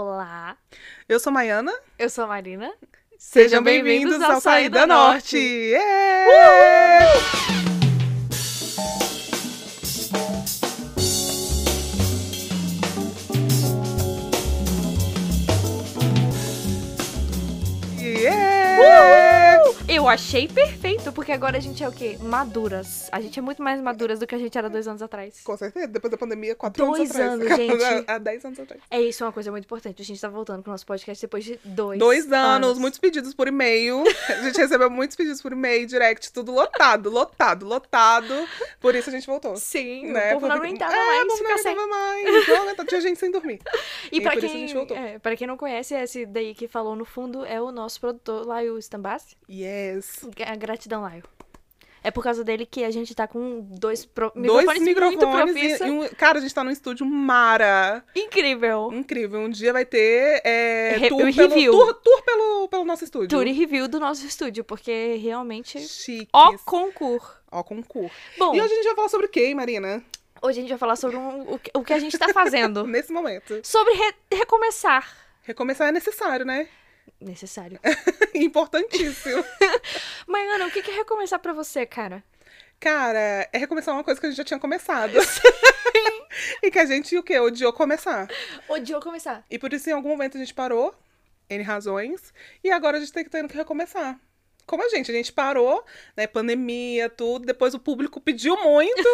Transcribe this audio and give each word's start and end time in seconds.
Olá, 0.00 0.56
Eu 1.08 1.18
sou 1.18 1.32
Maiana. 1.32 1.72
eu 1.98 2.08
sou 2.08 2.22
a 2.22 2.28
Marina. 2.28 2.72
Sejam 3.18 3.60
bem-vindos 3.60 4.22
ao 4.22 4.40
Saída 4.40 4.86
Norte. 4.86 5.36
Yeah! 5.36 6.30
Yeah! 6.30 7.67
Eu 20.08 20.12
achei 20.12 20.48
perfeito, 20.48 21.12
porque 21.12 21.30
agora 21.30 21.58
a 21.58 21.60
gente 21.60 21.84
é 21.84 21.86
o 21.86 21.92
quê? 21.92 22.16
Maduras. 22.18 23.10
A 23.12 23.20
gente 23.20 23.38
é 23.38 23.42
muito 23.42 23.62
mais 23.62 23.78
maduras 23.78 24.18
do 24.18 24.26
que 24.26 24.34
a 24.34 24.38
gente 24.38 24.56
era 24.56 24.70
dois 24.70 24.88
anos 24.88 25.02
atrás. 25.02 25.38
Com 25.44 25.54
certeza, 25.54 25.86
depois 25.86 26.10
da 26.10 26.16
pandemia, 26.16 26.54
quatro 26.54 26.82
Dois 26.86 27.14
anos 27.14 27.42
atrás. 27.44 27.70
anos, 27.70 27.82
gente. 27.84 28.04
Há 28.08 28.16
dez 28.16 28.42
anos 28.42 28.58
atrás. 28.58 28.80
É 28.90 29.02
isso, 29.02 29.22
é 29.22 29.26
uma 29.26 29.34
coisa 29.34 29.50
muito 29.50 29.66
importante. 29.66 30.00
A 30.00 30.04
gente 30.06 30.18
tá 30.18 30.30
voltando 30.30 30.62
com 30.62 30.70
o 30.70 30.72
nosso 30.72 30.86
podcast 30.86 31.20
depois 31.22 31.44
de 31.44 31.60
dois, 31.62 31.98
Dois 31.98 32.32
anos, 32.32 32.78
muitos 32.78 32.98
pedidos 32.98 33.34
por 33.34 33.48
e-mail. 33.48 34.02
A 34.30 34.44
gente 34.44 34.56
recebeu 34.56 34.88
muitos 34.88 35.14
pedidos 35.14 35.42
por 35.42 35.52
e-mail, 35.52 35.86
direct, 35.86 36.32
tudo 36.32 36.52
lotado, 36.52 37.10
lotado, 37.10 37.66
lotado. 37.66 38.34
Por 38.80 38.94
isso 38.94 39.10
a 39.10 39.12
gente 39.12 39.26
voltou. 39.26 39.56
Sim, 39.58 40.06
né? 40.10 40.30
o 40.30 40.40
povo 40.40 40.48
não 40.48 40.56
aguentava 40.56 40.90
é, 40.90 40.96
mais 40.96 41.24
o 41.24 41.28
povo 41.28 41.42
não 41.42 41.50
aguentava 41.50 41.86
mais. 41.86 42.48
Não 42.48 42.62
aguentava, 42.62 42.88
tinha 42.88 43.00
gente 43.02 43.20
sem 43.20 43.30
dormir. 43.30 43.60
E 44.10 44.16
E 44.16 44.20
pra 44.22 44.36
quem, 44.38 44.48
gente 44.48 44.72
voltou. 44.72 44.96
é, 44.96 45.18
pra 45.18 45.36
quem 45.36 45.46
não 45.46 45.58
conhece, 45.58 45.94
esse 45.94 46.24
daí 46.24 46.54
que 46.54 46.66
falou 46.66 46.96
no 46.96 47.04
fundo 47.04 47.44
é 47.44 47.60
o 47.60 47.70
nosso 47.70 48.00
produtor, 48.00 48.46
Laio 48.46 48.78
Stambassi. 48.78 49.36
Yes. 49.50 49.97
Gra- 50.36 50.56
Gratidão, 50.56 51.02
Laio. 51.02 51.24
É 52.02 52.12
por 52.12 52.22
causa 52.22 52.44
dele 52.44 52.64
que 52.64 52.84
a 52.84 52.90
gente 52.92 53.12
tá 53.12 53.26
com 53.26 53.60
dois, 53.72 54.06
pro... 54.06 54.30
Dois 54.34 54.64
microfones, 54.64 54.82
muito 54.82 55.10
microfones 55.10 55.52
profissa. 55.52 55.84
e, 55.84 55.88
e 55.88 55.90
um... 55.90 56.08
Cara, 56.10 56.38
a 56.38 56.40
gente 56.40 56.54
tá 56.54 56.62
num 56.62 56.70
estúdio 56.70 57.04
mara. 57.04 58.04
Incrível. 58.14 58.90
Incrível. 58.92 59.40
Um 59.40 59.50
dia 59.50 59.72
vai 59.72 59.84
ter 59.84 60.40
é, 60.44 60.96
Re- 60.96 61.08
tour, 61.08 61.24
review. 61.24 61.72
pelo, 61.72 61.92
tour, 61.92 61.94
tour 61.94 62.22
pelo, 62.22 62.68
pelo 62.68 62.84
nosso 62.84 63.02
estúdio. 63.02 63.28
Tour 63.28 63.46
e 63.48 63.52
review 63.52 63.88
do 63.88 63.98
nosso 63.98 64.24
estúdio, 64.24 64.62
porque 64.62 65.16
realmente... 65.16 65.80
Chiques. 65.80 66.28
Ó 66.32 66.56
concurso. 66.64 67.36
Ó, 67.50 67.62
concurso. 67.64 68.14
Bom, 68.38 68.54
E 68.54 68.60
hoje 68.62 68.72
a 68.72 68.76
gente 68.76 68.86
vai 68.86 68.94
falar 68.94 69.08
sobre 69.08 69.26
o 69.26 69.28
quê, 69.30 69.52
Marina? 69.54 70.02
hoje 70.40 70.58
a 70.60 70.62
gente 70.62 70.70
vai 70.70 70.78
falar 70.78 70.94
sobre 70.94 71.16
um- 71.16 71.52
o, 71.54 71.58
que- 71.58 71.70
o 71.74 71.82
que 71.82 71.92
a 71.92 71.98
gente 71.98 72.16
tá 72.16 72.28
fazendo. 72.32 72.86
Nesse 72.86 73.12
momento. 73.12 73.60
sobre 73.64 73.92
re- 73.94 74.14
recomeçar. 74.36 75.04
Recomeçar 75.42 75.88
é 75.88 75.92
necessário, 75.92 76.46
né? 76.46 76.68
Necessário. 77.20 77.78
Importantíssimo. 78.34 79.44
Mas, 80.26 80.50
Ana, 80.50 80.66
o 80.66 80.70
que 80.70 80.90
é 80.90 80.94
recomeçar 80.94 81.38
pra 81.38 81.52
você, 81.52 81.84
cara? 81.86 82.22
Cara, 82.80 83.48
é 83.52 83.58
recomeçar 83.58 83.94
uma 83.94 84.04
coisa 84.04 84.20
que 84.20 84.26
a 84.26 84.30
gente 84.30 84.38
já 84.38 84.44
tinha 84.44 84.60
começado. 84.60 85.14
e 86.62 86.70
que 86.70 86.78
a 86.78 86.84
gente, 86.84 87.16
o 87.16 87.22
quê? 87.22 87.38
Odiou 87.40 87.72
começar. 87.72 88.28
Odiou 88.68 89.00
começar. 89.00 89.44
E 89.50 89.58
por 89.58 89.72
isso, 89.72 89.90
em 89.90 89.92
algum 89.92 90.10
momento, 90.10 90.36
a 90.36 90.40
gente 90.40 90.54
parou, 90.54 90.94
N 91.50 91.62
razões, 91.64 92.32
e 92.62 92.70
agora 92.70 92.98
a 92.98 93.00
gente 93.00 93.12
tem 93.12 93.24
que 93.24 93.30
tendo 93.30 93.48
que 93.48 93.56
recomeçar. 93.56 94.18
Como 94.66 94.84
a 94.84 94.88
gente, 94.90 95.10
a 95.10 95.14
gente 95.14 95.32
parou, 95.32 95.84
né? 96.16 96.26
Pandemia, 96.26 97.08
tudo, 97.08 97.46
depois 97.46 97.74
o 97.74 97.78
público 97.78 98.20
pediu 98.20 98.56
muito. 98.62 99.08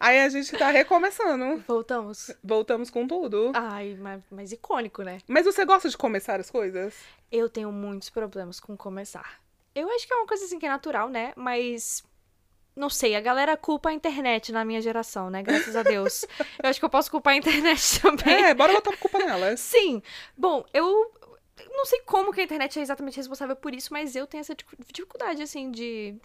Aí 0.00 0.20
a 0.20 0.28
gente 0.28 0.56
tá 0.56 0.70
recomeçando. 0.70 1.62
Voltamos. 1.66 2.30
Voltamos 2.42 2.90
com 2.90 3.06
tudo. 3.06 3.52
Ai, 3.54 3.96
mas, 4.00 4.22
mas 4.30 4.52
icônico, 4.52 5.02
né? 5.02 5.18
Mas 5.26 5.44
você 5.44 5.64
gosta 5.64 5.88
de 5.88 5.96
começar 5.96 6.38
as 6.40 6.50
coisas? 6.50 6.94
Eu 7.30 7.48
tenho 7.48 7.70
muitos 7.72 8.10
problemas 8.10 8.60
com 8.60 8.76
começar. 8.76 9.40
Eu 9.74 9.88
acho 9.90 10.06
que 10.06 10.12
é 10.12 10.16
uma 10.16 10.26
coisa 10.26 10.44
assim 10.44 10.58
que 10.58 10.66
é 10.66 10.68
natural, 10.68 11.08
né? 11.08 11.32
Mas. 11.36 12.04
Não 12.74 12.88
sei, 12.88 13.14
a 13.14 13.20
galera 13.20 13.54
culpa 13.54 13.90
a 13.90 13.92
internet 13.92 14.50
na 14.50 14.64
minha 14.64 14.80
geração, 14.80 15.28
né? 15.28 15.42
Graças 15.42 15.76
a 15.76 15.82
Deus. 15.82 16.24
eu 16.62 16.70
acho 16.70 16.78
que 16.78 16.84
eu 16.84 16.88
posso 16.90 17.10
culpar 17.10 17.34
a 17.34 17.36
internet 17.36 18.00
também. 18.00 18.44
É, 18.44 18.54
bora 18.54 18.72
botar 18.72 18.92
a 18.94 18.96
culpa 18.96 19.18
nela. 19.18 19.54
Sim. 19.58 20.02
Bom, 20.36 20.64
eu 20.72 21.12
não 21.70 21.84
sei 21.84 22.00
como 22.00 22.32
que 22.32 22.40
a 22.40 22.44
internet 22.44 22.78
é 22.78 22.82
exatamente 22.82 23.16
responsável 23.18 23.54
por 23.54 23.74
isso, 23.74 23.92
mas 23.92 24.16
eu 24.16 24.26
tenho 24.26 24.40
essa 24.40 24.54
dificu- 24.54 24.76
dificuldade, 24.90 25.42
assim, 25.42 25.70
de. 25.70 26.16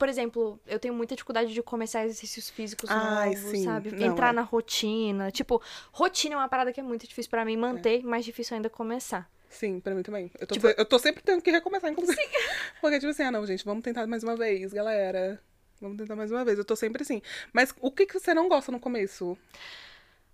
Por 0.00 0.08
exemplo, 0.08 0.58
eu 0.66 0.78
tenho 0.78 0.94
muita 0.94 1.14
dificuldade 1.14 1.52
de 1.52 1.62
começar 1.62 2.06
exercícios 2.06 2.48
físicos 2.48 2.88
Ai, 2.88 3.34
novos, 3.34 3.50
sim. 3.50 3.64
sabe? 3.64 3.92
Não, 3.92 4.06
Entrar 4.06 4.30
é. 4.30 4.32
na 4.32 4.40
rotina. 4.40 5.30
Tipo, 5.30 5.60
rotina 5.92 6.36
é 6.36 6.38
uma 6.38 6.48
parada 6.48 6.72
que 6.72 6.80
é 6.80 6.82
muito 6.82 7.06
difícil 7.06 7.28
pra 7.28 7.44
mim 7.44 7.54
manter, 7.54 8.02
mais 8.02 8.24
difícil 8.24 8.56
ainda 8.56 8.70
começar. 8.70 9.30
Sim, 9.50 9.78
pra 9.78 9.94
mim 9.94 10.02
também. 10.02 10.30
Eu 10.40 10.46
tô, 10.46 10.54
Tipo- 10.54 10.68
eu 10.68 10.86
tô 10.86 10.98
sempre 10.98 11.22
tendo 11.22 11.42
que 11.42 11.50
recomeçar, 11.50 11.90
inclusive. 11.92 12.16
Porque, 12.80 12.98
tipo 12.98 13.10
assim, 13.10 13.24
ah, 13.24 13.30
não, 13.30 13.44
gente, 13.44 13.62
vamos 13.62 13.84
tentar 13.84 14.06
mais 14.06 14.24
uma 14.24 14.36
vez, 14.36 14.72
galera. 14.72 15.38
Vamos 15.78 15.98
tentar 15.98 16.16
mais 16.16 16.32
uma 16.32 16.46
vez. 16.46 16.56
Eu 16.58 16.64
tô 16.64 16.74
sempre 16.74 17.02
assim. 17.02 17.20
Mas 17.52 17.74
o 17.78 17.90
que, 17.92 18.06
que 18.06 18.18
você 18.18 18.32
não 18.32 18.48
gosta 18.48 18.72
no 18.72 18.80
começo? 18.80 19.36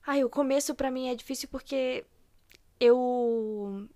Ai, 0.06 0.22
o 0.22 0.31
começo 0.31 0.76
pra 0.76 0.93
mim 0.93 1.09
é 1.09 1.15
difícil 1.16 1.49
porque 1.49 2.05
eu. 2.78 3.88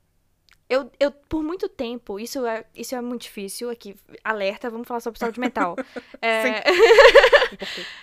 Eu, 0.70 0.88
eu, 1.00 1.10
por 1.10 1.42
muito 1.42 1.68
tempo, 1.68 2.20
isso 2.20 2.46
é, 2.46 2.64
isso 2.76 2.94
é 2.94 3.00
muito 3.00 3.22
difícil 3.22 3.68
aqui. 3.68 3.96
Alerta, 4.22 4.70
vamos 4.70 4.86
falar 4.86 5.00
sobre 5.00 5.18
saúde 5.18 5.40
mental. 5.40 5.74
É, 6.22 6.62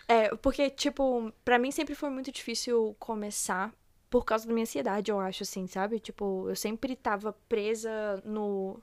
é, 0.09 0.35
porque, 0.35 0.69
tipo, 0.69 1.31
pra 1.45 1.57
mim 1.57 1.71
sempre 1.71 1.95
foi 1.95 2.09
muito 2.09 2.29
difícil 2.31 2.95
começar 2.99 3.71
por 4.09 4.25
causa 4.25 4.45
da 4.47 4.53
minha 4.53 4.63
ansiedade, 4.63 5.11
eu 5.11 5.19
acho, 5.19 5.43
assim, 5.43 5.65
sabe? 5.67 5.99
Tipo, 5.99 6.49
eu 6.49 6.55
sempre 6.55 6.95
tava 6.95 7.33
presa 7.47 8.21
no, 8.25 8.81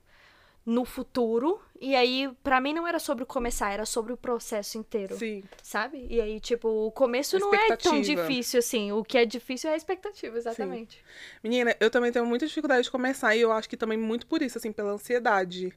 no 0.64 0.84
futuro. 0.84 1.60
E 1.80 1.94
aí, 1.94 2.30
pra 2.42 2.60
mim, 2.60 2.72
não 2.72 2.86
era 2.86 2.98
sobre 2.98 3.24
o 3.24 3.26
começar, 3.26 3.70
era 3.70 3.84
sobre 3.84 4.12
o 4.12 4.16
processo 4.16 4.78
inteiro. 4.78 5.16
Sim. 5.16 5.42
Sabe? 5.62 6.06
E 6.08 6.20
aí, 6.20 6.40
tipo, 6.40 6.68
o 6.68 6.90
começo 6.90 7.38
não 7.38 7.54
é 7.54 7.76
tão 7.76 8.00
difícil 8.00 8.58
assim. 8.58 8.92
O 8.92 9.04
que 9.04 9.18
é 9.18 9.24
difícil 9.24 9.68
é 9.68 9.74
a 9.74 9.76
expectativa, 9.76 10.36
exatamente. 10.36 11.04
Menina, 11.42 11.76
eu 11.78 11.90
também 11.90 12.10
tenho 12.10 12.24
muita 12.24 12.46
dificuldade 12.46 12.84
de 12.84 12.90
começar. 12.90 13.36
E 13.36 13.40
eu 13.40 13.52
acho 13.52 13.68
que 13.68 13.76
também 13.76 13.98
muito 13.98 14.26
por 14.26 14.40
isso, 14.40 14.56
assim, 14.56 14.72
pela 14.72 14.92
ansiedade. 14.92 15.76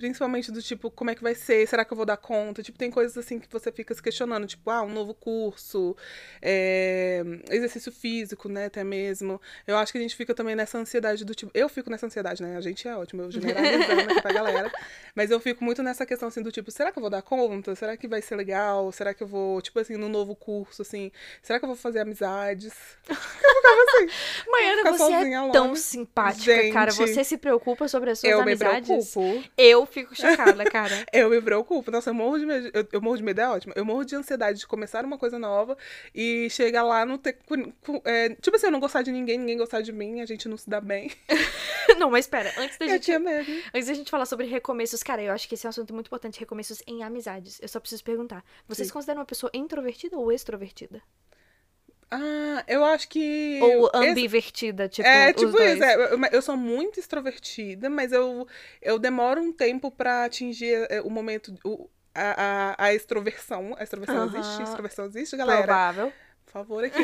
Principalmente 0.00 0.50
do 0.50 0.62
tipo, 0.62 0.90
como 0.90 1.10
é 1.10 1.14
que 1.14 1.22
vai 1.22 1.34
ser? 1.34 1.68
Será 1.68 1.84
que 1.84 1.92
eu 1.92 1.96
vou 1.96 2.06
dar 2.06 2.16
conta? 2.16 2.62
Tipo, 2.62 2.78
tem 2.78 2.90
coisas 2.90 3.18
assim 3.18 3.38
que 3.38 3.46
você 3.52 3.70
fica 3.70 3.94
se 3.94 4.02
questionando, 4.02 4.46
tipo, 4.46 4.70
ah, 4.70 4.82
um 4.82 4.88
novo 4.88 5.12
curso, 5.12 5.94
é, 6.40 7.22
exercício 7.50 7.92
físico, 7.92 8.48
né, 8.48 8.64
até 8.64 8.82
mesmo. 8.82 9.38
Eu 9.66 9.76
acho 9.76 9.92
que 9.92 9.98
a 9.98 10.00
gente 10.00 10.16
fica 10.16 10.34
também 10.34 10.56
nessa 10.56 10.78
ansiedade 10.78 11.22
do 11.22 11.34
tipo. 11.34 11.50
Eu 11.52 11.68
fico 11.68 11.90
nessa 11.90 12.06
ansiedade, 12.06 12.42
né? 12.42 12.56
A 12.56 12.62
gente 12.62 12.88
é 12.88 12.96
ótimo, 12.96 13.20
eu 13.20 13.30
generalizando 13.30 14.00
aqui 14.10 14.22
pra 14.22 14.32
galera. 14.32 14.72
Mas 15.14 15.30
eu 15.30 15.38
fico 15.38 15.62
muito 15.62 15.82
nessa 15.82 16.06
questão 16.06 16.28
assim 16.28 16.42
do 16.42 16.50
tipo, 16.50 16.70
será 16.70 16.90
que 16.90 16.98
eu 16.98 17.02
vou 17.02 17.10
dar 17.10 17.20
conta? 17.20 17.74
Será 17.74 17.94
que 17.94 18.08
vai 18.08 18.22
ser 18.22 18.36
legal? 18.36 18.90
Será 18.92 19.12
que 19.12 19.22
eu 19.22 19.26
vou, 19.26 19.60
tipo 19.60 19.78
assim, 19.78 19.98
no 19.98 20.08
novo 20.08 20.34
curso, 20.34 20.80
assim, 20.80 21.12
será 21.42 21.58
que 21.58 21.66
eu 21.66 21.68
vou 21.68 21.76
fazer 21.76 22.00
amizades? 22.00 22.72
Eu 23.10 23.16
ficava 23.16 23.82
assim. 23.82 24.50
Maiana, 24.50 24.92
você 24.92 25.12
é 25.12 25.50
tão 25.52 25.76
simpática, 25.76 26.72
cara. 26.72 26.90
Gente, 26.90 27.12
Você 27.12 27.24
se 27.24 27.36
preocupa 27.36 27.88
sobre 27.88 28.10
as 28.10 28.18
suas 28.20 28.32
Eu 28.32 28.38
me 28.38 28.52
amizades. 28.52 28.88
preocupo. 29.12 29.48
Eu 29.58 29.84
fico 29.90 30.14
chocada, 30.14 30.64
cara. 30.64 30.94
Eu 31.12 31.30
me 31.30 31.40
preocupo. 31.40 31.90
Nossa, 31.90 32.10
eu 32.10 32.14
morro 32.14 32.38
de 32.38 32.46
medo. 32.46 32.70
Eu, 32.72 32.88
eu 32.92 33.02
morro 33.02 33.16
de 33.16 33.22
medo, 33.22 33.40
é 33.40 33.48
ótimo. 33.48 33.72
Eu 33.76 33.84
morro 33.84 34.04
de 34.04 34.14
ansiedade 34.14 34.60
de 34.60 34.66
começar 34.66 35.04
uma 35.04 35.18
coisa 35.18 35.38
nova 35.38 35.76
e 36.14 36.48
chegar 36.50 36.82
lá 36.82 37.04
não 37.04 37.18
ter. 37.18 37.38
é, 38.04 38.30
tipo 38.30 38.56
assim, 38.56 38.66
eu 38.66 38.72
não 38.72 38.80
gostar 38.80 39.02
de 39.02 39.10
ninguém, 39.10 39.38
ninguém 39.38 39.56
gostar 39.56 39.80
de 39.80 39.92
mim, 39.92 40.20
a 40.20 40.26
gente 40.26 40.48
não 40.48 40.56
se 40.56 40.68
dá 40.68 40.80
bem. 40.80 41.10
não, 41.98 42.10
mas 42.10 42.24
espera, 42.24 42.52
antes 42.58 42.78
da 42.78 42.86
Eu 42.86 42.90
gente 42.90 43.04
tinha 43.04 43.18
medo. 43.18 43.50
Antes 43.74 43.88
da 43.88 43.94
gente 43.94 44.10
falar 44.10 44.26
sobre 44.26 44.46
recomeços, 44.46 45.02
cara, 45.02 45.22
eu 45.22 45.32
acho 45.32 45.48
que 45.48 45.54
esse 45.54 45.66
é 45.66 45.68
um 45.68 45.70
assunto 45.70 45.92
muito 45.92 46.06
importante, 46.06 46.38
recomeços 46.38 46.82
em 46.86 47.02
amizades. 47.02 47.58
Eu 47.60 47.68
só 47.68 47.80
preciso 47.80 48.04
perguntar, 48.04 48.44
vocês 48.68 48.88
Sim. 48.88 48.94
consideram 48.94 49.20
uma 49.20 49.26
pessoa 49.26 49.50
introvertida 49.54 50.16
ou 50.16 50.32
extrovertida? 50.32 51.02
Ah, 52.10 52.64
eu 52.66 52.84
acho 52.84 53.08
que. 53.08 53.60
ou 53.62 53.90
ambivertida, 53.94 54.88
tipo, 54.88 55.08
é, 55.08 55.30
os 55.30 55.36
tipo 55.36 55.52
dois? 55.52 55.78
isso. 55.78 55.84
é, 55.84 55.94
eu, 55.94 56.18
eu 56.32 56.42
sou 56.42 56.56
muito 56.56 56.98
extrovertida, 56.98 57.88
mas 57.88 58.12
eu, 58.12 58.46
eu 58.82 58.98
demoro 58.98 59.40
um 59.40 59.52
tempo 59.52 59.90
pra 59.90 60.24
atingir 60.24 60.86
é, 60.90 61.00
o 61.00 61.10
momento. 61.10 61.54
O, 61.64 61.88
a, 62.14 62.72
a, 62.82 62.84
a 62.86 62.94
extroversão. 62.94 63.74
A 63.78 63.82
extroversão 63.84 64.16
Aham. 64.16 64.26
existe? 64.26 64.62
Extroversão 64.62 65.06
existe, 65.06 65.36
galera? 65.36 65.66
Provável. 65.66 66.12
Por 66.46 66.52
favor, 66.52 66.82
aqui. 66.84 66.98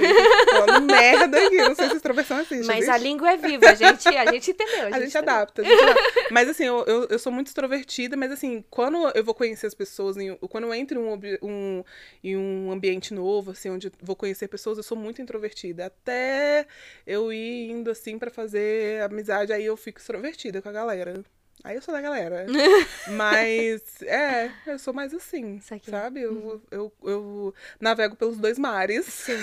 Falando 0.50 0.86
merda 0.90 1.38
aqui. 1.46 1.56
Não 1.58 1.74
sei 1.76 1.88
se 1.88 1.96
extroversão 1.96 2.40
existe. 2.40 2.66
Mas 2.66 2.78
existe? 2.78 2.90
a 2.90 2.96
língua 2.98 3.30
é 3.30 3.36
viva, 3.36 3.70
a 3.70 3.74
gente, 3.74 4.08
a 4.08 4.32
gente 4.32 4.50
entendeu. 4.50 4.80
A 4.80 4.84
gente, 4.86 4.94
A 4.94 5.00
gente 5.00 5.18
adapta. 5.18 5.62
a 5.62 5.64
gente 5.64 5.82
adapta. 5.82 6.02
Mas 6.32 6.48
assim, 6.48 6.64
eu, 6.64 6.84
eu, 6.84 7.06
eu 7.08 7.18
sou 7.18 7.30
muito 7.32 7.46
extrovertida, 7.46 8.16
mas 8.16 8.32
assim, 8.32 8.64
quando 8.68 8.96
eu 9.14 9.22
vou 9.22 9.34
conhecer 9.34 9.68
as 9.68 9.74
pessoas, 9.74 10.16
quando 10.50 10.64
eu 10.64 10.74
entro 10.74 11.00
em 11.00 11.04
um, 11.04 11.48
um- 11.48 11.84
em 12.24 12.36
um 12.36 12.72
ambiente 12.72 13.14
novo, 13.14 13.52
assim, 13.52 13.70
onde 13.70 13.92
vou 14.02 14.16
conhecer 14.16 14.48
pessoas, 14.48 14.78
eu 14.78 14.82
sou 14.82 14.96
muito 14.98 15.22
introvertida. 15.22 15.86
Até 15.86 16.66
eu 17.06 17.32
ir 17.32 17.70
indo 17.70 17.88
assim 17.88 18.18
pra 18.18 18.32
fazer 18.32 19.00
amizade, 19.02 19.52
aí 19.52 19.64
eu 19.64 19.76
fico 19.76 20.00
extrovertida 20.00 20.60
com 20.60 20.68
a 20.68 20.72
galera. 20.72 21.22
Aí 21.64 21.74
eu 21.76 21.82
sou 21.82 21.92
da 21.92 22.00
galera. 22.00 22.46
Mas, 23.08 24.02
é, 24.02 24.52
eu 24.66 24.78
sou 24.78 24.94
mais 24.94 25.12
assim, 25.12 25.60
sabe? 25.60 26.22
Eu, 26.22 26.62
eu, 26.70 26.92
eu 27.02 27.54
navego 27.80 28.14
pelos 28.14 28.36
dois 28.36 28.58
mares. 28.58 29.06
Sim. 29.06 29.38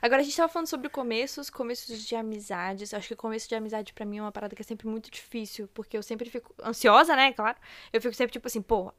Agora 0.00 0.22
a 0.22 0.24
gente 0.24 0.36
tava 0.36 0.50
falando 0.50 0.68
sobre 0.68 0.88
começos, 0.88 1.50
começos 1.50 2.06
de 2.06 2.16
amizades. 2.16 2.94
Acho 2.94 3.08
que 3.08 3.16
começo 3.16 3.48
de 3.48 3.54
amizade 3.54 3.92
pra 3.92 4.06
mim 4.06 4.18
é 4.18 4.22
uma 4.22 4.32
parada 4.32 4.56
que 4.56 4.62
é 4.62 4.64
sempre 4.64 4.86
muito 4.86 5.10
difícil, 5.10 5.68
porque 5.74 5.96
eu 5.96 6.02
sempre 6.02 6.30
fico 6.30 6.54
ansiosa, 6.62 7.14
né? 7.14 7.32
Claro. 7.32 7.58
Eu 7.92 8.00
fico 8.00 8.14
sempre 8.14 8.32
tipo 8.32 8.46
assim, 8.46 8.62
pô, 8.62 8.92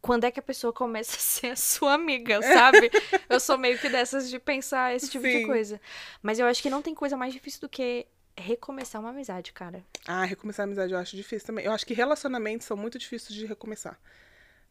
quando 0.00 0.24
é 0.24 0.30
que 0.30 0.38
a 0.38 0.42
pessoa 0.42 0.72
começa 0.72 1.16
a 1.16 1.20
ser 1.20 1.48
a 1.48 1.56
sua 1.56 1.94
amiga, 1.94 2.40
sabe? 2.42 2.90
eu 3.28 3.40
sou 3.40 3.56
meio 3.58 3.78
que 3.78 3.88
dessas 3.88 4.28
de 4.30 4.38
pensar 4.38 4.94
esse 4.94 5.10
tipo 5.10 5.24
de 5.24 5.40
Sim. 5.40 5.46
coisa. 5.46 5.80
Mas 6.22 6.38
eu 6.38 6.46
acho 6.46 6.62
que 6.62 6.70
não 6.70 6.82
tem 6.82 6.94
coisa 6.94 7.16
mais 7.16 7.32
difícil 7.32 7.60
do 7.60 7.68
que 7.68 8.06
recomeçar 8.38 9.00
uma 9.00 9.10
amizade, 9.10 9.52
cara. 9.52 9.84
Ah, 10.06 10.24
recomeçar 10.24 10.64
a 10.64 10.66
amizade 10.66 10.92
eu 10.92 10.98
acho 10.98 11.16
difícil 11.16 11.46
também. 11.46 11.64
Eu 11.64 11.72
acho 11.72 11.86
que 11.86 11.94
relacionamentos 11.94 12.66
são 12.66 12.76
muito 12.76 12.98
difíceis 12.98 13.34
de 13.38 13.46
recomeçar. 13.46 13.98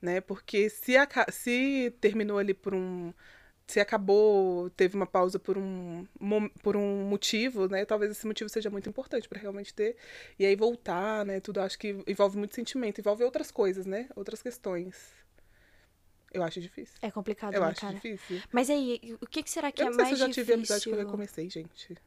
Né? 0.02 0.22
Porque 0.22 0.70
se, 0.70 0.98
aca- 0.98 1.32
se 1.32 1.94
terminou 2.02 2.38
ali 2.38 2.54
por 2.54 2.74
um. 2.76 3.14
Se 3.68 3.80
acabou, 3.80 4.70
teve 4.72 4.96
uma 4.96 5.08
pausa 5.08 5.40
por 5.40 5.58
um, 5.58 6.06
por 6.62 6.76
um 6.78 7.04
motivo, 7.06 7.68
né? 7.68 7.84
Talvez 7.84 8.12
esse 8.12 8.28
motivo 8.28 8.48
seja 8.48 8.70
muito 8.70 8.88
importante 8.88 9.28
pra 9.28 9.40
realmente 9.40 9.74
ter. 9.74 9.98
E 10.38 10.46
aí 10.46 10.56
voltar, 10.56 11.26
né? 11.26 11.40
Tudo 11.40 11.60
acho 11.62 11.80
que 11.80 11.96
envolve 12.06 12.38
muito 12.38 12.54
sentimento, 12.54 13.00
envolve 13.02 13.24
outras 13.24 13.50
coisas, 13.50 13.88
né? 13.88 14.08
Outras 14.16 14.44
questões. 14.44 15.12
Eu 16.32 16.44
acho 16.44 16.62
difícil. 16.62 16.96
É 17.02 17.10
complicado, 17.10 17.56
Eu 17.56 17.62
né, 17.62 17.68
acho 17.70 17.82
cara? 17.82 17.94
difícil. 17.96 18.40
Mas 18.52 18.70
aí, 18.70 19.00
o 19.20 19.26
que, 19.26 19.42
que 19.42 19.50
será 19.50 19.72
que 19.72 19.82
Eu 19.82 19.88
é 19.88 19.90
não 19.90 19.96
sei 19.96 20.04
mais 20.04 20.10
se 20.10 20.14
eu 20.14 20.20
já 20.20 20.26
difícil? 20.28 20.44
tive 20.44 20.54
amizade 20.54 20.84
que 20.84 20.92
eu 20.92 20.98
recomecei, 20.98 21.50
gente. 21.50 21.98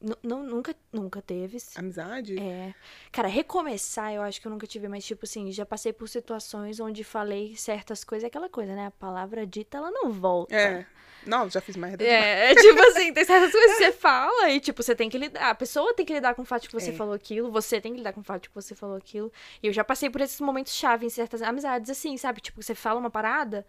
Nu- 0.00 0.42
nunca, 0.42 0.74
nunca 0.92 1.22
teve. 1.22 1.56
Amizade? 1.76 2.38
É. 2.38 2.74
Cara, 3.10 3.26
recomeçar 3.28 4.12
eu 4.12 4.20
acho 4.22 4.40
que 4.40 4.46
eu 4.46 4.50
nunca 4.52 4.66
tive, 4.66 4.86
mas 4.88 5.04
tipo 5.04 5.24
assim, 5.24 5.50
já 5.50 5.64
passei 5.64 5.92
por 5.94 6.08
situações 6.08 6.78
onde 6.78 7.02
falei 7.02 7.56
certas 7.56 8.04
coisas, 8.04 8.24
é 8.24 8.26
aquela 8.26 8.48
coisa, 8.50 8.74
né? 8.74 8.86
A 8.86 8.90
palavra 8.90 9.46
dita, 9.46 9.78
ela 9.78 9.90
não 9.90 10.10
volta. 10.12 10.54
É. 10.54 10.86
Não, 11.26 11.48
já 11.48 11.58
fiz 11.62 11.74
merda. 11.74 12.04
É, 12.04 12.50
é 12.50 12.54
tipo 12.54 12.78
assim, 12.82 13.10
tem 13.14 13.24
certas 13.24 13.50
coisas 13.50 13.78
que 13.78 13.84
você 13.84 13.92
fala 13.92 14.50
e, 14.50 14.60
tipo, 14.60 14.82
você 14.82 14.94
tem 14.94 15.08
que 15.08 15.16
lidar. 15.16 15.48
A 15.48 15.54
pessoa 15.54 15.94
tem 15.94 16.04
que 16.04 16.12
lidar 16.12 16.34
com 16.34 16.42
o 16.42 16.44
fato 16.44 16.62
de 16.64 16.68
que 16.68 16.74
você 16.74 16.90
É. 16.90 16.92
falou 16.94 17.14
aquilo, 17.14 17.50
você 17.50 17.80
tem 17.80 17.92
que 17.92 17.98
lidar 17.98 18.12
com 18.12 18.20
o 18.20 18.24
fato 18.24 18.42
de 18.42 18.48
que 18.50 18.54
você 18.54 18.74
falou 18.74 18.96
aquilo. 18.96 19.32
E 19.62 19.66
eu 19.68 19.72
já 19.72 19.82
passei 19.82 20.10
por 20.10 20.20
esses 20.20 20.38
momentos 20.38 20.74
chave 20.74 21.06
em 21.06 21.08
certas 21.08 21.40
amizades, 21.40 21.88
assim, 21.88 22.14
sabe? 22.18 22.42
Tipo, 22.42 22.62
você 22.62 22.74
fala 22.74 23.00
uma 23.00 23.08
parada 23.10 23.66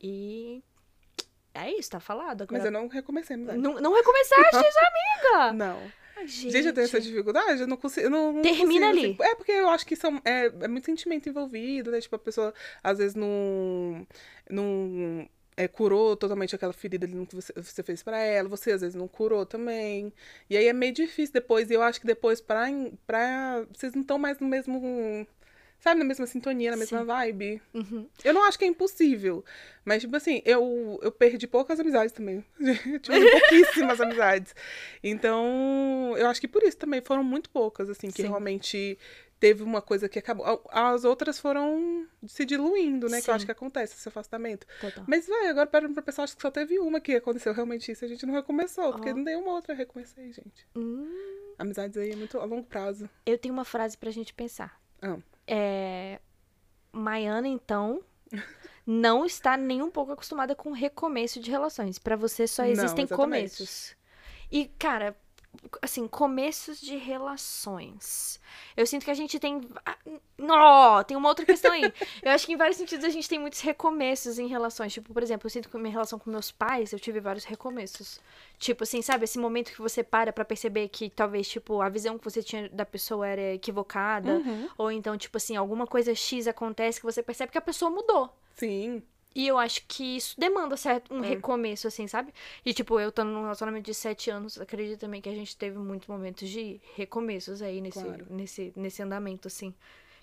e. 0.00 0.62
É 1.56 1.70
isso, 1.78 1.90
tá 1.90 2.00
falado 2.00 2.42
agora. 2.42 2.58
Mas 2.58 2.64
eu 2.64 2.70
não 2.70 2.86
recomecei 2.86 3.34
amizade. 3.34 3.58
Não, 3.58 3.80
não 3.80 3.94
recomeçaste, 3.94 4.56
amiga! 4.56 5.52
Não. 5.56 5.80
Ai, 6.16 6.26
Gente, 6.26 6.66
eu 6.66 6.72
tenho 6.72 6.84
essa 6.86 7.00
dificuldade, 7.00 7.60
eu 7.60 7.66
não 7.66 7.76
consigo. 7.76 8.06
Eu 8.06 8.10
não, 8.10 8.32
não 8.32 8.42
Termina 8.42 8.86
consigo, 8.86 8.86
ali. 8.86 9.16
assim. 9.20 9.32
é 9.32 9.34
porque 9.34 9.52
eu 9.52 9.68
acho 9.68 9.86
que 9.86 9.94
são, 9.94 10.20
é, 10.24 10.46
é 10.46 10.68
muito 10.68 10.86
sentimento 10.86 11.28
envolvido, 11.28 11.90
né? 11.90 12.00
Tipo, 12.00 12.16
a 12.16 12.18
pessoa 12.18 12.54
às 12.82 12.98
vezes 12.98 13.14
não. 13.14 14.06
não 14.48 15.28
é, 15.56 15.66
curou 15.68 16.16
totalmente 16.16 16.54
aquela 16.54 16.72
ferida 16.72 17.06
que 17.06 17.34
você, 17.34 17.52
você 17.54 17.82
fez 17.82 18.02
pra 18.02 18.18
ela, 18.18 18.48
você 18.48 18.72
às 18.72 18.80
vezes 18.80 18.94
não 18.94 19.08
curou 19.08 19.44
também. 19.44 20.12
E 20.48 20.56
aí 20.56 20.66
é 20.66 20.72
meio 20.72 20.92
difícil 20.92 21.32
depois, 21.32 21.70
e 21.70 21.74
eu 21.74 21.82
acho 21.82 22.00
que 22.00 22.06
depois 22.06 22.40
pra. 22.40 22.66
pra 23.06 23.64
vocês 23.72 23.94
não 23.94 24.02
estão 24.02 24.18
mais 24.18 24.38
no 24.38 24.46
mesmo. 24.46 25.26
Sabe, 25.78 25.98
na 26.00 26.04
mesma 26.04 26.26
sintonia, 26.26 26.70
na 26.72 26.76
mesma 26.76 27.00
Sim. 27.00 27.04
vibe. 27.04 27.62
Uhum. 27.72 28.08
Eu 28.24 28.34
não 28.34 28.44
acho 28.44 28.58
que 28.58 28.64
é 28.64 28.68
impossível. 28.68 29.44
Mas, 29.84 30.02
tipo 30.02 30.16
assim, 30.16 30.42
eu, 30.44 30.98
eu 31.02 31.12
perdi 31.12 31.46
poucas 31.46 31.78
amizades 31.78 32.12
também. 32.12 32.44
Tive 33.02 33.30
pouquíssimas 33.30 34.00
amizades. 34.00 34.54
Então, 35.02 36.14
eu 36.16 36.26
acho 36.26 36.40
que 36.40 36.48
por 36.48 36.62
isso 36.62 36.76
também 36.76 37.00
foram 37.00 37.22
muito 37.22 37.48
poucas, 37.50 37.88
assim, 37.88 38.08
que 38.10 38.22
Sim. 38.22 38.28
realmente 38.28 38.98
teve 39.38 39.62
uma 39.62 39.80
coisa 39.82 40.08
que 40.08 40.18
acabou. 40.18 40.64
As 40.70 41.04
outras 41.04 41.38
foram 41.38 42.06
se 42.26 42.44
diluindo, 42.44 43.08
né? 43.08 43.20
Que 43.20 43.30
eu 43.30 43.34
acho 43.34 43.42
Sim. 43.42 43.46
que 43.46 43.52
acontece 43.52 43.94
esse 43.94 44.08
afastamento. 44.08 44.66
Total. 44.80 45.04
Mas, 45.06 45.28
vai, 45.28 45.46
agora 45.48 45.66
para 45.66 45.88
pra 45.88 46.02
pensar, 46.02 46.24
acho 46.24 46.34
que 46.34 46.42
só 46.42 46.50
teve 46.50 46.78
uma 46.80 47.00
que 47.00 47.14
aconteceu 47.14 47.52
realmente 47.52 47.92
isso. 47.92 48.04
A 48.04 48.08
gente 48.08 48.26
não 48.26 48.34
recomeçou, 48.34 48.92
porque 48.92 49.10
Ó. 49.10 49.14
nenhuma 49.14 49.52
outra 49.52 49.72
eu 49.72 49.76
recomecei, 49.76 50.32
gente. 50.32 50.66
Hum, 50.74 51.08
Amizades 51.58 51.96
aí 51.96 52.10
é 52.10 52.16
muito 52.16 52.38
a 52.38 52.44
longo 52.44 52.64
prazo. 52.66 53.08
eu 53.24 53.38
tenho 53.38 53.54
uma 53.54 53.64
frase 53.64 53.96
pra 53.96 54.10
gente 54.10 54.34
pensar. 54.34 54.80
Ah. 55.00 55.16
É. 55.46 56.20
Maiana, 56.92 57.46
então, 57.46 58.02
não 58.86 59.26
está 59.26 59.56
nem 59.56 59.82
um 59.82 59.90
pouco 59.90 60.12
acostumada 60.12 60.54
com 60.54 60.72
recomeço 60.72 61.40
de 61.40 61.50
relações. 61.50 61.98
Pra 61.98 62.16
você 62.16 62.46
só 62.46 62.62
Não, 62.62 62.70
existem 62.70 63.04
exatamente. 63.04 63.16
começos. 63.16 63.96
E, 64.50 64.66
cara, 64.78 65.14
assim, 65.82 66.06
começos 66.06 66.80
de 66.80 66.96
relações. 66.96 68.40
Eu 68.76 68.86
sinto 68.86 69.04
que 69.04 69.10
a 69.10 69.14
gente 69.14 69.38
tem. 69.38 69.60
Nó, 70.38 71.02
tem 71.02 71.16
uma 71.16 71.28
outra 71.28 71.44
questão 71.44 71.72
aí. 71.72 71.82
Eu 72.22 72.32
acho 72.32 72.46
que 72.46 72.52
em 72.52 72.56
vários 72.56 72.76
sentidos 72.76 73.04
a 73.04 73.08
gente 73.08 73.28
tem 73.28 73.38
muitos 73.38 73.60
recomeços 73.60 74.38
em 74.38 74.46
relações. 74.46 74.92
Tipo, 74.92 75.12
por 75.12 75.22
exemplo, 75.22 75.46
eu 75.46 75.50
sinto 75.50 75.68
que 75.68 75.76
minha 75.78 75.90
relação 75.90 76.18
com 76.18 76.30
meus 76.30 76.50
pais, 76.50 76.92
eu 76.92 76.98
tive 76.98 77.20
vários 77.20 77.44
recomeços. 77.44 78.20
Tipo 78.58 78.84
assim, 78.84 79.02
sabe, 79.02 79.24
esse 79.24 79.38
momento 79.38 79.72
que 79.72 79.80
você 79.80 80.02
para 80.02 80.32
pra 80.32 80.44
perceber 80.44 80.88
que 80.88 81.08
talvez, 81.10 81.48
tipo, 81.48 81.80
a 81.80 81.88
visão 81.88 82.18
que 82.18 82.24
você 82.24 82.42
tinha 82.42 82.68
da 82.68 82.84
pessoa 82.84 83.26
era 83.26 83.54
equivocada. 83.54 84.34
Uhum. 84.34 84.68
Ou 84.78 84.90
então, 84.90 85.16
tipo 85.16 85.36
assim, 85.36 85.56
alguma 85.56 85.86
coisa 85.86 86.14
X 86.14 86.46
acontece 86.46 87.00
que 87.00 87.06
você 87.06 87.22
percebe 87.22 87.52
que 87.52 87.58
a 87.58 87.62
pessoa 87.62 87.90
mudou. 87.90 88.30
Sim. 88.56 89.02
E 89.38 89.46
eu 89.46 89.58
acho 89.58 89.82
que 89.86 90.16
isso 90.16 90.34
demanda 90.40 90.78
certo, 90.78 91.12
um 91.12 91.22
É. 91.22 91.28
recomeço, 91.28 91.86
assim, 91.86 92.06
sabe? 92.08 92.32
E, 92.64 92.72
tipo, 92.72 92.98
eu 92.98 93.12
tô 93.12 93.22
num 93.22 93.42
relacionamento 93.42 93.84
de 93.84 93.92
sete 93.92 94.30
anos, 94.30 94.58
acredito 94.58 94.98
também 94.98 95.20
que 95.20 95.28
a 95.28 95.34
gente 95.34 95.54
teve 95.54 95.76
muitos 95.76 96.08
momentos 96.08 96.48
de 96.48 96.80
recomeços 96.94 97.60
aí 97.60 97.82
nesse, 97.82 98.00
Claro. 98.02 98.26
nesse, 98.30 98.72
nesse 98.74 99.02
andamento, 99.02 99.46
assim. 99.46 99.74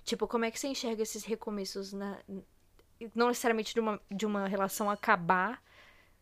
Tipo, 0.03 0.27
como 0.27 0.45
é 0.45 0.49
que 0.51 0.59
você 0.59 0.67
enxerga 0.67 1.03
esses 1.03 1.23
recomeços 1.25 1.93
na. 1.93 2.17
Não 3.13 3.27
necessariamente 3.27 3.71
de 3.75 3.79
uma, 3.79 4.01
de 4.09 4.25
uma 4.25 4.47
relação 4.47 4.89
acabar, 4.89 5.61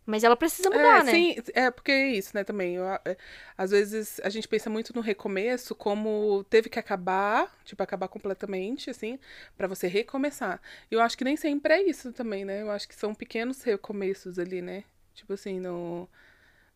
mas 0.05 0.23
ela 0.23 0.35
precisa 0.35 0.69
mudar, 0.69 1.01
é, 1.01 1.03
né? 1.03 1.11
Sim, 1.11 1.35
é 1.53 1.69
porque 1.69 1.91
é 1.91 2.11
isso, 2.13 2.31
né, 2.33 2.43
também. 2.43 2.75
Eu, 2.75 2.85
é, 2.85 3.17
às 3.57 3.71
vezes 3.71 4.19
a 4.23 4.29
gente 4.29 4.47
pensa 4.47 4.69
muito 4.69 4.95
no 4.95 5.01
recomeço 5.01 5.75
como 5.75 6.43
teve 6.49 6.69
que 6.69 6.79
acabar, 6.79 7.55
tipo, 7.63 7.81
acabar 7.83 8.07
completamente, 8.07 8.89
assim, 8.89 9.19
pra 9.55 9.67
você 9.67 9.87
recomeçar. 9.87 10.59
E 10.89 10.95
eu 10.95 11.01
acho 11.01 11.17
que 11.17 11.23
nem 11.23 11.37
sempre 11.37 11.73
é 11.73 11.83
isso 11.83 12.11
também, 12.11 12.43
né? 12.43 12.61
Eu 12.61 12.71
acho 12.71 12.87
que 12.87 12.95
são 12.95 13.13
pequenos 13.13 13.61
recomeços 13.61 14.39
ali, 14.39 14.61
né? 14.61 14.83
Tipo 15.13 15.33
assim, 15.33 15.59
no, 15.59 16.09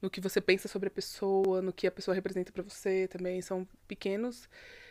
no 0.01 0.09
que 0.09 0.21
você 0.21 0.39
pensa 0.39 0.67
sobre 0.67 0.87
a 0.87 0.91
pessoa, 0.91 1.61
no 1.61 1.73
que 1.73 1.87
a 1.87 1.91
pessoa 1.91 2.13
representa 2.13 2.51
pra 2.51 2.63
você 2.63 3.07
também. 3.07 3.41
São 3.41 3.67
pequenos 3.87 4.47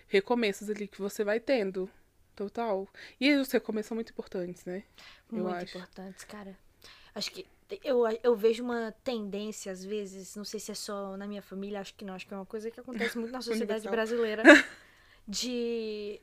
recomeços 0.09 0.69
ali 0.69 0.89
que 0.89 1.01
você 1.01 1.23
vai 1.23 1.39
tendo. 1.39 1.89
Total. 2.35 2.89
E 3.21 3.33
os 3.35 3.51
recomeços 3.53 3.89
são 3.89 3.95
muito 3.95 4.11
importantes, 4.11 4.65
né? 4.65 4.83
Muito 5.31 5.65
importantes, 5.65 6.25
cara. 6.25 6.59
Acho 7.15 7.31
que 7.31 7.47
eu, 7.83 8.03
eu 8.23 8.37
vejo 8.37 8.63
uma 8.63 8.93
tendência, 9.03 9.73
às 9.73 9.85
vezes, 9.85 10.37
não 10.37 10.45
sei 10.45 10.61
se 10.61 10.71
é 10.71 10.75
só 10.75 11.17
na 11.17 11.27
minha 11.27 11.43
família, 11.43 11.81
acho 11.81 11.95
que 11.95 12.05
não, 12.05 12.15
acho 12.15 12.27
que 12.27 12.35
é 12.35 12.37
uma 12.37 12.47
coisa 12.47 12.71
que 12.71 12.79
acontece 12.79 13.19
muito 13.19 13.33
na 13.33 13.41
sociedade 13.43 13.89
brasileira, 13.89 14.43
de, 15.27 16.21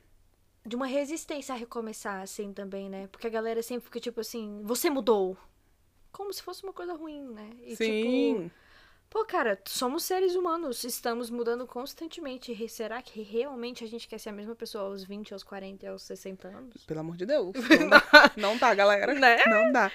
de 0.64 0.76
uma 0.76 0.86
resistência 0.86 1.54
a 1.54 1.58
recomeçar, 1.58 2.22
assim, 2.22 2.52
também, 2.52 2.88
né? 2.88 3.08
Porque 3.08 3.26
a 3.26 3.30
galera 3.30 3.62
sempre 3.62 3.86
fica 3.86 3.98
tipo 3.98 4.20
assim, 4.20 4.62
você 4.62 4.88
mudou. 4.88 5.36
Como 6.12 6.32
se 6.32 6.42
fosse 6.42 6.62
uma 6.62 6.72
coisa 6.72 6.92
ruim, 6.92 7.22
né? 7.22 7.50
E, 7.64 7.74
Sim. 7.74 8.34
Tipo, 8.34 8.50
pô, 9.08 9.24
cara, 9.24 9.58
somos 9.64 10.04
seres 10.04 10.34
humanos, 10.34 10.84
estamos 10.84 11.30
mudando 11.30 11.66
constantemente. 11.66 12.68
Será 12.68 13.00
que 13.00 13.22
realmente 13.22 13.82
a 13.82 13.88
gente 13.88 14.06
quer 14.06 14.18
ser 14.18 14.28
a 14.28 14.32
mesma 14.32 14.54
pessoa 14.54 14.84
aos 14.84 15.04
20, 15.04 15.32
aos 15.32 15.42
40, 15.42 15.88
aos 15.88 16.02
60 16.02 16.48
anos? 16.48 16.84
Pelo 16.84 17.00
amor 17.00 17.16
de 17.16 17.24
Deus. 17.24 17.52
Não 17.80 17.88
dá, 17.88 18.32
não 18.36 18.58
dá 18.58 18.74
galera. 18.74 19.14
Né? 19.14 19.42
Não 19.46 19.72
dá. 19.72 19.90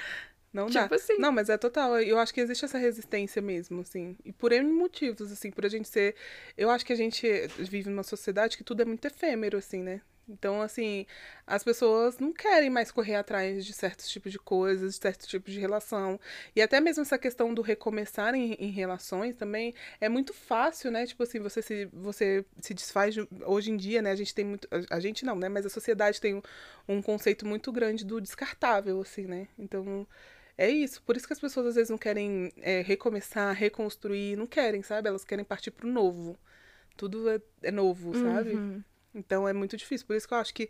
Não 0.54 0.68
dá. 0.68 0.84
Tipo 0.84 0.96
assim. 0.96 1.18
Não, 1.18 1.32
mas 1.32 1.50
é 1.50 1.58
total. 1.58 2.00
Eu 2.02 2.18
acho 2.18 2.34
que 2.34 2.42
existe 2.42 2.66
essa 2.66 2.78
resistência 2.78 3.42
mesmo, 3.42 3.82
assim. 3.82 4.18
E 4.26 4.32
por 4.32 4.52
N 4.52 4.72
motivos, 4.72 5.32
assim, 5.32 5.52
por 5.52 5.66
a 5.66 5.70
gente 5.70 5.88
ser. 5.88 6.16
Eu 6.58 6.70
acho 6.70 6.86
que 6.86 6.94
a 6.94 6.96
gente 6.96 7.28
vive 7.60 7.90
numa 7.90 8.04
sociedade 8.04 8.58
que 8.58 8.64
tudo 8.64 8.82
é 8.82 8.86
muito 8.86 9.06
efêmero, 9.06 9.58
assim, 9.58 9.84
né? 9.84 10.02
Então, 10.30 10.62
assim, 10.62 11.06
as 11.46 11.64
pessoas 11.64 12.18
não 12.20 12.34
querem 12.34 12.70
mais 12.70 12.92
correr 12.92 13.16
atrás 13.16 13.66
de 13.66 13.72
certos 13.72 14.10
tipos 14.10 14.30
de 14.30 14.38
coisas, 14.38 14.96
de 14.96 15.02
certos 15.02 15.26
tipos 15.26 15.54
de 15.54 15.60
relação. 15.60 16.20
E 16.54 16.62
até 16.62 16.82
mesmo 16.82 17.02
essa 17.02 17.18
questão 17.18 17.54
do 17.54 17.62
recomeçar 17.62 18.36
em, 18.36 18.52
em 18.56 18.70
relações 18.70 19.38
também 19.38 19.74
é 20.02 20.10
muito 20.10 20.34
fácil, 20.34 20.92
né? 20.92 21.06
Tipo 21.06 21.24
assim, 21.24 21.40
você 21.40 21.62
se, 21.62 21.86
você 21.94 22.44
se 22.60 22.74
desfaz. 22.74 23.14
de- 23.14 23.26
Hoje 23.46 23.72
em 23.72 23.78
dia, 23.78 24.02
né? 24.02 24.12
A 24.12 24.16
gente 24.16 24.36
tem 24.36 24.44
muito. 24.44 24.68
A, 24.70 24.98
a 24.98 25.00
gente 25.00 25.24
não, 25.24 25.36
né? 25.38 25.48
Mas 25.48 25.66
a 25.66 25.70
sociedade 25.70 26.20
tem 26.20 26.36
um, 26.36 26.42
um 26.90 27.02
conceito 27.02 27.46
muito 27.46 27.72
grande 27.72 28.04
do 28.04 28.20
descartável, 28.20 29.00
assim, 29.00 29.26
né? 29.26 29.48
Então. 29.58 30.06
É 30.58 30.70
isso, 30.70 31.02
por 31.04 31.16
isso 31.16 31.28
que 31.28 31.34
as 31.34 31.40
pessoas 31.40 31.68
às 31.68 31.76
vezes 31.76 31.90
não 31.90 31.98
querem 31.98 32.52
é, 32.58 32.82
recomeçar, 32.82 33.54
reconstruir, 33.56 34.36
não 34.36 34.48
querem, 34.48 34.82
sabe? 34.82 35.08
Elas 35.08 35.24
querem 35.24 35.46
partir 35.46 35.72
pro 35.72 35.88
novo. 35.88 36.38
Tudo 36.96 37.30
é, 37.30 37.40
é 37.64 37.72
novo, 37.72 38.14
sabe? 38.16 38.54
Uhum. 38.56 38.84
Então 39.14 39.48
é 39.48 39.54
muito 39.54 39.78
difícil. 39.78 40.08
Por 40.08 40.16
isso 40.16 40.28
que 40.28 40.34
eu 40.34 40.38
acho 40.40 40.54
que 40.54 40.68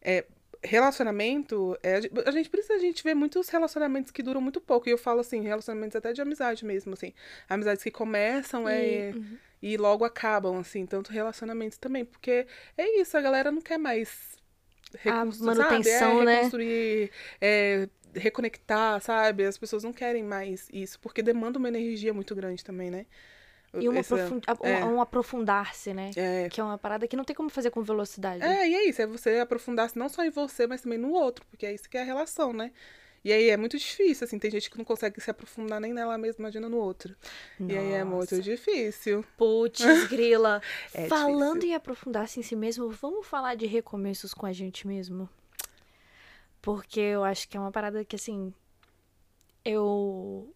é, 0.00 0.24
relacionamento. 0.62 1.76
é, 1.82 1.96
a 1.96 2.00
gen- 2.00 2.10
a 2.26 2.30
gente 2.30 2.48
precisa 2.48 2.74
a 2.74 2.78
gente 2.78 3.02
ver 3.04 3.14
muitos 3.14 3.48
relacionamentos 3.48 4.10
que 4.10 4.22
duram 4.22 4.40
muito 4.40 4.60
pouco. 4.60 4.88
E 4.88 4.92
eu 4.92 4.98
falo 4.98 5.20
assim, 5.20 5.40
relacionamentos 5.42 5.96
até 5.96 6.12
de 6.12 6.22
amizade 6.22 6.64
mesmo, 6.64 6.94
assim. 6.94 7.12
Amizades 7.48 7.82
que 7.82 7.90
começam 7.90 8.66
é, 8.68 9.10
E- 9.10 9.14
uhum. 9.16 9.38
e 9.62 9.76
logo 9.76 10.04
acabam, 10.04 10.58
assim, 10.58 10.86
tanto 10.86 11.12
relacionamentos 11.12 11.78
também. 11.78 12.04
Porque 12.04 12.46
é 12.76 13.00
isso, 13.00 13.16
a 13.16 13.20
galera 13.20 13.50
não 13.52 13.60
quer 13.60 13.78
mais 13.78 14.36
reconstruir, 14.98 15.54
sabe? 15.56 15.58
manutenção, 15.60 16.22
é, 16.22 16.24
né? 16.24 16.34
reconstruir, 16.36 17.10
é, 17.40 17.88
reconectar, 18.14 19.00
sabe? 19.00 19.44
As 19.44 19.58
pessoas 19.58 19.82
não 19.84 19.92
querem 19.92 20.22
mais 20.22 20.68
isso, 20.72 20.98
porque 21.00 21.22
demanda 21.22 21.58
uma 21.58 21.68
energia 21.68 22.12
muito 22.14 22.34
grande 22.34 22.64
também, 22.64 22.90
né? 22.90 23.06
E 23.74 23.86
a- 23.86 23.90
um, 23.90 24.66
é. 24.66 24.84
um 24.86 25.00
aprofundar-se, 25.02 25.92
né? 25.92 26.10
é, 26.16 26.48
Que 26.48 26.60
é 26.60 26.64
uma 26.64 26.78
parada 26.78 27.06
que 27.06 27.14
não 27.16 27.24
tem 27.24 27.36
como 27.36 27.50
fazer 27.50 27.70
com 27.70 27.82
velocidade. 27.82 28.42
é, 28.42 28.66
e 28.68 28.74
é 28.74 28.88
isso, 28.88 29.02
é 29.02 29.06
você 29.06 29.38
aprofundar-se 29.38 29.98
não 29.98 30.08
só 30.08 30.24
em 30.24 30.30
você, 30.30 30.66
mas 30.66 30.80
também 30.80 30.98
no 30.98 31.10
outro, 31.10 31.44
porque 31.50 31.66
é 31.66 31.74
isso 31.74 31.88
que 31.90 31.98
é 31.98 32.00
a 32.00 32.04
relação, 32.04 32.52
né? 32.54 32.72
E 33.22 33.32
aí 33.32 33.50
é 33.50 33.56
muito 33.56 33.76
difícil, 33.76 34.24
assim, 34.24 34.38
tem 34.38 34.50
gente 34.50 34.70
que 34.70 34.78
não 34.78 34.84
consegue 34.84 35.20
se 35.20 35.28
aprofundar 35.30 35.80
nem 35.80 35.92
nela 35.92 36.16
mesma, 36.16 36.42
imagina 36.44 36.68
no 36.68 36.76
outro. 36.78 37.14
Nossa. 37.58 37.72
E 37.72 37.76
aí 37.76 37.92
é 37.92 38.04
muito 38.04 38.40
difícil. 38.40 39.24
Putz, 39.36 39.80
grila. 40.08 40.62
É 40.94 41.08
Falando 41.08 41.54
difícil. 41.54 41.70
em 41.70 41.74
aprofundar-se 41.74 42.38
em 42.38 42.42
si 42.44 42.54
mesmo, 42.54 42.88
vamos 42.88 43.26
falar 43.26 43.56
de 43.56 43.66
recomeços 43.66 44.32
com 44.32 44.46
a 44.46 44.52
gente 44.52 44.86
mesmo? 44.86 45.28
Porque 46.66 46.98
eu 46.98 47.22
acho 47.22 47.48
que 47.48 47.56
é 47.56 47.60
uma 47.60 47.70
parada 47.70 48.04
que, 48.04 48.16
assim. 48.16 48.52
Eu 49.64 50.52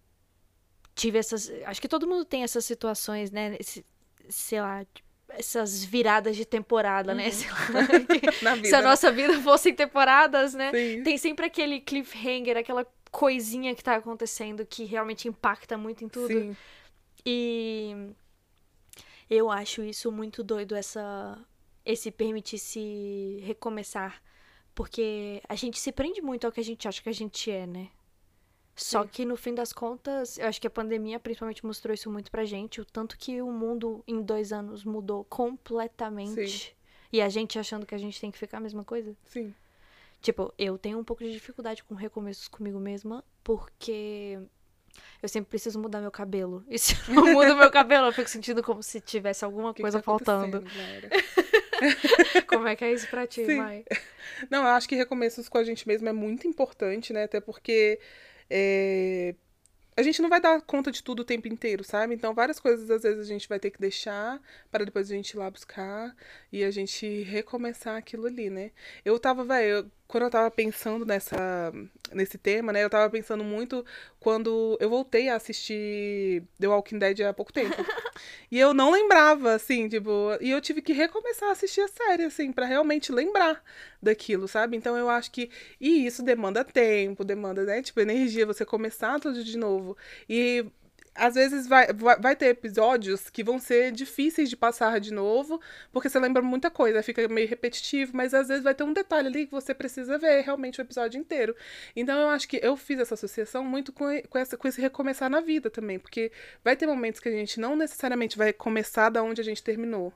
tive 0.92 1.18
essas. 1.18 1.48
Acho 1.64 1.80
que 1.80 1.86
todo 1.86 2.04
mundo 2.04 2.24
tem 2.24 2.42
essas 2.42 2.64
situações, 2.64 3.30
né? 3.30 3.56
Esse, 3.60 3.86
sei 4.28 4.60
lá, 4.60 4.84
essas 5.28 5.84
viradas 5.84 6.34
de 6.34 6.44
temporada, 6.44 7.14
né? 7.14 7.30
Sei 7.30 7.48
lá, 7.48 7.58
que- 8.10 8.44
Na 8.44 8.56
vida. 8.56 8.66
se 8.68 8.74
a 8.74 8.82
né? 8.82 8.88
nossa 8.88 9.12
vida 9.12 9.40
fossem 9.40 9.72
temporadas, 9.72 10.52
né? 10.52 10.72
Sim. 10.72 11.04
Tem 11.04 11.16
sempre 11.16 11.46
aquele 11.46 11.78
cliffhanger, 11.80 12.56
aquela 12.56 12.84
coisinha 13.12 13.72
que 13.72 13.84
tá 13.84 13.94
acontecendo 13.94 14.66
que 14.66 14.82
realmente 14.82 15.28
impacta 15.28 15.78
muito 15.78 16.04
em 16.04 16.08
tudo. 16.08 16.26
Sim. 16.26 16.56
E 17.24 17.94
eu 19.30 19.48
acho 19.48 19.84
isso 19.84 20.10
muito 20.10 20.42
doido, 20.42 20.74
essa 20.74 21.38
esse 21.86 22.10
permitir 22.10 22.58
se 22.58 23.40
recomeçar. 23.44 24.20
Porque 24.74 25.42
a 25.48 25.54
gente 25.54 25.78
se 25.78 25.92
prende 25.92 26.22
muito 26.22 26.46
ao 26.46 26.52
que 26.52 26.60
a 26.60 26.64
gente 26.64 26.86
acha 26.86 27.02
que 27.02 27.08
a 27.08 27.12
gente 27.12 27.50
é, 27.50 27.66
né? 27.66 27.90
Só 28.74 29.02
Sim. 29.02 29.08
que 29.08 29.24
no 29.24 29.36
fim 29.36 29.54
das 29.54 29.72
contas, 29.72 30.38
eu 30.38 30.46
acho 30.46 30.60
que 30.60 30.66
a 30.66 30.70
pandemia 30.70 31.20
principalmente 31.20 31.64
mostrou 31.66 31.92
isso 31.92 32.10
muito 32.10 32.30
pra 32.30 32.44
gente. 32.44 32.80
O 32.80 32.84
tanto 32.84 33.18
que 33.18 33.42
o 33.42 33.50
mundo 33.50 34.02
em 34.06 34.22
dois 34.22 34.52
anos 34.52 34.84
mudou 34.84 35.24
completamente. 35.24 36.48
Sim. 36.48 36.70
E 37.12 37.20
a 37.20 37.28
gente 37.28 37.58
achando 37.58 37.84
que 37.84 37.94
a 37.94 37.98
gente 37.98 38.20
tem 38.20 38.30
que 38.30 38.38
ficar 38.38 38.58
a 38.58 38.60
mesma 38.60 38.84
coisa. 38.84 39.14
Sim. 39.24 39.54
Tipo, 40.22 40.52
eu 40.56 40.78
tenho 40.78 40.98
um 40.98 41.04
pouco 41.04 41.24
de 41.24 41.32
dificuldade 41.32 41.82
com 41.84 41.94
recomeços 41.94 42.46
comigo 42.46 42.78
mesma, 42.78 43.24
porque 43.42 44.38
eu 45.22 45.28
sempre 45.28 45.50
preciso 45.50 45.78
mudar 45.78 46.00
meu 46.00 46.10
cabelo. 46.10 46.64
E 46.68 46.78
se 46.78 46.94
eu 46.94 47.14
não 47.14 47.32
mudo 47.32 47.56
meu 47.56 47.70
cabelo, 47.70 48.06
eu 48.06 48.12
fico 48.12 48.28
sentindo 48.28 48.62
como 48.62 48.82
se 48.82 49.00
tivesse 49.00 49.44
alguma 49.44 49.72
que 49.74 49.76
que 49.76 49.82
coisa 49.82 49.98
tá 49.98 50.02
faltando. 50.02 50.62
Como 52.46 52.66
é 52.66 52.76
que 52.76 52.84
é 52.84 52.92
isso 52.92 53.08
pra 53.08 53.26
ti, 53.26 53.44
Sim. 53.44 53.56
Mai? 53.56 53.84
Não, 54.50 54.62
eu 54.62 54.68
acho 54.68 54.88
que 54.88 54.94
recomeços 54.94 55.48
com 55.48 55.58
a 55.58 55.64
gente 55.64 55.86
mesmo 55.86 56.08
é 56.08 56.12
muito 56.12 56.46
importante, 56.46 57.12
né? 57.12 57.24
Até 57.24 57.40
porque 57.40 57.98
é, 58.48 59.34
a 59.96 60.02
gente 60.02 60.22
não 60.22 60.28
vai 60.28 60.40
dar 60.40 60.60
conta 60.62 60.90
de 60.90 61.02
tudo 61.02 61.20
o 61.20 61.24
tempo 61.24 61.48
inteiro, 61.48 61.84
sabe? 61.84 62.14
Então, 62.14 62.34
várias 62.34 62.58
coisas 62.58 62.90
às 62.90 63.02
vezes 63.02 63.20
a 63.20 63.28
gente 63.28 63.48
vai 63.48 63.58
ter 63.58 63.70
que 63.70 63.80
deixar 63.80 64.40
para 64.70 64.84
depois 64.84 65.10
a 65.10 65.14
gente 65.14 65.30
ir 65.30 65.36
lá 65.36 65.50
buscar 65.50 66.14
e 66.52 66.64
a 66.64 66.70
gente 66.70 67.22
recomeçar 67.22 67.96
aquilo 67.96 68.26
ali, 68.26 68.50
né? 68.50 68.70
Eu 69.04 69.18
tava, 69.18 69.44
velho, 69.44 69.90
quando 70.10 70.24
eu 70.24 70.30
tava 70.30 70.50
pensando 70.50 71.06
nessa, 71.06 71.72
nesse 72.12 72.36
tema, 72.36 72.72
né? 72.72 72.82
Eu 72.82 72.90
tava 72.90 73.08
pensando 73.08 73.44
muito 73.44 73.84
quando 74.18 74.76
eu 74.80 74.90
voltei 74.90 75.28
a 75.28 75.36
assistir 75.36 76.42
The 76.58 76.66
Walking 76.66 76.98
Dead 76.98 77.20
há 77.20 77.32
pouco 77.32 77.52
tempo. 77.52 77.76
E 78.50 78.58
eu 78.58 78.74
não 78.74 78.90
lembrava, 78.90 79.54
assim, 79.54 79.88
tipo, 79.88 80.36
e 80.40 80.50
eu 80.50 80.60
tive 80.60 80.82
que 80.82 80.92
recomeçar 80.92 81.48
a 81.48 81.52
assistir 81.52 81.80
a 81.80 81.88
série, 81.88 82.24
assim, 82.24 82.52
pra 82.52 82.66
realmente 82.66 83.12
lembrar 83.12 83.62
daquilo, 84.02 84.48
sabe? 84.48 84.76
Então 84.76 84.96
eu 84.96 85.08
acho 85.08 85.30
que. 85.30 85.48
E 85.80 86.04
isso 86.04 86.22
demanda 86.22 86.64
tempo, 86.64 87.24
demanda, 87.24 87.64
né? 87.64 87.80
Tipo, 87.80 88.00
energia, 88.00 88.44
você 88.44 88.64
começar 88.64 89.20
tudo 89.20 89.42
de 89.42 89.56
novo. 89.56 89.96
E 90.28 90.66
às 91.14 91.34
vezes 91.34 91.66
vai, 91.66 91.92
vai, 91.92 92.18
vai 92.18 92.36
ter 92.36 92.46
episódios 92.46 93.28
que 93.28 93.42
vão 93.42 93.58
ser 93.58 93.92
difíceis 93.92 94.48
de 94.48 94.56
passar 94.56 95.00
de 95.00 95.12
novo, 95.12 95.60
porque 95.92 96.08
você 96.08 96.18
lembra 96.18 96.42
muita 96.42 96.70
coisa, 96.70 97.02
fica 97.02 97.26
meio 97.28 97.48
repetitivo, 97.48 98.12
mas 98.14 98.32
às 98.32 98.48
vezes 98.48 98.62
vai 98.62 98.74
ter 98.74 98.84
um 98.84 98.92
detalhe 98.92 99.28
ali 99.28 99.46
que 99.46 99.52
você 99.52 99.74
precisa 99.74 100.18
ver 100.18 100.42
realmente 100.42 100.80
o 100.80 100.82
episódio 100.82 101.18
inteiro. 101.18 101.54
Então 101.94 102.18
eu 102.18 102.28
acho 102.28 102.48
que 102.48 102.60
eu 102.62 102.76
fiz 102.76 102.98
essa 103.00 103.14
associação 103.14 103.64
muito 103.64 103.92
com, 103.92 104.06
com, 104.28 104.38
essa, 104.38 104.56
com 104.56 104.68
esse 104.68 104.80
recomeçar 104.80 105.28
na 105.28 105.40
vida 105.40 105.68
também, 105.70 105.98
porque 105.98 106.30
vai 106.64 106.76
ter 106.76 106.86
momentos 106.86 107.20
que 107.20 107.28
a 107.28 107.32
gente 107.32 107.60
não 107.60 107.76
necessariamente 107.76 108.38
vai 108.38 108.52
começar 108.52 109.10
da 109.10 109.22
onde 109.22 109.40
a 109.40 109.44
gente 109.44 109.62
terminou. 109.62 110.12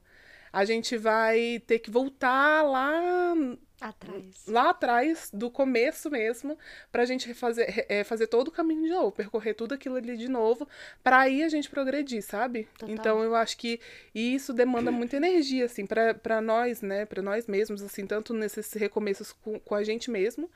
A 0.52 0.64
gente 0.64 0.96
vai 0.96 1.60
ter 1.66 1.80
que 1.80 1.90
voltar 1.90 2.62
lá 2.62 3.34
Atrás. 3.80 4.46
lá 4.46 4.70
atrás, 4.70 5.28
do 5.32 5.50
começo 5.50 6.10
mesmo, 6.10 6.56
pra 6.90 7.04
gente 7.04 7.34
fazer, 7.34 7.84
é, 7.88 8.02
fazer 8.04 8.26
todo 8.28 8.48
o 8.48 8.50
caminho 8.50 8.82
de 8.84 8.90
novo, 8.90 9.12
percorrer 9.12 9.54
tudo 9.54 9.74
aquilo 9.74 9.96
ali 9.96 10.16
de 10.16 10.28
novo, 10.28 10.66
pra 11.02 11.20
aí 11.20 11.42
a 11.42 11.48
gente 11.48 11.68
progredir, 11.68 12.22
sabe? 12.22 12.68
Total. 12.78 12.94
Então 12.94 13.22
eu 13.22 13.34
acho 13.34 13.56
que 13.56 13.80
isso 14.14 14.52
demanda 14.52 14.90
muita 14.90 15.16
energia, 15.16 15.66
assim, 15.66 15.84
pra, 15.86 16.14
pra 16.14 16.40
nós, 16.40 16.82
né, 16.82 17.04
pra 17.04 17.20
nós 17.20 17.46
mesmos, 17.46 17.82
assim, 17.82 18.06
tanto 18.06 18.32
nesses 18.32 18.72
recomeços 18.72 19.32
com, 19.32 19.58
com 19.58 19.74
a 19.74 19.82
gente 19.82 20.10
mesmo, 20.10 20.50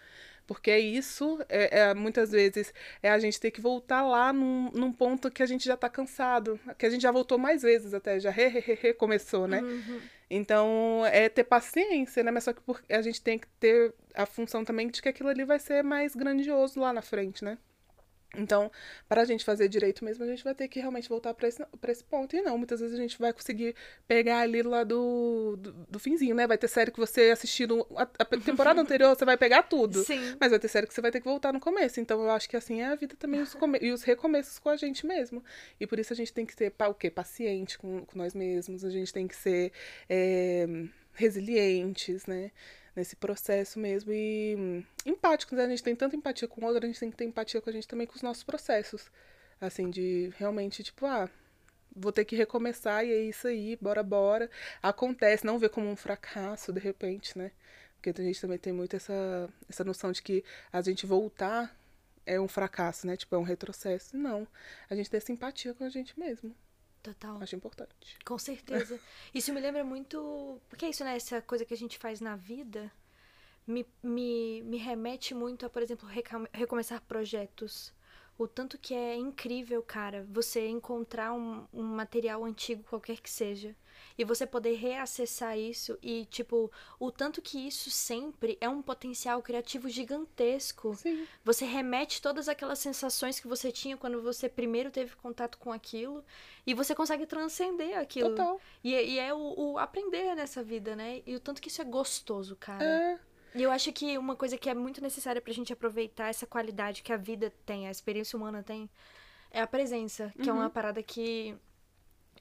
porque 0.49 0.71
é 0.71 0.81
isso, 0.81 1.39
é, 1.47 1.81
é, 1.81 1.95
muitas 1.95 2.33
vezes 2.33 2.73
é 3.03 3.11
a 3.11 3.19
gente 3.19 3.39
ter 3.39 3.51
que 3.51 3.61
voltar 3.61 4.03
lá 4.03 4.33
num, 4.33 4.71
num 4.73 4.91
ponto 4.91 5.31
que 5.31 5.43
a 5.43 5.47
gente 5.47 5.67
já 5.67 5.77
tá 5.77 5.91
cansado, 5.91 6.59
que 6.79 6.87
a 6.87 6.91
gente 6.91 7.03
já 7.03 7.13
voltou 7.13 7.37
mais 7.37 7.61
vezes 7.61 7.93
até, 7.93 8.19
já 8.19 8.31
re, 8.31 8.49
re, 8.49 8.61
re, 8.61 8.75
recomeçou, 8.75 9.47
né? 9.47 9.61
Uhum. 9.61 10.01
Então, 10.31 11.03
é 11.07 11.29
ter 11.29 11.45
paciência, 11.45 12.23
né? 12.23 12.31
Mas 12.31 12.45
só 12.45 12.55
que 12.55 12.63
a 12.89 13.03
gente 13.03 13.21
tem 13.21 13.39
que 13.39 13.47
ter 13.61 13.95
a 14.15 14.25
função 14.25 14.65
também 14.65 14.89
de 14.89 15.03
que 15.03 15.09
aquilo 15.09 15.29
ali 15.29 15.45
vai 15.45 15.59
ser 15.59 15.85
mais 15.85 16.17
grandioso 16.17 16.81
lá 16.81 16.95
na 16.95 17.03
frente, 17.03 17.45
né? 17.45 17.59
Então, 18.37 18.71
para 19.09 19.23
a 19.23 19.25
gente 19.25 19.43
fazer 19.45 19.69
direito 19.69 20.05
mesmo, 20.05 20.23
a 20.23 20.27
gente 20.27 20.45
vai 20.45 20.55
ter 20.55 20.69
que 20.69 20.79
realmente 20.81 21.09
voltar 21.09 21.33
para 21.33 21.49
esse, 21.49 21.65
pra 21.81 21.91
esse 21.91 22.05
ponto. 22.05 22.37
E 22.37 22.43
não, 22.43 22.59
muitas 22.59 22.79
vezes 22.79 22.95
a 22.95 23.01
gente 23.01 23.19
vai 23.19 23.33
conseguir 23.33 23.75
pegar 24.07 24.41
ali 24.41 24.63
lá 24.63 24.85
do, 24.85 25.57
do, 25.57 25.73
do 25.73 25.99
finzinho, 25.99 26.35
né? 26.35 26.47
Vai 26.47 26.59
ter 26.59 26.69
série 26.69 26.91
que 26.91 26.99
você 27.01 27.31
assistindo 27.31 27.87
a, 27.97 28.03
a 28.03 28.25
temporada 28.25 28.81
anterior, 28.83 29.17
você 29.17 29.25
vai 29.25 29.37
pegar 29.39 29.63
tudo. 29.63 30.05
Sim. 30.05 30.37
Mas 30.39 30.51
vai 30.51 30.59
ter 30.59 30.69
série 30.69 30.87
que 30.87 30.93
você 30.93 31.01
vai 31.01 31.11
ter 31.11 31.21
que 31.21 31.27
voltar 31.27 31.53
no 31.53 31.61
começo. 31.61 32.01
Então 32.01 32.23
eu 32.23 32.31
acho 32.31 32.49
que 32.49 32.57
assim 32.57 32.83
é 32.83 32.87
a 32.87 32.95
vida 32.95 33.17
também 33.19 33.41
os 33.41 33.55
come- 33.55 33.79
e 33.81 33.91
os 33.93 34.03
recomeços 34.03 34.59
com 34.59 34.69
a 34.69 34.77
gente 34.77 35.07
mesmo. 35.07 35.43
E 35.81 35.87
por 35.87 35.99
isso 35.99 36.13
a 36.13 36.17
gente 36.17 36.33
tem 36.33 36.45
que 36.45 36.55
ser 36.55 36.73
o 36.79 36.95
quê? 36.95 37.11
paciente 37.11 37.79
com, 37.79 38.05
com 38.05 38.19
nós 38.19 38.35
mesmos. 38.35 38.85
A 38.85 38.91
gente 38.91 39.13
tem 39.13 39.27
que 39.27 39.35
ser 39.35 39.73
é, 40.09 40.67
resilientes, 41.15 42.27
né? 42.27 42.51
Nesse 42.99 43.15
processo 43.15 43.79
mesmo. 43.79 44.13
E 44.13 44.57
hum, 44.59 44.85
empáticos, 45.07 45.57
né? 45.57 45.65
A 45.65 45.69
gente 45.69 45.85
tem 45.85 45.95
tanta 45.95 46.17
empatia 46.17 46.49
com 46.49 46.61
o 46.61 46.65
outro, 46.65 46.85
a 46.85 46.87
gente 46.89 46.99
tem 46.99 47.11
que 47.13 47.17
ter 47.17 47.25
empatia 47.25 47.61
com 47.61 47.71
a 47.71 47.73
gente 47.73 47.87
também 47.87 48.09
com 48.09 48.17
os 48.17 48.23
nossos 48.23 48.43
processos. 48.43 49.09
Assim, 49.61 49.89
de 49.89 50.33
realmente, 50.37 50.83
tipo, 50.83 51.07
ah, 51.07 51.31
vou 51.95 52.11
ter 52.11 52.25
que 52.25 52.35
recomeçar 52.35 53.05
e 53.05 53.13
é 53.13 53.21
isso 53.23 53.47
aí, 53.47 53.77
bora, 53.81 54.03
bora. 54.03 54.51
Acontece, 54.83 55.47
não 55.47 55.61
ver 55.61 55.69
como 55.69 55.89
um 55.89 55.95
fracasso, 55.95 56.73
de 56.73 56.81
repente, 56.81 57.39
né? 57.39 57.53
Porque 57.95 58.21
a 58.21 58.25
gente 58.25 58.41
também 58.41 58.59
tem 58.59 58.73
muito 58.73 58.97
essa, 58.97 59.49
essa 59.69 59.85
noção 59.85 60.11
de 60.11 60.21
que 60.21 60.45
a 60.73 60.81
gente 60.81 61.07
voltar 61.07 61.77
é 62.27 62.41
um 62.41 62.49
fracasso, 62.49 63.07
né? 63.07 63.17
Tipo, 63.17 63.37
é 63.37 63.39
um 63.39 63.45
retrocesso. 63.45 64.17
Não. 64.17 64.47
A 64.91 64.97
gente 64.97 65.09
ter 65.09 65.21
simpatia 65.21 65.73
com 65.73 65.85
a 65.85 65.89
gente 65.89 66.19
mesmo. 66.19 66.53
Total. 67.15 67.43
Acho 67.43 67.57
importante. 67.57 68.19
Com 68.25 68.39
certeza. 68.39 68.99
Isso 69.35 69.53
me 69.53 69.61
lembra 69.61 69.85
muito. 69.85 70.61
Porque 70.69 70.85
é 70.87 70.91
isso, 70.91 71.05
né? 71.05 71.17
Essa 71.17 71.41
coisa 71.43 71.65
que 71.65 71.75
a 71.75 71.77
gente 71.77 71.97
faz 71.99 72.21
na 72.21 72.37
vida 72.37 72.91
me, 73.67 73.87
me, 74.03 74.63
me 74.63 74.77
remete 74.79 75.35
muito 75.35 75.65
a, 75.67 75.71
por 75.71 75.83
exemplo, 75.83 76.09
reca- 76.09 76.49
recomeçar 76.53 77.01
projetos. 77.03 77.93
O 78.39 78.47
tanto 78.47 78.79
que 78.79 78.95
é 78.95 79.17
incrível, 79.17 79.83
cara, 79.83 80.25
você 80.31 80.69
encontrar 80.69 81.33
um, 81.33 81.67
um 81.75 81.83
material 81.83 82.45
antigo, 82.45 82.85
qualquer 82.89 83.19
que 83.21 83.29
seja, 83.29 83.75
e 84.17 84.25
você 84.25 84.47
poder 84.47 84.75
reacessar 84.77 85.59
isso 85.59 85.99
e, 86.01 86.25
tipo, 86.27 86.71
o 87.01 87.11
tanto 87.11 87.43
que 87.43 87.59
isso 87.67 87.91
sempre 87.91 88.57
é 88.61 88.69
um 88.69 88.81
potencial 88.81 89.43
criativo 89.43 89.89
gigantesco. 89.89 90.95
Sim. 90.95 91.27
Você 91.45 91.65
remete 91.65 92.23
todas 92.23 92.49
aquelas 92.49 92.79
sensações 92.79 93.41
que 93.41 93.49
você 93.49 93.73
tinha 93.73 93.97
quando 93.97 94.23
você 94.23 94.49
primeiro 94.49 94.91
teve 94.93 95.17
contato 95.17 95.59
com 95.59 95.73
aquilo 95.73 96.25
e 96.65 96.75
você 96.75 96.95
consegue 96.95 97.27
transcender 97.27 97.99
aquilo. 97.99 98.31
Total. 98.31 98.61
E, 98.85 98.95
é- 98.95 99.05
e 99.05 99.19
é 99.19 99.35
o, 99.35 99.55
o 99.73 99.79
aprender 99.79 100.37
nessa 100.37 100.63
vida, 100.63 100.95
né? 100.95 101.23
E 101.27 101.35
o 101.35 101.41
tanto 101.41 101.61
que 101.61 101.69
isso 101.69 101.83
é 101.83 101.85
gostoso, 101.85 102.55
cara. 102.55 102.85
É. 102.85 103.19
E 103.55 103.63
eu 103.63 103.71
acho 103.71 103.93
que 103.93 104.17
uma 104.19 104.37
coisa 104.37 104.57
que 104.59 104.69
é 104.69 104.75
muito 104.75 105.01
necessária 105.01 105.41
pra 105.41 105.53
gente 105.53 105.73
aproveitar 105.73 106.29
essa 106.29 106.47
qualidade 106.47 107.03
que 107.03 107.13
a 107.13 107.17
vida 107.17 107.53
tem, 107.65 107.89
a 107.89 107.91
experiência 107.91 108.37
humana 108.37 108.63
tem, 108.63 108.89
é 109.51 109.61
a 109.61 109.67
presença, 109.67 110.33
que 110.43 110.49
é 110.49 110.53
uma 110.53 110.71
parada 110.71 111.03
que 111.03 111.57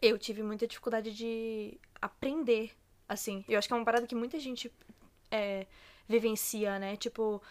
eu 0.02 0.18
tive 0.18 0.44
muita 0.44 0.68
dificuldade 0.68 1.14
de 1.14 1.80
aprender, 2.02 2.72
assim. 3.08 3.44
Eu 3.48 3.58
acho 3.58 3.68
que 3.68 3.74
é 3.74 3.78
uma 3.78 3.86
parada 3.86 4.06
que 4.06 4.14
muita 4.16 4.40
gente 4.40 4.72
é, 5.32 5.66
vivencia, 6.08 6.78
né? 6.78 6.96
Tipo, 6.98 7.42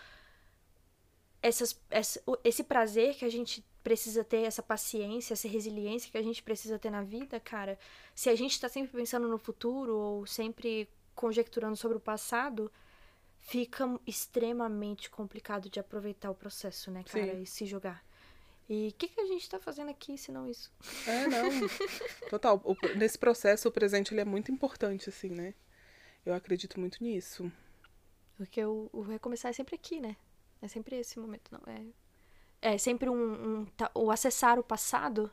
essas, 1.43 1.81
essa- 1.91 2.21
esse 2.45 2.65
prazer 2.65 3.15
que 3.15 3.25
a 3.25 3.31
gente 3.31 3.65
precisa 3.83 4.25
ter, 4.25 4.43
essa 4.43 4.63
paciência, 4.63 5.33
essa 5.35 5.47
resiliência 5.49 6.11
que 6.11 6.19
a 6.19 6.23
gente 6.23 6.43
precisa 6.43 6.79
ter 6.79 6.91
na 6.91 7.03
vida, 7.03 7.39
cara, 7.39 7.79
se 8.15 8.29
a 8.29 8.35
gente 8.35 8.61
tá 8.61 8.69
sempre 8.69 8.93
pensando 8.97 9.29
no 9.29 9.39
futuro 9.39 9.97
ou 9.97 10.27
sempre 10.27 10.89
conjecturando 11.15 11.77
sobre 11.77 11.97
o 11.97 12.01
passado, 12.01 12.71
fica 13.47 13.99
extremamente 14.07 15.09
complicado 15.09 15.71
de 15.71 15.79
aproveitar 15.79 16.31
o 16.31 16.35
processo, 16.35 16.91
né, 16.91 17.05
cara, 17.05 17.33
Sim. 17.35 17.43
e 17.43 17.47
se 17.47 17.65
jogar. 17.65 18.05
E 18.69 18.89
o 18.89 18.93
que, 18.95 19.07
que 19.07 19.21
a 19.21 19.27
gente 19.27 19.49
tá 19.49 19.61
fazendo 19.61 19.89
aqui 19.91 20.19
se 20.19 20.33
não 20.33 20.51
isso? 20.51 20.73
É, 21.07 21.29
não. 21.29 21.49
Total. 22.29 22.61
O- 22.65 22.77
nesse 22.97 23.17
processo, 23.17 23.69
o 23.69 23.73
presente 23.73 24.13
ele 24.13 24.21
é 24.21 24.25
muito 24.25 24.51
importante, 24.51 25.09
assim, 25.09 25.31
né? 25.31 25.55
Eu 26.25 26.35
acredito 26.35 26.81
muito 26.81 27.01
nisso. 27.01 27.51
Porque 28.37 28.65
o, 28.65 28.91
o 28.93 29.03
recomeçar 29.03 29.51
é 29.51 29.53
sempre 29.53 29.77
aqui, 29.77 30.01
né? 30.01 30.17
É 30.61 30.67
sempre 30.67 30.97
esse 30.97 31.17
momento, 31.21 31.53
não. 31.53 31.63
É, 31.73 32.75
é 32.75 32.79
sempre 32.79 33.09
um, 33.09 33.61
um 33.61 33.67
o 33.95 34.11
acessar 34.11 34.59
o 34.59 34.65
passado, 34.65 35.31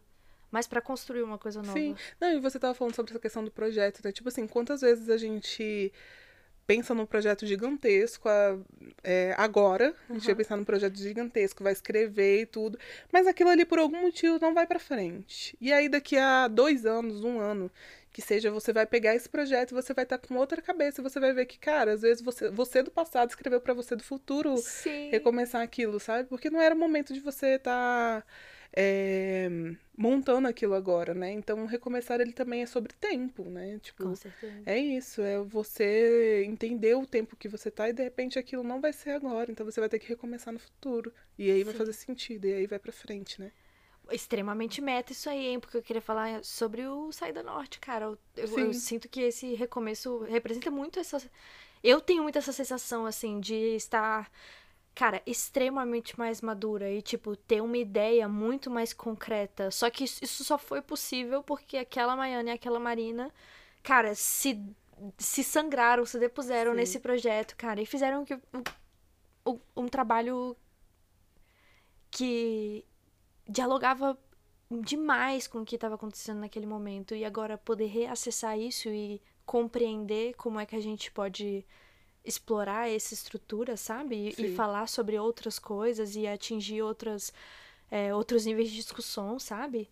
mas 0.51 0.67
para 0.67 0.79
construir 0.79 1.23
uma 1.23 1.39
coisa 1.39 1.63
nova. 1.63 1.73
Sim. 1.73 1.95
Não, 2.21 2.29
e 2.29 2.39
você 2.39 2.59
tava 2.59 2.75
falando 2.75 2.93
sobre 2.95 3.11
essa 3.11 3.19
questão 3.19 3.43
do 3.43 3.49
projeto, 3.49 4.01
né? 4.03 4.11
Tipo 4.11 4.29
assim, 4.29 4.45
quantas 4.45 4.81
vezes 4.81 5.09
a 5.09 5.17
gente 5.17 5.91
pensa 6.65 6.93
num 6.93 7.05
projeto 7.05 7.45
gigantesco 7.45 8.29
é, 9.03 9.33
agora, 9.37 9.93
a 10.09 10.13
gente 10.13 10.25
vai 10.25 10.35
pensar 10.35 10.57
num 10.57 10.63
projeto 10.63 10.97
gigantesco, 10.97 11.63
vai 11.63 11.73
escrever 11.73 12.41
e 12.41 12.45
tudo, 12.45 12.77
mas 13.11 13.27
aquilo 13.27 13.49
ali 13.49 13.65
por 13.65 13.79
algum 13.79 14.01
motivo 14.01 14.39
não 14.39 14.53
vai 14.53 14.65
para 14.65 14.79
frente. 14.79 15.57
E 15.59 15.73
aí 15.73 15.89
daqui 15.89 16.17
a 16.17 16.47
dois 16.47 16.85
anos, 16.85 17.23
um 17.23 17.39
ano, 17.39 17.69
que 18.13 18.21
seja, 18.21 18.51
você 18.51 18.71
vai 18.71 18.85
pegar 18.85 19.15
esse 19.15 19.27
projeto 19.27 19.71
e 19.71 19.73
você 19.73 19.93
vai 19.93 20.03
estar 20.03 20.19
tá 20.19 20.27
com 20.27 20.35
outra 20.35 20.61
cabeça, 20.61 21.01
você 21.01 21.19
vai 21.19 21.33
ver 21.33 21.45
que, 21.47 21.57
cara, 21.57 21.93
às 21.93 22.01
vezes 22.01 22.23
você, 22.23 22.49
você 22.49 22.83
do 22.83 22.91
passado 22.91 23.29
escreveu 23.29 23.59
para 23.59 23.73
você 23.73 23.95
do 23.95 24.03
futuro 24.03 24.55
Sim. 24.57 25.09
recomeçar 25.09 25.61
aquilo, 25.61 25.99
sabe? 25.99 26.29
Porque 26.29 26.49
não 26.49 26.61
era 26.61 26.75
o 26.75 26.77
momento 26.77 27.13
de 27.13 27.19
você 27.19 27.55
estar 27.55 28.21
tá, 28.21 28.27
é, 28.75 29.47
montando 29.95 30.47
aquilo 30.47 30.73
agora, 30.73 31.13
né? 31.13 31.31
Então, 31.31 31.65
recomeçar 31.65 32.19
ele 32.19 32.33
também 32.33 32.63
é 32.63 32.65
sobre 32.65 32.93
tempo, 32.93 33.43
né? 33.43 33.79
Tipo, 33.79 34.03
com 34.03 34.15
certeza. 34.15 34.63
É 34.65 34.77
isso, 34.77 35.21
é 35.21 35.39
você 35.39 36.43
entender 36.45 36.95
o 36.95 37.05
tempo 37.05 37.35
que 37.35 37.47
você 37.47 37.69
tá 37.69 37.87
e 37.87 37.93
de 37.93 38.03
repente 38.03 38.39
aquilo 38.39 38.63
não 38.63 38.81
vai 38.81 38.91
ser 38.91 39.11
agora, 39.11 39.51
então 39.51 39.65
você 39.65 39.79
vai 39.79 39.89
ter 39.89 39.99
que 39.99 40.07
recomeçar 40.07 40.51
no 40.51 40.59
futuro. 40.59 41.13
E 41.37 41.51
aí 41.51 41.59
Sim. 41.59 41.65
vai 41.65 41.73
fazer 41.75 41.93
sentido, 41.93 42.45
e 42.45 42.53
aí 42.53 42.67
vai 42.67 42.79
pra 42.79 42.91
frente, 42.91 43.39
né? 43.39 43.51
extremamente 44.11 44.81
meta 44.81 45.11
isso 45.11 45.29
aí, 45.29 45.47
hein? 45.47 45.59
Porque 45.59 45.77
eu 45.77 45.81
queria 45.81 46.01
falar 46.01 46.43
sobre 46.43 46.85
o 46.85 47.11
Saída 47.11 47.41
Norte, 47.41 47.79
cara. 47.79 48.05
Eu, 48.05 48.17
eu, 48.35 48.59
eu, 48.59 48.73
sinto 48.73 49.07
que 49.07 49.21
esse 49.21 49.53
recomeço 49.53 50.19
representa 50.23 50.69
muito 50.69 50.99
essa. 50.99 51.21
Eu 51.83 52.01
tenho 52.01 52.23
muito 52.23 52.37
essa 52.37 52.51
sensação, 52.51 53.05
assim, 53.05 53.39
de 53.39 53.75
estar, 53.75 54.29
cara, 54.95 55.21
extremamente 55.25 56.17
mais 56.17 56.41
madura 56.41 56.91
e, 56.91 57.01
tipo, 57.01 57.35
ter 57.35 57.61
uma 57.61 57.77
ideia 57.77 58.27
muito 58.27 58.69
mais 58.69 58.93
concreta. 58.93 59.71
Só 59.71 59.89
que 59.89 60.03
isso 60.03 60.43
só 60.43 60.57
foi 60.57 60.81
possível 60.81 61.41
porque 61.43 61.77
aquela 61.77 62.15
Maiana 62.15 62.51
e 62.51 62.53
aquela 62.53 62.79
Marina, 62.79 63.31
cara, 63.81 64.13
se, 64.15 64.61
se 65.17 65.43
sangraram, 65.43 66.05
se 66.05 66.19
depuseram 66.19 66.71
Sim. 66.71 66.77
nesse 66.77 66.99
projeto, 66.99 67.55
cara, 67.55 67.81
e 67.81 67.85
fizeram 67.85 68.23
que, 68.23 68.35
um, 69.45 69.59
um 69.75 69.87
trabalho 69.87 70.55
que 72.11 72.85
dialogava 73.47 74.17
demais 74.69 75.47
com 75.47 75.61
o 75.61 75.65
que 75.65 75.75
estava 75.75 75.95
acontecendo 75.95 76.39
naquele 76.39 76.65
momento 76.65 77.15
e 77.15 77.25
agora 77.25 77.57
poder 77.57 77.87
reacessar 77.87 78.57
isso 78.57 78.89
e 78.89 79.21
compreender 79.45 80.35
como 80.35 80.59
é 80.59 80.65
que 80.65 80.75
a 80.75 80.81
gente 80.81 81.11
pode 81.11 81.65
explorar 82.23 82.89
essa 82.89 83.13
estrutura, 83.13 83.75
sabe? 83.75 84.33
E, 84.37 84.45
e 84.45 84.55
falar 84.55 84.87
sobre 84.87 85.17
outras 85.19 85.59
coisas 85.59 86.15
e 86.15 86.25
atingir 86.25 86.81
outras, 86.81 87.33
é, 87.91 88.13
outros 88.13 88.45
níveis 88.45 88.69
de 88.69 88.77
discussão, 88.77 89.37
sabe? 89.39 89.89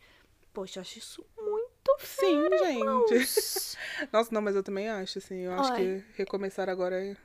Poxa, 0.53 0.79
eu 0.79 0.81
acho 0.81 0.99
isso 0.99 1.25
muito 1.37 1.71
Sim, 1.99 2.43
fera, 2.43 2.57
gente. 2.65 2.79
Irmãos. 2.79 3.77
Nossa, 4.11 4.33
não, 4.33 4.41
mas 4.41 4.55
eu 4.55 4.63
também 4.63 4.89
acho, 4.89 5.17
assim. 5.17 5.39
Eu 5.39 5.53
acho 5.53 5.75
que 5.75 6.03
recomeçar 6.15 6.69
agora 6.69 7.03
é, 7.03 7.15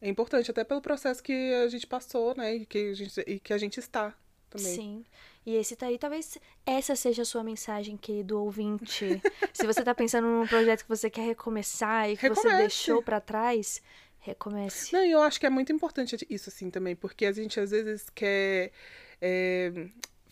é 0.00 0.08
importante, 0.08 0.50
até 0.50 0.64
pelo 0.64 0.80
processo 0.80 1.22
que 1.22 1.54
a 1.54 1.68
gente 1.68 1.86
passou, 1.86 2.34
né? 2.36 2.54
E 2.56 2.66
que 2.66 2.90
a 2.90 2.94
gente, 2.94 3.20
e 3.26 3.38
que 3.38 3.52
a 3.52 3.58
gente 3.58 3.78
está 3.78 4.14
também. 4.48 4.74
Sim. 4.74 5.04
E 5.44 5.54
esse 5.54 5.76
tá 5.76 5.86
aí, 5.86 5.98
talvez 5.98 6.36
essa 6.66 6.94
seja 6.94 7.22
a 7.22 7.24
sua 7.24 7.42
mensagem, 7.42 7.96
querido 7.96 8.42
ouvinte. 8.42 9.20
Se 9.52 9.66
você 9.66 9.82
tá 9.82 9.94
pensando 9.94 10.26
num 10.26 10.46
projeto 10.46 10.82
que 10.82 10.88
você 10.88 11.08
quer 11.08 11.24
recomeçar 11.24 12.10
e 12.10 12.16
que 12.16 12.22
Recomece. 12.22 12.48
você 12.48 12.56
deixou 12.58 13.02
para 13.02 13.20
trás, 13.20 13.80
recomece. 14.18 14.92
Não, 14.92 15.04
eu 15.04 15.20
acho 15.22 15.38
que 15.40 15.46
é 15.46 15.50
muito 15.50 15.72
importante 15.72 16.26
isso, 16.28 16.48
assim, 16.48 16.70
também, 16.70 16.94
porque 16.96 17.24
a 17.26 17.32
gente 17.32 17.58
às 17.58 17.70
vezes 17.70 18.08
quer. 18.10 18.72
É, 19.20 19.88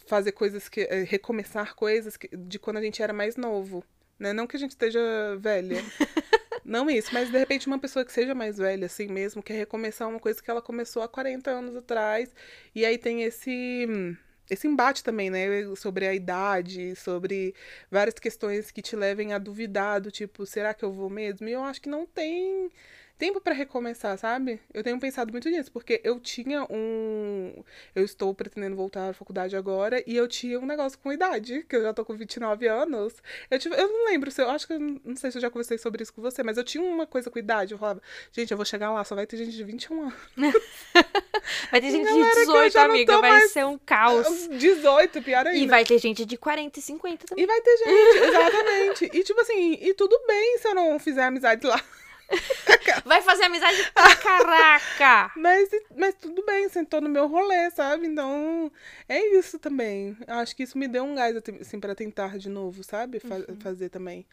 fazer 0.06 0.32
coisas 0.32 0.68
que. 0.68 0.82
É, 0.82 1.02
recomeçar 1.02 1.74
coisas 1.74 2.16
que, 2.16 2.28
de 2.36 2.58
quando 2.58 2.78
a 2.78 2.82
gente 2.82 3.02
era 3.02 3.12
mais 3.12 3.36
novo. 3.36 3.84
Né? 4.18 4.32
Não 4.32 4.46
que 4.46 4.56
a 4.56 4.60
gente 4.60 4.70
esteja 4.70 5.00
velha. 5.38 5.76
Não 6.66 6.90
isso, 6.90 7.10
mas 7.14 7.30
de 7.30 7.38
repente 7.38 7.68
uma 7.68 7.78
pessoa 7.78 8.04
que 8.04 8.12
seja 8.12 8.34
mais 8.34 8.58
velha, 8.58 8.86
assim 8.86 9.06
mesmo, 9.06 9.40
quer 9.40 9.54
recomeçar 9.54 10.08
uma 10.08 10.18
coisa 10.18 10.42
que 10.42 10.50
ela 10.50 10.60
começou 10.60 11.00
há 11.00 11.08
40 11.08 11.48
anos 11.48 11.76
atrás. 11.76 12.34
E 12.74 12.84
aí 12.84 12.98
tem 12.98 13.22
esse 13.22 13.86
esse 14.50 14.66
embate 14.66 15.04
também, 15.04 15.30
né? 15.30 15.46
Sobre 15.76 16.08
a 16.08 16.14
idade, 16.14 16.96
sobre 16.96 17.54
várias 17.88 18.14
questões 18.14 18.72
que 18.72 18.82
te 18.82 18.96
levem 18.96 19.32
a 19.32 19.38
duvidar 19.38 20.00
do 20.00 20.10
tipo, 20.10 20.44
será 20.44 20.74
que 20.74 20.84
eu 20.84 20.92
vou 20.92 21.08
mesmo? 21.08 21.48
E 21.48 21.52
eu 21.52 21.62
acho 21.62 21.80
que 21.80 21.88
não 21.88 22.04
tem 22.04 22.68
tempo 23.18 23.40
para 23.40 23.54
recomeçar, 23.54 24.16
sabe? 24.18 24.60
Eu 24.72 24.82
tenho 24.82 24.98
pensado 25.00 25.32
muito 25.32 25.48
nisso, 25.48 25.72
porque 25.72 26.00
eu 26.04 26.20
tinha 26.20 26.64
um. 26.70 27.62
Eu 27.94 28.04
estou 28.04 28.34
pretendendo 28.34 28.76
voltar 28.76 29.10
à 29.10 29.12
faculdade 29.12 29.56
agora 29.56 30.02
e 30.06 30.16
eu 30.16 30.28
tinha 30.28 30.58
um 30.60 30.66
negócio 30.66 30.98
com 30.98 31.12
idade, 31.12 31.64
que 31.68 31.76
eu 31.76 31.82
já 31.82 31.94
tô 31.94 32.04
com 32.04 32.14
29 32.14 32.66
anos. 32.68 33.14
Eu, 33.50 33.58
tive... 33.58 33.74
eu 33.74 33.88
não 33.88 34.06
lembro 34.06 34.30
se 34.30 34.42
eu 34.42 34.50
acho 34.50 34.66
que. 34.66 34.78
Não 34.78 35.16
sei 35.16 35.30
se 35.30 35.38
eu 35.38 35.42
já 35.42 35.50
conversei 35.50 35.78
sobre 35.78 36.02
isso 36.02 36.12
com 36.12 36.20
você, 36.20 36.42
mas 36.42 36.56
eu 36.56 36.64
tinha 36.64 36.82
uma 36.84 37.06
coisa 37.06 37.30
com 37.30 37.38
idade. 37.38 37.72
Eu 37.72 37.78
falava, 37.78 38.02
gente, 38.32 38.50
eu 38.50 38.56
vou 38.56 38.66
chegar 38.66 38.92
lá, 38.92 39.02
só 39.04 39.14
vai 39.14 39.26
ter 39.26 39.36
gente 39.38 39.52
de 39.52 39.64
21 39.64 40.02
anos. 40.02 40.14
vai 41.70 41.80
ter 41.80 41.90
gente 41.90 42.06
de 42.06 42.34
18, 42.34 42.76
amiga, 42.78 43.20
vai 43.20 43.30
mais... 43.30 43.50
ser 43.50 43.64
um 43.64 43.78
caos. 43.78 44.48
18, 44.48 45.22
pior 45.22 45.46
ainda. 45.46 45.58
E 45.58 45.66
vai 45.66 45.84
ter 45.84 45.98
gente 45.98 46.24
de 46.24 46.36
40 46.36 46.78
e 46.78 46.82
50 46.82 47.26
também. 47.26 47.44
E 47.44 47.46
vai 47.46 47.60
ter 47.60 47.76
gente, 47.78 48.24
exatamente. 48.24 49.10
E 49.12 49.22
tipo 49.22 49.40
assim, 49.40 49.78
e 49.80 49.94
tudo 49.94 50.20
bem 50.26 50.58
se 50.58 50.68
eu 50.68 50.74
não 50.74 50.98
fizer 50.98 51.24
amizade 51.24 51.66
lá. 51.66 51.82
Vai 53.04 53.22
fazer 53.22 53.44
amizade 53.44 53.90
pra 53.92 54.14
caraca! 54.16 55.32
mas, 55.36 55.68
mas 55.96 56.14
tudo 56.14 56.44
bem, 56.44 56.68
sentou 56.68 57.00
no 57.00 57.08
meu 57.08 57.26
rolê, 57.28 57.70
sabe? 57.70 58.06
Então, 58.06 58.70
é 59.08 59.38
isso 59.38 59.58
também. 59.58 60.16
Acho 60.26 60.56
que 60.56 60.62
isso 60.64 60.76
me 60.76 60.88
deu 60.88 61.04
um 61.04 61.14
gás, 61.14 61.36
assim, 61.60 61.78
pra 61.78 61.94
tentar 61.94 62.38
de 62.38 62.48
novo, 62.48 62.82
sabe? 62.82 63.20
Fa 63.20 63.36
uhum. 63.36 63.60
Fazer 63.60 63.88
também. 63.88 64.26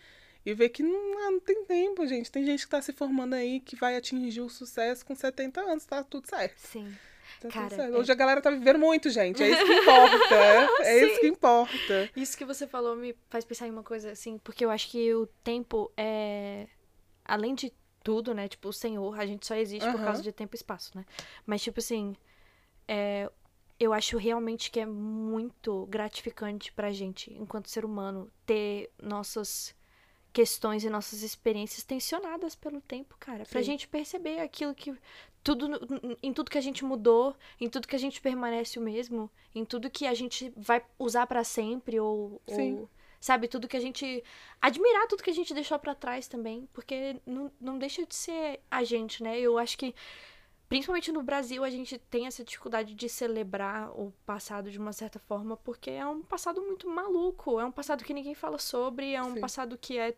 E 0.46 0.54
ver 0.54 0.70
que 0.70 0.84
não, 0.84 1.28
ah, 1.28 1.32
não 1.32 1.40
tem 1.40 1.64
tempo, 1.66 2.06
gente. 2.06 2.32
Tem 2.32 2.46
gente 2.46 2.66
que 2.66 2.70
tá 2.72 2.82
se 2.82 2.92
formando 2.92 3.34
aí 3.34 3.60
que 3.60 3.76
vai 3.76 3.96
atingir 3.96 4.42
o 4.42 4.50
sucesso 4.50 5.06
com 5.06 5.16
70 5.16 5.62
anos, 5.62 5.86
tá 5.86 6.04
tudo 6.04 6.28
certo. 6.28 6.58
Sim. 6.58 6.94
Tá 7.40 7.50
Cara, 7.50 7.76
é... 7.76 7.90
Hoje 7.92 8.12
a 8.12 8.16
galera 8.16 8.42
tá 8.42 8.50
vivendo 8.50 8.80
muito, 8.80 9.10
gente. 9.10 9.42
É 9.42 9.50
isso 9.50 9.66
que 9.66 9.74
importa. 9.80 10.36
é 10.82 11.06
isso 11.06 11.20
que 11.20 11.28
importa. 11.28 12.10
Isso 12.16 12.38
que 12.38 12.46
você 12.46 12.68
falou 12.68 12.96
me 12.96 13.16
faz 13.30 13.46
pensar 13.46 13.68
em 13.68 13.72
uma 13.72 13.84
coisa 13.84 14.12
assim, 14.12 14.38
porque 14.38 14.66
eu 14.66 14.70
acho 14.70 14.90
que 14.90 15.14
o 15.14 15.28
tempo 15.44 15.92
é. 15.96 16.68
Além 17.26 17.56
de 17.56 17.72
tudo, 18.04 18.34
né? 18.34 18.48
Tipo, 18.48 18.70
o 18.70 18.74
Senhor, 18.74 19.20
a 19.20 19.26
gente 19.26 19.48
só 19.48 19.56
existe 19.56 19.86
uhum. 19.86 19.94
por 19.94 20.04
causa 20.04 20.22
de 20.22 20.32
tempo 20.32 20.56
e 20.56 20.58
espaço, 20.58 20.92
né? 20.96 21.06
Mas, 21.46 21.62
tipo 21.62 21.80
assim, 21.80 22.16
é, 22.88 23.32
eu 23.80 23.94
acho 23.94 24.18
realmente 24.18 24.70
que 24.70 24.80
é 24.80 24.86
muito 24.86 25.86
gratificante 25.88 26.72
pra 26.72 26.92
gente, 26.92 27.34
enquanto 27.34 27.70
ser 27.70 27.86
humano, 27.86 28.32
ter 28.46 28.92
nossas 29.02 29.76
questões 30.32 30.84
e 30.84 30.90
nossas 30.90 31.22
experiências 31.22 31.84
tensionadas 31.84 32.56
pelo 32.56 32.82
tempo, 32.82 33.16
cara. 33.20 33.46
Sim. 33.46 33.52
Pra 33.52 33.62
gente 33.62 33.88
perceber 33.88 34.40
aquilo 34.40 34.74
que. 34.74 34.94
Tudo, 35.44 35.68
em 36.24 36.32
tudo 36.32 36.50
que 36.50 36.58
a 36.58 36.62
gente 36.62 36.86
mudou, 36.86 37.36
em 37.60 37.70
tudo 37.70 37.86
que 37.86 37.96
a 37.98 38.00
gente 38.00 38.22
permanece 38.22 38.80
o 38.80 38.82
mesmo, 38.82 39.30
em 39.54 39.66
tudo 39.66 39.90
que 39.90 40.08
a 40.08 40.14
gente 40.14 40.54
vai 40.56 40.82
usar 40.98 41.28
para 41.28 41.44
sempre 41.44 42.00
ou, 42.00 42.42
ou 42.48 42.90
sabe? 43.24 43.48
Tudo 43.48 43.70
que 43.70 43.78
a 43.78 43.80
gente. 43.80 44.22
Admirar 44.62 45.08
tudo 45.08 45.24
que 45.24 45.30
a 45.30 45.34
gente 45.34 45.54
deixou 45.54 45.80
para 45.80 45.96
trás 45.96 46.28
também, 46.28 46.68
porque 46.74 47.16
não, 47.26 47.50
não 47.60 47.78
deixa 47.78 48.06
de 48.06 48.14
ser 48.14 48.60
a 48.70 48.84
gente, 48.84 49.24
né? 49.24 49.40
Eu 49.40 49.58
acho 49.58 49.78
que, 49.78 49.96
principalmente 50.68 51.10
no 51.10 51.24
Brasil, 51.24 51.64
a 51.64 51.70
gente 51.70 51.98
tem 51.98 52.28
essa 52.28 52.44
dificuldade 52.44 52.94
de 52.94 53.08
celebrar 53.08 53.90
o 53.98 54.12
passado 54.26 54.70
de 54.70 54.78
uma 54.78 54.92
certa 54.92 55.20
forma, 55.20 55.56
porque 55.56 55.90
é 55.90 56.06
um 56.06 56.22
passado 56.22 56.62
muito 56.62 56.90
maluco, 56.90 57.62
é 57.62 57.66
um 57.66 57.72
passado 57.72 58.04
que 58.04 58.14
ninguém 58.14 58.36
fala 58.36 58.58
sobre, 58.58 59.14
é 59.14 59.22
um 59.22 59.36
Sim. 59.36 59.40
passado 59.40 59.78
que 59.78 59.98
é 59.98 60.14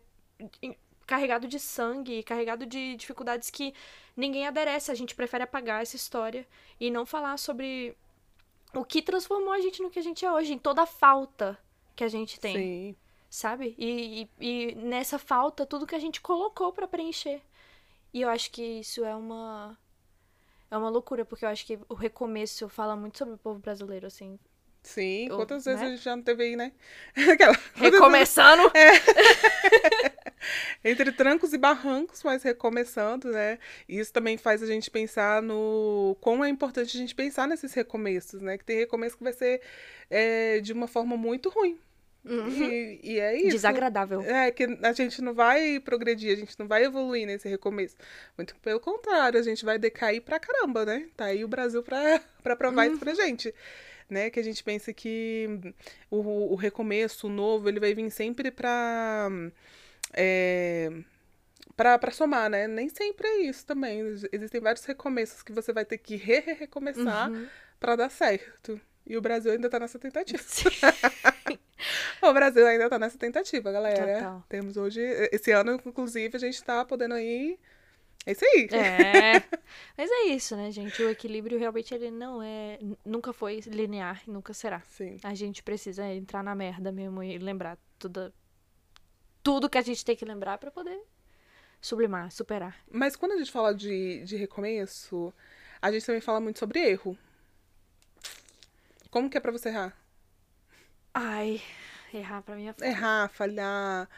carregado 1.06 1.46
de 1.46 1.60
sangue, 1.60 2.24
carregado 2.24 2.66
de 2.66 2.96
dificuldades 2.96 3.50
que 3.50 3.72
ninguém 4.16 4.48
aderece. 4.48 4.90
A 4.90 4.96
gente 4.96 5.14
prefere 5.14 5.44
apagar 5.44 5.80
essa 5.80 5.94
história 5.94 6.44
e 6.80 6.90
não 6.90 7.06
falar 7.06 7.36
sobre 7.36 7.96
o 8.74 8.84
que 8.84 9.00
transformou 9.00 9.52
a 9.52 9.60
gente 9.60 9.80
no 9.80 9.90
que 9.90 10.00
a 10.00 10.02
gente 10.02 10.24
é 10.24 10.32
hoje, 10.32 10.54
em 10.54 10.58
toda 10.58 10.82
a 10.82 10.86
falta 10.86 11.56
que 11.96 12.04
a 12.04 12.08
gente 12.08 12.38
tem. 12.38 12.54
Sim. 12.54 12.96
Sabe? 13.28 13.74
E, 13.76 14.28
e, 14.40 14.70
e 14.70 14.74
nessa 14.76 15.18
falta, 15.18 15.66
tudo 15.66 15.86
que 15.86 15.94
a 15.94 15.98
gente 15.98 16.20
colocou 16.20 16.72
para 16.72 16.86
preencher. 16.86 17.42
E 18.12 18.22
eu 18.22 18.28
acho 18.28 18.50
que 18.50 18.62
isso 18.62 19.04
é 19.04 19.14
uma. 19.16 19.76
É 20.70 20.76
uma 20.76 20.88
loucura, 20.88 21.24
porque 21.24 21.44
eu 21.44 21.48
acho 21.48 21.64
que 21.64 21.78
o 21.88 21.94
recomeço 21.94 22.68
fala 22.68 22.96
muito 22.96 23.18
sobre 23.18 23.34
o 23.34 23.38
povo 23.38 23.58
brasileiro, 23.58 24.06
assim. 24.06 24.38
Sim, 24.82 25.28
quantas 25.30 25.64
vezes 25.64 25.80
né? 25.80 25.86
a 25.86 25.90
gente 25.90 26.02
já 26.02 26.14
não 26.14 26.22
teve 26.22 26.44
aí, 26.44 26.56
né? 26.56 26.72
Aquela... 27.32 27.56
Recomeçando? 27.74 28.70
É. 28.74 30.16
Entre 30.84 31.10
trancos 31.10 31.52
e 31.52 31.58
barrancos, 31.58 32.22
mas 32.22 32.42
recomeçando, 32.42 33.28
né? 33.30 33.58
E 33.88 33.98
isso 33.98 34.12
também 34.12 34.36
faz 34.36 34.62
a 34.62 34.66
gente 34.66 34.90
pensar 34.90 35.42
no 35.42 36.16
como 36.20 36.44
é 36.44 36.48
importante 36.48 36.96
a 36.96 37.00
gente 37.00 37.14
pensar 37.14 37.48
nesses 37.48 37.74
recomeços, 37.74 38.40
né? 38.40 38.56
Que 38.56 38.64
tem 38.64 38.78
recomeço 38.78 39.16
que 39.16 39.24
vai 39.24 39.32
ser 39.32 39.60
é, 40.08 40.60
de 40.60 40.72
uma 40.72 40.86
forma 40.86 41.16
muito 41.16 41.48
ruim, 41.48 41.78
E, 42.28 43.00
e 43.02 43.20
é 43.20 43.36
isso. 43.36 43.50
Desagradável. 43.50 44.20
É, 44.22 44.50
que 44.50 44.64
a 44.82 44.92
gente 44.92 45.22
não 45.22 45.32
vai 45.32 45.78
progredir, 45.80 46.32
a 46.32 46.36
gente 46.36 46.58
não 46.58 46.66
vai 46.66 46.84
evoluir 46.84 47.26
nesse 47.26 47.48
recomeço. 47.48 47.96
Muito 48.36 48.56
pelo 48.56 48.80
contrário, 48.80 49.38
a 49.38 49.42
gente 49.42 49.64
vai 49.64 49.78
decair 49.78 50.20
pra 50.22 50.40
caramba, 50.40 50.84
né? 50.84 51.08
Tá 51.16 51.26
aí 51.26 51.44
o 51.44 51.48
Brasil 51.48 51.82
pra, 51.82 52.20
pra 52.42 52.56
provar 52.56 52.86
isso 52.86 52.98
pra 52.98 53.14
gente. 53.14 53.54
Né? 54.10 54.30
Que 54.30 54.40
a 54.40 54.42
gente 54.42 54.62
pensa 54.62 54.92
que 54.92 55.48
o, 56.10 56.52
o 56.52 56.54
recomeço, 56.54 57.26
o 57.26 57.30
novo, 57.30 57.68
ele 57.68 57.80
vai 57.80 57.94
vir 57.94 58.10
sempre 58.10 58.50
pra. 58.50 59.28
É, 60.12 60.90
pra 61.76 62.10
somar, 62.10 62.48
né? 62.48 62.66
Nem 62.66 62.88
sempre 62.88 63.26
é 63.26 63.40
isso 63.42 63.66
também. 63.66 64.00
Existem 64.32 64.60
vários 64.60 64.84
recomeços 64.84 65.42
que 65.42 65.52
você 65.52 65.72
vai 65.72 65.84
ter 65.84 65.98
que 65.98 66.16
re-recomeçar 66.16 67.30
Uhum. 67.30 67.46
pra 67.78 67.96
dar 67.96 68.10
certo. 68.10 68.80
E 69.06 69.16
o 69.16 69.20
Brasil 69.20 69.52
ainda 69.52 69.68
tá 69.68 69.78
nessa 69.78 69.98
tentativa. 69.98 70.42
o 72.22 72.32
Brasil 72.32 72.66
ainda 72.66 72.88
tá 72.88 72.98
nessa 72.98 73.18
tentativa, 73.18 73.70
galera. 73.70 74.18
Total. 74.18 74.44
Temos 74.48 74.76
hoje, 74.76 75.00
esse 75.32 75.52
ano, 75.52 75.80
inclusive, 75.84 76.36
a 76.36 76.40
gente 76.40 76.62
tá 76.62 76.84
podendo 76.84 77.14
aí. 77.14 77.58
É 78.24 78.32
isso 78.32 78.44
aí. 78.44 78.68
É. 78.72 79.42
Mas 79.96 80.10
é 80.10 80.24
isso, 80.26 80.56
né, 80.56 80.70
gente? 80.72 81.00
O 81.02 81.08
equilíbrio 81.08 81.58
realmente 81.58 81.94
ele 81.94 82.10
não 82.10 82.42
é. 82.42 82.78
Nunca 83.04 83.32
foi 83.32 83.60
linear 83.66 84.22
e 84.26 84.30
nunca 84.30 84.52
será. 84.52 84.80
Sim. 84.88 85.18
A 85.22 85.34
gente 85.34 85.62
precisa 85.62 86.04
entrar 86.12 86.42
na 86.42 86.54
merda 86.54 86.90
mesmo 86.90 87.22
e 87.22 87.38
lembrar 87.38 87.78
tudo, 87.98 88.32
tudo 89.42 89.70
que 89.70 89.78
a 89.78 89.82
gente 89.82 90.04
tem 90.04 90.16
que 90.16 90.24
lembrar 90.24 90.58
pra 90.58 90.70
poder 90.70 91.00
sublimar, 91.80 92.32
superar. 92.32 92.76
Mas 92.90 93.14
quando 93.14 93.32
a 93.32 93.36
gente 93.36 93.52
fala 93.52 93.72
de, 93.72 94.24
de 94.24 94.36
recomeço, 94.36 95.32
a 95.80 95.92
gente 95.92 96.04
também 96.04 96.20
fala 96.20 96.40
muito 96.40 96.58
sobre 96.58 96.80
erro. 96.80 97.16
Como 99.08 99.30
que 99.30 99.38
é 99.38 99.40
pra 99.40 99.52
você 99.52 99.68
errar? 99.68 99.96
Ai, 101.14 101.62
errar 102.12 102.42
pra 102.42 102.60
é 102.60 102.72
foda. 102.72 102.86
Errar, 102.86 103.28
falhar. 103.30 104.08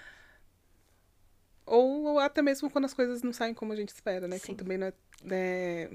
Ou 1.67 2.19
até 2.19 2.41
mesmo 2.41 2.71
quando 2.71 2.87
as 2.87 2.95
coisas 2.95 3.23
não 3.23 3.33
saem 3.33 3.53
como 3.55 3.73
a 3.73 3.77
gente 3.77 3.91
espera, 3.91 4.27
né? 4.27 4.39
Sim. 4.39 4.53
Que 4.53 4.55
também 4.63 4.79
não, 4.79 4.87
é, 4.87 4.93
é- 5.31 5.91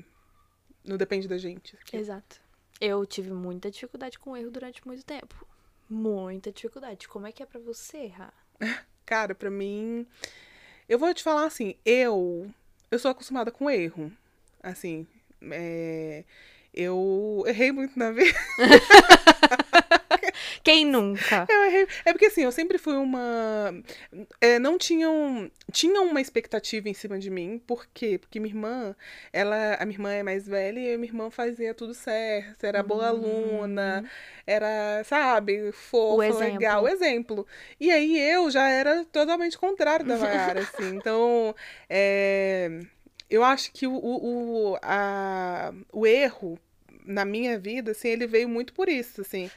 não 0.83 0.97
depende 0.97 1.27
da 1.27 1.37
gente. 1.37 1.75
Que- 1.85 1.97
Exato. 1.97 2.41
Eu 2.79 3.05
tive 3.05 3.31
muita 3.31 3.71
dificuldade 3.71 4.19
com 4.19 4.35
erro 4.35 4.51
durante 4.51 4.85
muito 4.85 5.03
tempo. 5.05 5.47
Muita 5.89 6.51
dificuldade. 6.51 7.07
Como 7.07 7.25
é 7.27 7.31
que 7.31 7.41
é 7.41 7.45
pra 7.45 7.59
você 7.59 7.97
errar? 7.99 8.33
Cara, 9.05 9.33
pra 9.33 9.49
mim. 9.49 10.05
Eu 10.87 10.99
vou 10.99 11.13
te 11.13 11.23
falar 11.23 11.45
assim, 11.45 11.75
eu. 11.85 12.51
Eu 12.91 12.99
sou 12.99 13.09
acostumada 13.11 13.51
com 13.51 13.69
erro. 13.69 14.11
Assim. 14.61 15.07
é, 15.51 16.23
eu 16.73 17.43
errei 17.47 17.71
muito 17.71 17.97
na 17.97 18.11
vida. 18.11 18.37
Quem 20.63 20.85
nunca? 20.85 21.45
É 22.05 22.13
porque 22.13 22.27
assim, 22.27 22.43
eu 22.43 22.51
sempre 22.51 22.77
fui 22.77 22.95
uma. 22.95 23.73
é, 24.39 24.57
não 24.57 24.77
tinham. 24.77 25.51
Tinham 25.71 26.05
uma 26.07 26.21
expectativa 26.21 26.87
em 26.87 26.93
cima 26.93 27.19
de 27.19 27.29
mim. 27.29 27.61
Por 27.67 27.85
quê? 27.93 28.17
Porque 28.17 28.39
minha 28.39 28.53
irmã, 28.53 28.95
ela. 29.33 29.75
A 29.75 29.85
minha 29.85 29.95
irmã 29.97 30.11
é 30.13 30.23
mais 30.23 30.47
velha 30.47 30.79
e 30.79 30.97
minha 30.97 31.09
irmã 31.09 31.29
fazia 31.29 31.73
tudo 31.73 31.93
certo. 31.93 32.63
Era 32.63 32.81
boa 32.81 33.07
aluna. 33.07 34.09
Era, 34.47 35.03
sabe, 35.03 35.71
fofa, 35.73 36.37
legal, 36.39 36.83
o 36.83 36.87
exemplo. 36.87 37.45
E 37.79 37.91
aí 37.91 38.17
eu 38.17 38.49
já 38.49 38.69
era 38.69 39.03
totalmente 39.05 39.57
contrário 39.57 40.05
da 40.05 40.17
Mayara, 40.17 40.61
assim. 40.63 40.95
Então, 40.95 41.53
é, 41.89 42.79
eu 43.29 43.43
acho 43.43 43.71
que 43.71 43.85
o, 43.85 43.93
o, 43.93 44.71
o, 44.71 44.77
a, 44.81 45.73
o 45.91 46.07
erro 46.07 46.57
na 47.05 47.25
minha 47.25 47.59
vida, 47.59 47.91
assim, 47.91 48.09
ele 48.09 48.27
veio 48.27 48.47
muito 48.47 48.73
por 48.73 48.87
isso, 48.87 49.21
assim. 49.21 49.49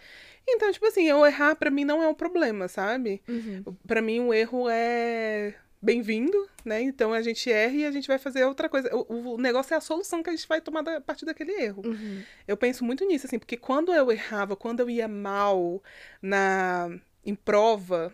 Então, 0.49 0.71
tipo 0.73 0.87
assim, 0.87 1.09
eu 1.09 1.25
errar 1.27 1.57
pra 1.57 1.71
mim 1.71 1.85
não 1.85 2.03
é 2.03 2.09
um 2.09 2.15
problema, 2.15 2.69
sabe? 2.69 3.21
Uhum. 3.29 3.65
Pra 3.87 4.01
mim 4.01 4.21
o 4.21 4.33
erro 4.33 4.69
é 4.71 5.55
bem-vindo, 5.83 6.49
né? 6.65 6.81
Então 6.83 7.13
a 7.13 7.21
gente 7.23 7.51
erra 7.51 7.75
e 7.75 7.85
a 7.87 7.91
gente 7.91 8.09
vai 8.09 8.19
fazer 8.19 8.45
outra 8.45 8.69
coisa. 8.69 8.89
O, 8.95 9.35
o 9.35 9.39
negócio 9.39 9.75
é 9.75 9.77
a 9.77 9.81
solução 9.81 10.23
que 10.23 10.31
a 10.31 10.35
gente 10.35 10.49
vai 10.49 10.61
tomar 10.61 10.83
da- 10.83 10.97
a 10.97 11.01
partir 11.01 11.25
daquele 11.25 11.53
erro. 11.53 11.83
Uhum. 11.85 12.23
Eu 12.47 12.57
penso 12.57 12.85
muito 12.85 13.05
nisso, 13.05 13.27
assim, 13.27 13.39
porque 13.39 13.57
quando 13.57 13.93
eu 13.93 14.11
errava, 14.11 14.57
quando 14.57 14.81
eu 14.81 14.91
ia 14.91 15.07
mal 15.09 15.83
na 16.23 16.89
em 17.25 17.35
prova, 17.35 18.13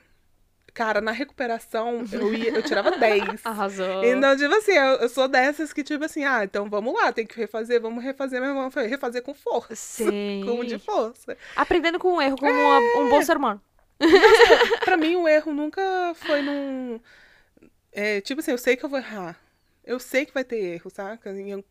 cara, 0.74 1.00
na 1.00 1.12
recuperação, 1.12 2.04
eu, 2.12 2.35
ia, 2.35 2.50
eu 2.54 2.62
tirava 2.62 2.90
10. 2.92 3.40
Arrasou. 3.44 4.04
Então, 4.04 4.37
tipo 4.37 4.54
assim, 4.54 4.72
eu, 4.72 4.85
eu 4.96 5.08
sou 5.08 5.28
dessas 5.28 5.72
que, 5.72 5.82
tipo 5.85 6.04
assim, 6.04 6.24
ah, 6.24 6.44
então 6.44 6.68
vamos 6.70 6.94
lá, 6.94 7.12
tem 7.12 7.26
que 7.26 7.37
refazer, 7.38 7.80
vamos 7.80 8.02
refazer, 8.02 8.40
mas 8.40 8.54
vamos 8.54 8.74
refazer 8.74 9.22
com 9.22 9.35
força. 9.35 9.74
Sim. 9.76 10.42
Com 10.46 10.64
de 10.64 10.78
força. 10.78 11.37
Aprendendo 11.56 11.98
com 11.98 12.14
o 12.16 12.22
erro, 12.22 12.37
como 12.37 12.52
uma- 12.52 13.00
um 13.02 13.08
bom 13.08 13.22
ser 13.22 13.37
humano. 13.37 13.61
Pra 14.85 14.96
mim, 14.96 15.14
o 15.16 15.28
erro 15.28 15.52
nunca 15.52 15.80
foi 16.16 16.42
num. 16.42 17.00
É, 17.92 18.20
tipo 18.20 18.40
assim, 18.40 18.50
eu 18.50 18.58
sei 18.58 18.76
que 18.76 18.85
eu 18.85 18.88
vou 18.88 18.98
errar. 18.98 19.38
Eu 19.85 19.98
sei 19.98 20.24
que 20.24 20.32
vai 20.32 20.44
ter 20.44 20.56
erro, 20.58 20.90
saca? 20.90 21.30
Em, 21.32 21.62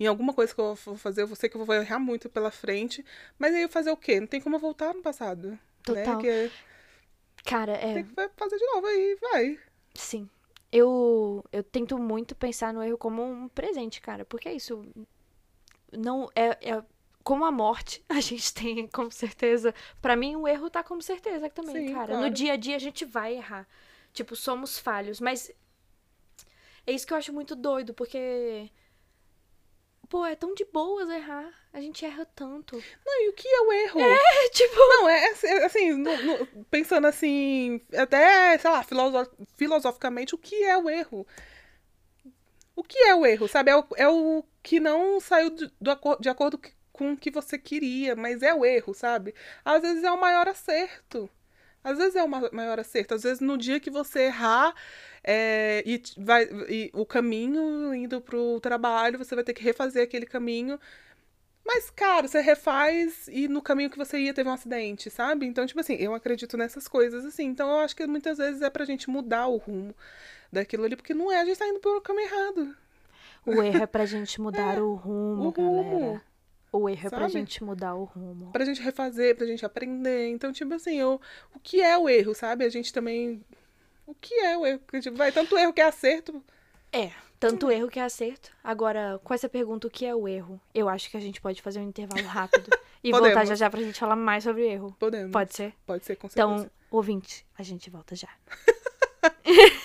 em 0.00 0.06
alguma 0.06 0.32
coisa 0.32 0.52
que 0.54 0.60
eu 0.60 0.74
vou 0.74 0.96
fazer, 0.96 1.22
eu 1.22 1.36
sei 1.36 1.48
que 1.48 1.56
eu 1.56 1.64
vou 1.64 1.74
errar 1.74 1.98
muito 1.98 2.28
pela 2.28 2.50
frente. 2.50 3.04
Mas 3.38 3.54
aí 3.54 3.62
eu 3.62 3.68
fazer 3.68 3.90
o 3.90 3.96
quê? 3.96 4.18
Não 4.20 4.26
tem 4.26 4.40
como 4.40 4.56
eu 4.56 4.60
voltar 4.60 4.92
no 4.92 5.00
passado. 5.02 5.56
Total. 5.82 6.16
Né? 6.16 6.20
Que 6.20 6.50
Cara, 7.46 7.72
é. 7.72 7.94
tem 7.94 8.04
que 8.04 8.30
fazer 8.36 8.58
de 8.58 8.66
novo 8.66 8.86
aí, 8.86 9.18
vai. 9.20 9.58
Sim. 9.94 10.28
Eu, 10.70 11.44
eu 11.52 11.62
tento 11.62 11.96
muito 11.96 12.34
pensar 12.34 12.74
no 12.74 12.82
erro 12.82 12.98
como 12.98 13.22
um 13.22 13.48
presente, 13.48 14.00
cara. 14.00 14.24
Porque 14.24 14.48
é 14.48 14.54
isso. 14.54 14.84
Não 15.92 16.28
é, 16.34 16.58
é 16.70 16.82
como 17.22 17.44
a 17.44 17.50
morte, 17.50 18.04
a 18.08 18.20
gente 18.20 18.52
tem 18.52 18.86
com 18.86 19.10
certeza. 19.10 19.74
Pra 20.02 20.16
mim, 20.16 20.36
o 20.36 20.46
erro 20.46 20.68
tá 20.68 20.82
como 20.82 21.00
certeza 21.00 21.48
também, 21.50 21.88
Sim, 21.88 21.94
cara. 21.94 22.08
claro. 22.08 22.22
No 22.22 22.30
dia 22.30 22.52
a 22.52 22.56
dia 22.56 22.76
a 22.76 22.80
gente 22.80 23.04
vai 23.04 23.34
errar. 23.36 23.66
Tipo, 24.12 24.34
somos 24.34 24.78
falhos, 24.78 25.20
mas 25.20 25.50
é 26.86 26.92
isso 26.92 27.06
que 27.06 27.12
eu 27.12 27.18
acho 27.18 27.32
muito 27.32 27.56
doido, 27.56 27.92
porque 27.92 28.70
pô, 30.08 30.24
é 30.24 30.34
tão 30.36 30.54
de 30.54 30.64
boas 30.64 31.08
errar. 31.10 31.52
A 31.72 31.80
gente 31.80 32.04
erra 32.04 32.24
tanto. 32.34 32.82
Não, 33.04 33.22
e 33.24 33.28
o 33.28 33.32
que 33.34 33.46
é 33.46 33.60
o 33.60 33.72
erro? 33.72 34.00
É, 34.00 34.48
tipo, 34.50 34.74
Não, 34.76 35.08
é 35.08 35.28
assim, 35.30 35.46
é 35.46 35.64
assim, 35.64 35.92
no- 35.92 36.22
no- 36.22 36.46
pensando 36.70 37.06
assim, 37.06 37.80
até, 37.96 38.56
sei 38.58 38.70
lá, 38.70 38.82
filoso- 38.82 39.30
filosoficamente, 39.56 40.34
o 40.34 40.38
que 40.38 40.64
é 40.64 40.76
o 40.78 40.88
erro? 40.88 41.26
O 42.74 42.82
que 42.82 42.98
é 42.98 43.14
o 43.14 43.24
erro, 43.24 43.48
sabe? 43.48 43.70
É 43.70 43.76
o, 43.76 43.84
é 43.96 44.08
o 44.08 44.44
que 44.62 44.78
não 44.80 45.18
saiu 45.20 45.50
de, 45.50 45.70
do 45.80 46.16
de 46.20 46.28
acordo 46.28 46.60
com 46.92 47.12
o 47.12 47.16
que 47.16 47.30
você 47.30 47.58
queria, 47.58 48.14
mas 48.16 48.42
é 48.42 48.54
o 48.54 48.64
erro, 48.64 48.94
sabe? 48.94 49.34
Às 49.64 49.82
vezes 49.82 50.04
é 50.04 50.10
o 50.10 50.20
maior 50.20 50.48
acerto. 50.48 51.28
Às 51.82 51.98
vezes 51.98 52.16
é 52.16 52.22
o 52.22 52.28
ma- 52.28 52.50
maior 52.52 52.78
acerto. 52.80 53.14
Às 53.14 53.22
vezes 53.22 53.40
no 53.40 53.56
dia 53.56 53.78
que 53.80 53.90
você 53.90 54.22
errar 54.24 54.74
é, 55.26 55.82
e, 55.84 56.00
vai, 56.18 56.44
e 56.68 56.90
o 56.94 57.04
caminho 57.04 57.92
indo 57.92 58.20
pro 58.20 58.60
trabalho, 58.60 59.18
você 59.18 59.34
vai 59.34 59.42
ter 59.42 59.52
que 59.52 59.62
refazer 59.62 60.04
aquele 60.04 60.24
caminho. 60.24 60.78
Mas, 61.64 61.90
cara, 61.90 62.28
você 62.28 62.40
refaz 62.40 63.26
e 63.26 63.48
no 63.48 63.60
caminho 63.60 63.90
que 63.90 63.98
você 63.98 64.18
ia 64.20 64.32
teve 64.32 64.48
um 64.48 64.52
acidente, 64.52 65.10
sabe? 65.10 65.44
Então, 65.46 65.66
tipo 65.66 65.80
assim, 65.80 65.94
eu 65.94 66.14
acredito 66.14 66.56
nessas 66.56 66.86
coisas, 66.86 67.24
assim. 67.24 67.46
Então, 67.46 67.68
eu 67.68 67.78
acho 67.80 67.96
que 67.96 68.06
muitas 68.06 68.38
vezes 68.38 68.62
é 68.62 68.70
pra 68.70 68.84
gente 68.84 69.10
mudar 69.10 69.48
o 69.48 69.56
rumo 69.56 69.92
daquilo 70.52 70.84
ali, 70.84 70.94
porque 70.94 71.12
não 71.12 71.30
é, 71.32 71.40
a 71.40 71.44
gente 71.44 71.58
tá 71.58 71.66
indo 71.66 71.80
pelo 71.80 72.00
caminho 72.00 72.28
errado. 72.28 72.76
o 73.44 73.60
erro 73.62 73.82
é 73.82 73.86
pra 73.86 74.06
gente 74.06 74.38
mudar 74.40 74.78
o 74.80 74.94
rumo, 74.94 75.46
o 75.46 75.50
rumo. 75.50 76.00
galera. 76.00 76.22
O 76.72 76.88
erro 76.88 77.06
é 77.06 77.10
pra 77.10 77.20
Sabe? 77.20 77.32
gente 77.32 77.64
mudar 77.64 77.94
o 77.94 78.04
rumo. 78.04 78.52
Pra 78.52 78.64
gente 78.64 78.80
refazer, 78.80 79.34
pra 79.36 79.46
gente 79.46 79.64
aprender. 79.66 80.28
Então, 80.28 80.52
tipo 80.52 80.72
assim, 80.74 80.96
eu, 81.00 81.20
o 81.54 81.58
que 81.58 81.80
é 81.80 81.96
o 81.98 82.08
erro, 82.08 82.34
sabe? 82.34 82.64
A 82.64 82.68
gente 82.68 82.92
também. 82.92 83.42
O 84.06 84.14
que 84.14 84.34
é 84.34 84.56
o 84.56 84.64
erro? 84.64 84.80
Tipo, 85.00 85.16
vai 85.16 85.32
tanto 85.32 85.56
erro 85.58 85.72
que 85.72 85.80
é 85.80 85.84
acerto. 85.84 86.42
É, 86.92 87.10
tanto 87.38 87.70
erro 87.70 87.88
que 87.88 87.98
é 87.98 88.02
acerto. 88.02 88.50
Agora, 88.62 89.20
com 89.22 89.34
essa 89.34 89.48
pergunta, 89.48 89.86
o 89.86 89.90
que 89.90 90.06
é 90.06 90.14
o 90.14 90.26
erro? 90.28 90.60
Eu 90.74 90.88
acho 90.88 91.10
que 91.10 91.16
a 91.16 91.20
gente 91.20 91.40
pode 91.40 91.60
fazer 91.60 91.80
um 91.80 91.88
intervalo 91.88 92.26
rápido 92.26 92.70
e 93.02 93.10
Podemos. 93.10 93.34
voltar 93.34 93.44
já 93.44 93.54
já 93.54 93.68
pra 93.70 93.80
gente 93.80 93.98
falar 93.98 94.16
mais 94.16 94.44
sobre 94.44 94.66
erro. 94.66 94.94
Podemos. 94.98 95.32
Pode 95.32 95.54
ser? 95.54 95.74
Pode 95.84 96.04
ser, 96.04 96.16
com 96.16 96.28
certeza. 96.28 96.54
Então, 96.62 96.70
ouvinte, 96.90 97.44
a 97.58 97.62
gente 97.62 97.90
volta 97.90 98.14
já. 98.14 98.28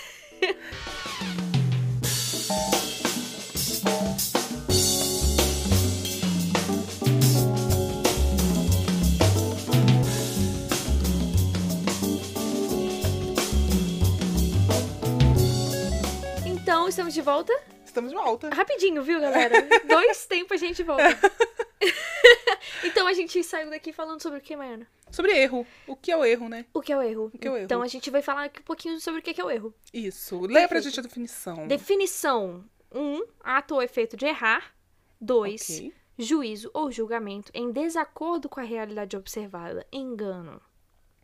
estamos 16.91 17.13
de 17.13 17.21
volta. 17.21 17.53
Estamos 17.85 18.11
de 18.11 18.17
volta. 18.17 18.49
Rapidinho, 18.49 19.01
viu, 19.01 19.19
galera? 19.21 19.65
Dois 19.87 20.25
tempos 20.27 20.61
a 20.61 20.65
gente 20.65 20.83
volta. 20.83 21.03
então 22.83 23.07
a 23.07 23.13
gente 23.13 23.41
saiu 23.43 23.69
daqui 23.69 23.93
falando 23.93 24.21
sobre 24.21 24.39
o 24.39 24.41
que, 24.41 24.55
Maiana? 24.55 24.85
Sobre 25.09 25.31
erro. 25.31 25.65
O 25.87 25.95
que 25.95 26.11
é 26.11 26.17
o 26.17 26.25
erro, 26.25 26.49
né? 26.49 26.65
O 26.73 26.81
que 26.81 26.91
é 26.91 26.97
o 26.97 27.01
erro? 27.01 27.31
que 27.39 27.47
é 27.47 27.51
o 27.51 27.55
erro? 27.55 27.65
Então 27.65 27.81
a 27.81 27.87
gente 27.87 28.09
vai 28.09 28.21
falar 28.21 28.45
aqui 28.45 28.59
um 28.59 28.63
pouquinho 28.63 28.99
sobre 28.99 29.21
o 29.21 29.23
que 29.23 29.39
é 29.39 29.43
o 29.43 29.49
erro. 29.49 29.73
Isso. 29.93 30.39
Leia 30.41 30.67
pra 30.67 30.81
gente 30.81 30.99
a 30.99 31.03
definição. 31.03 31.65
Definição: 31.67 32.63
1. 32.91 32.99
Um, 32.99 33.25
ato 33.41 33.75
ou 33.75 33.81
efeito 33.81 34.17
de 34.17 34.25
errar. 34.25 34.73
2. 35.21 35.91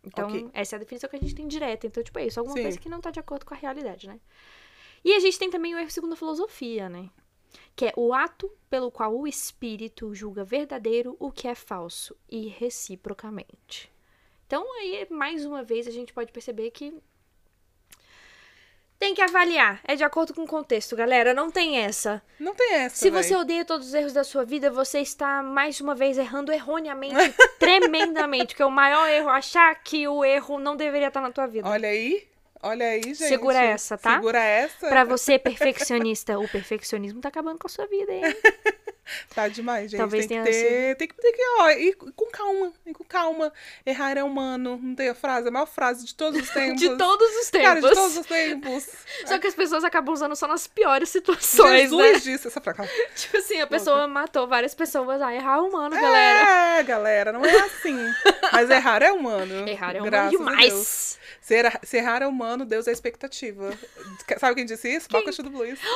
Então, 0.03 0.29
Ok. 0.29 0.49
essa 0.53 0.75
é 0.75 0.77
a 0.77 0.79
definição 0.79 1.09
que 1.09 1.17
a 1.17 1.19
gente 1.19 1.35
tem 1.35 1.47
direta. 1.47 1.85
Então, 1.85 2.01
tipo, 2.01 2.17
é 2.19 2.27
isso. 2.27 2.39
Alguma 2.39 2.55
Sim. 2.55 2.63
coisa 2.63 2.79
que 2.79 2.87
não 2.87 3.01
tá 3.01 3.11
de 3.11 3.19
acordo 3.19 3.45
com 3.45 3.53
a 3.53 3.57
realidade, 3.57 4.07
né? 4.07 4.19
E 5.03 5.13
a 5.13 5.19
gente 5.19 5.39
tem 5.39 5.49
também 5.49 5.73
o 5.75 5.79
erro 5.79 5.89
segundo 5.91 6.13
a 6.13 6.17
filosofia, 6.17 6.89
né? 6.89 7.09
Que 7.75 7.87
é 7.87 7.93
o 7.95 8.13
ato 8.13 8.51
pelo 8.69 8.91
qual 8.91 9.15
o 9.15 9.27
espírito 9.27 10.13
julga 10.13 10.43
verdadeiro 10.43 11.15
o 11.19 11.31
que 11.31 11.47
é 11.47 11.55
falso 11.55 12.15
e 12.29 12.47
reciprocamente. 12.47 13.91
Então, 14.45 14.65
aí, 14.79 15.05
mais 15.09 15.45
uma 15.45 15.61
vez, 15.63 15.87
a 15.87 15.91
gente 15.91 16.13
pode 16.13 16.31
perceber 16.31 16.71
que 16.71 16.93
tem 18.99 19.13
que 19.13 19.21
avaliar. 19.21 19.79
É 19.83 19.95
de 19.95 20.03
acordo 20.03 20.33
com 20.33 20.43
o 20.43 20.47
contexto, 20.47 20.95
galera. 20.95 21.33
Não 21.33 21.51
tem 21.51 21.77
essa. 21.77 22.21
Não 22.39 22.55
tem 22.55 22.73
essa, 22.73 22.95
Se 22.95 23.09
véi. 23.09 23.23
você 23.23 23.35
odeia 23.35 23.63
todos 23.63 23.87
os 23.87 23.93
erros 23.93 24.13
da 24.13 24.23
sua 24.23 24.43
vida, 24.43 24.71
você 24.71 24.99
está 24.99 25.43
mais 25.43 25.79
uma 25.79 25.93
vez 25.93 26.17
errando 26.17 26.51
erroneamente, 26.51 27.15
tremendamente. 27.59 28.47
Porque 28.47 28.63
o 28.63 28.71
maior 28.71 29.07
erro 29.07 29.29
é 29.29 29.33
achar 29.33 29.75
que 29.83 30.07
o 30.07 30.25
erro 30.25 30.59
não 30.59 30.75
deveria 30.75 31.09
estar 31.09 31.21
na 31.21 31.31
tua 31.31 31.45
vida. 31.45 31.69
Olha 31.69 31.89
aí, 31.89 32.27
olha 32.67 32.85
aí, 32.85 33.01
gente. 33.01 33.27
Segura 33.27 33.59
essa, 33.59 33.97
tá? 33.97 34.15
Segura 34.15 34.39
essa. 34.39 34.87
Pra 34.87 35.03
você, 35.03 35.39
perfeccionista, 35.39 36.37
o 36.37 36.47
perfeccionismo 36.47 37.21
tá 37.21 37.29
acabando 37.29 37.59
com 37.59 37.67
a 37.67 37.69
sua 37.69 37.87
vida, 37.87 38.11
hein? 38.11 38.23
Tá 39.33 39.47
demais, 39.47 39.91
gente. 39.91 39.99
Talvez 39.99 40.25
tem 40.25 40.43
que 40.43 40.49
ter, 40.51 40.95
tem 40.95 41.07
que, 41.07 41.15
tem 41.15 41.31
que, 41.31 41.41
ó, 41.59 41.69
ir 41.71 41.95
com 41.95 42.25
calma, 42.31 42.73
ir 42.85 42.93
com 42.93 43.03
calma. 43.03 43.53
Errar 43.85 44.17
é 44.17 44.23
humano, 44.23 44.79
não 44.81 44.95
tem 44.95 45.09
a 45.09 45.15
frase, 45.15 45.47
a 45.47 45.51
maior 45.51 45.65
frase 45.65 46.05
de 46.05 46.15
todos 46.15 46.41
os 46.41 46.49
tempos. 46.51 46.79
De 46.79 46.97
todos 46.97 47.35
os 47.37 47.49
tempos. 47.49 47.67
Cara, 47.67 47.81
de 47.81 47.95
todos 47.95 48.17
os 48.17 48.25
tempos. 48.25 48.89
Só 49.25 49.37
que 49.37 49.47
as 49.47 49.55
pessoas 49.55 49.83
acabam 49.83 50.13
usando 50.13 50.35
só 50.35 50.47
nas 50.47 50.67
piores 50.67 51.09
situações, 51.09 51.81
Jesus 51.83 52.13
né? 52.13 52.19
disse 52.19 52.47
essa 52.47 52.61
frase. 52.61 52.89
Tipo 53.15 53.37
assim, 53.37 53.61
a 53.61 53.67
pessoa 53.67 54.07
matou 54.07 54.47
várias 54.47 54.73
pessoas. 54.73 55.21
Ah, 55.21 55.33
errar 55.33 55.57
é 55.57 55.61
humano, 55.61 55.95
galera. 55.95 56.79
É, 56.79 56.83
galera, 56.83 57.31
não 57.31 57.45
é 57.45 57.59
assim. 57.61 57.97
Mas 58.51 58.69
errar 58.69 59.01
é 59.01 59.11
humano. 59.11 59.67
Errar 59.67 59.95
é 59.95 60.01
humano 60.01 60.29
demais. 60.29 61.19
Se 61.41 61.55
errar, 61.55 61.79
se 61.83 61.97
errar 61.97 62.21
é 62.21 62.27
humano, 62.27 62.65
Deus 62.65 62.87
é 62.87 62.91
expectativa. 62.91 63.71
Sabe 64.37 64.55
quem 64.55 64.65
disse 64.65 64.93
isso? 64.93 65.07
Baco 65.09 65.31
do 65.43 65.49
Blues. 65.49 65.79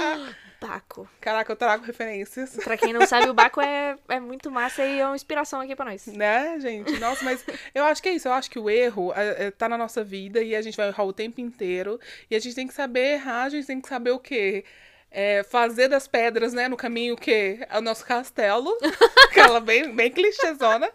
Ah, 0.00 0.32
Baco. 0.60 1.08
caraca, 1.20 1.52
eu 1.52 1.56
trago 1.56 1.84
referências. 1.84 2.56
Pra 2.64 2.76
quem 2.76 2.92
não 2.92 3.06
sabe, 3.06 3.28
o 3.28 3.34
Baco 3.34 3.60
é, 3.60 3.96
é 4.08 4.18
muito 4.18 4.50
massa 4.50 4.84
e 4.84 4.98
é 4.98 5.06
uma 5.06 5.14
inspiração 5.14 5.60
aqui 5.60 5.76
pra 5.76 5.84
nós. 5.84 6.06
Né, 6.06 6.58
gente? 6.58 6.98
Nossa, 6.98 7.24
mas 7.24 7.44
eu 7.74 7.84
acho 7.84 8.02
que 8.02 8.08
é 8.08 8.12
isso. 8.12 8.28
Eu 8.28 8.32
acho 8.32 8.50
que 8.50 8.58
o 8.58 8.68
erro 8.68 9.12
é, 9.14 9.46
é, 9.46 9.50
tá 9.50 9.68
na 9.68 9.78
nossa 9.78 10.02
vida 10.02 10.42
e 10.42 10.56
a 10.56 10.62
gente 10.62 10.76
vai 10.76 10.88
errar 10.88 11.04
o 11.04 11.12
tempo 11.12 11.40
inteiro. 11.40 12.00
E 12.30 12.34
a 12.34 12.38
gente 12.38 12.54
tem 12.54 12.66
que 12.66 12.74
saber 12.74 13.14
errar, 13.14 13.44
a 13.44 13.48
gente 13.48 13.66
tem 13.66 13.80
que 13.80 13.88
saber 13.88 14.10
o 14.10 14.18
quê? 14.18 14.64
É, 15.10 15.42
fazer 15.44 15.88
das 15.88 16.06
pedras, 16.06 16.52
né, 16.52 16.68
no 16.68 16.76
caminho 16.76 17.14
o 17.14 17.16
quê? 17.16 17.64
É 17.70 17.78
o 17.78 17.80
nosso 17.80 18.04
castelo. 18.04 18.76
Aquela 19.30 19.60
bem, 19.60 19.94
bem 19.94 20.10
clichêzona. 20.10 20.90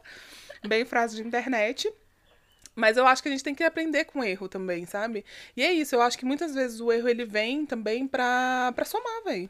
Bem 0.68 0.86
frase 0.86 1.16
de 1.16 1.28
internet. 1.28 1.92
Mas 2.76 2.98
eu 2.98 3.06
acho 3.06 3.22
que 3.22 3.30
a 3.30 3.32
gente 3.32 3.44
tem 3.44 3.54
que 3.54 3.64
aprender 3.64 4.06
com 4.06 4.20
o 4.20 4.24
erro 4.24 4.50
também, 4.50 4.86
sabe? 4.86 5.24
E 5.56 5.64
é 5.64 5.72
isso, 5.72 5.96
eu 5.96 6.02
acho 6.02 6.18
que 6.18 6.26
muitas 6.26 6.56
vezes 6.56 6.80
o 6.80 6.92
erro 6.92 7.08
ele 7.08 7.26
vem 7.26 7.66
também 7.66 8.08
pra, 8.08 8.72
pra 8.76 8.86
somar, 8.86 9.24
velho. 9.24 9.50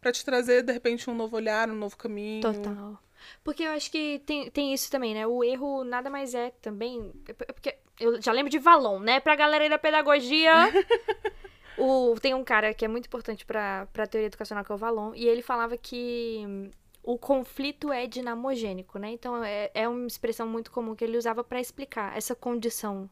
Pra 0.00 0.12
te 0.12 0.24
trazer, 0.24 0.62
de 0.62 0.72
repente, 0.72 1.10
um 1.10 1.14
novo 1.14 1.36
olhar, 1.36 1.68
um 1.68 1.74
novo 1.74 1.96
caminho. 1.96 2.40
Total. 2.40 2.98
Porque 3.44 3.62
eu 3.62 3.72
acho 3.72 3.90
que 3.90 4.20
tem, 4.24 4.50
tem 4.50 4.72
isso 4.72 4.90
também, 4.90 5.12
né? 5.12 5.26
O 5.26 5.44
erro 5.44 5.84
nada 5.84 6.08
mais 6.08 6.34
é 6.34 6.50
também. 6.62 7.12
é 7.28 7.52
Porque 7.52 7.76
eu 7.98 8.20
já 8.20 8.32
lembro 8.32 8.50
de 8.50 8.58
Valon, 8.58 8.98
né? 9.00 9.20
Pra 9.20 9.36
galera 9.36 9.64
aí 9.64 9.68
da 9.68 9.78
pedagogia. 9.78 10.52
o, 11.76 12.18
tem 12.18 12.34
um 12.34 12.42
cara 12.42 12.72
que 12.72 12.84
é 12.84 12.88
muito 12.88 13.06
importante 13.06 13.44
pra, 13.44 13.86
pra 13.92 14.06
teoria 14.06 14.28
educacional, 14.28 14.64
que 14.64 14.72
é 14.72 14.74
o 14.74 14.78
Valon, 14.78 15.12
e 15.14 15.26
ele 15.26 15.42
falava 15.42 15.76
que 15.76 16.70
o 17.12 17.18
conflito 17.18 17.92
é 17.92 18.06
dinamogênico, 18.06 18.96
né? 18.96 19.10
Então 19.10 19.42
é, 19.42 19.68
é 19.74 19.88
uma 19.88 20.06
expressão 20.06 20.46
muito 20.46 20.70
comum 20.70 20.94
que 20.94 21.02
ele 21.02 21.18
usava 21.18 21.42
pra 21.42 21.60
explicar 21.60 22.16
essa 22.16 22.36
condição 22.36 23.10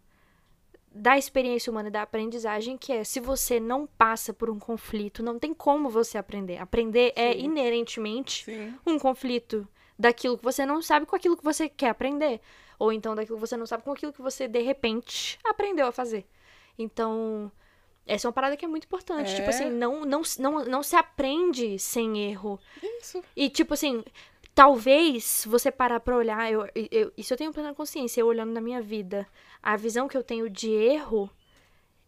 da 0.93 1.19
experiência 1.19 1.71
humana 1.71 1.89
e 1.89 1.91
da 1.91 2.03
aprendizagem, 2.03 2.79
que 2.79 2.93
é 2.93 3.03
se 3.03 3.19
você 3.19 3.59
não 3.59 3.89
passa 3.89 4.33
por 4.33 4.49
um 4.51 4.59
conflito, 4.59 5.21
não 5.21 5.37
tem 5.37 5.53
como 5.53 5.91
você 5.91 6.17
aprender. 6.17 6.59
Aprender 6.59 7.13
é 7.17 7.33
Sim. 7.33 7.41
inerentemente 7.47 8.45
Sim. 8.45 8.75
um 8.87 9.01
conflito 9.01 9.67
daquilo 9.99 10.39
que 10.39 10.45
você 10.45 10.65
não 10.65 10.81
sabe 10.81 11.05
com 11.05 11.17
aquilo 11.17 11.37
que 11.37 11.45
você 11.45 11.69
quer 11.69 11.91
aprender. 11.91 12.41
Ou 12.79 12.93
então 12.93 13.17
daquilo 13.17 13.37
que 13.37 13.47
você 13.47 13.57
não 13.57 13.67
sabe 13.67 13.83
com 13.83 13.91
aquilo 13.91 14.13
que 14.13 14.23
você, 14.23 14.47
de 14.47 14.63
repente, 14.63 15.41
aprendeu 15.45 15.89
a 15.89 15.93
fazer. 15.93 16.25
Então, 16.79 17.51
essa 18.09 18.27
é 18.27 18.29
uma 18.29 18.33
parada 18.33 18.57
que 18.57 18.65
é 18.65 18.69
muito 18.69 18.85
importante. 18.85 19.31
É. 19.33 19.35
Tipo 19.37 19.51
assim, 19.51 19.71
não, 19.71 20.05
não, 20.05 20.23
não, 20.39 20.65
não 20.65 20.83
se 20.83 20.97
aprende 20.97 21.79
sem 21.79 22.31
erro. 22.31 22.59
Isso. 23.01 23.23
E, 23.37 23.49
tipo 23.49 23.75
assim, 23.75 24.03
talvez 24.55 25.45
você 25.47 25.71
parar 25.71 26.01
pra 26.01 26.17
olhar, 26.17 26.51
eu, 26.51 26.67
eu- 26.91 27.13
isso 27.17 27.33
eu 27.33 27.39
tenho 27.39 27.53
plena 27.53 27.75
consciência, 27.75 28.21
eu 28.21 28.27
olhando 28.27 28.53
na 28.53 28.61
minha 28.61 28.81
vida, 28.83 29.27
a 29.63 29.77
visão 29.77 30.09
que 30.09 30.17
eu 30.17 30.23
tenho 30.25 30.51
de 30.51 30.71
erro, 30.71 31.31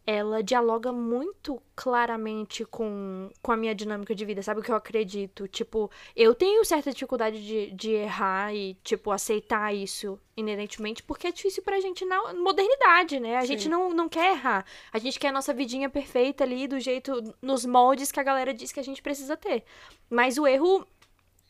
ela 0.07 0.43
dialoga 0.43 0.93
muito 0.93 1.63
claramente 1.77 2.65
com, 2.65 3.31
com 3.43 3.53
a 3.53 3.57
minha 3.57 3.75
dinâmica 3.75 4.15
de 4.15 4.25
vida, 4.25 4.43
sabe 4.43 4.61
o 4.61 4.63
que 4.63 4.71
eu 4.71 4.77
acredito? 4.77 5.47
Tipo, 5.47 5.91
eu 6.17 6.35
tenho 6.35 6.65
certa 6.65 6.91
dificuldade 6.93 7.45
de, 7.45 7.71
de 7.71 7.93
errar 7.93 8.55
e, 8.55 8.75
tipo, 8.83 9.11
aceitar 9.11 9.75
isso 9.75 10.19
inerentemente, 10.37 11.03
porque 11.03 11.29
é 11.29 11.33
difícil 11.33 11.63
pra 11.63 11.81
gente 11.81 12.05
na 12.05 12.33
modernidade, 12.35 13.21
né? 13.21 13.37
A 13.37 13.45
gente 13.45 13.65
Sim. 13.65 13.69
não, 13.69 13.91
não 13.91 14.09
quer 14.09 14.33
errar. 14.33 14.65
A 14.93 14.99
gente 14.99 15.19
quer 15.19 15.29
a 15.29 15.33
nossa 15.33 15.53
vidinha 15.53 15.89
perfeita 15.89 16.45
ali, 16.45 16.67
do 16.67 16.81
jeito, 16.81 17.35
nos 17.41 17.65
moldes 17.65 18.11
que 18.11 18.21
a 18.21 18.25
galera 18.25 18.55
diz 18.55 18.73
que 18.73 18.81
a 18.81 18.85
gente 18.85 19.03
precisa 19.03 19.37
ter. 19.37 19.65
Mas 20.09 20.39
o 20.39 20.47
erro, 20.47 20.87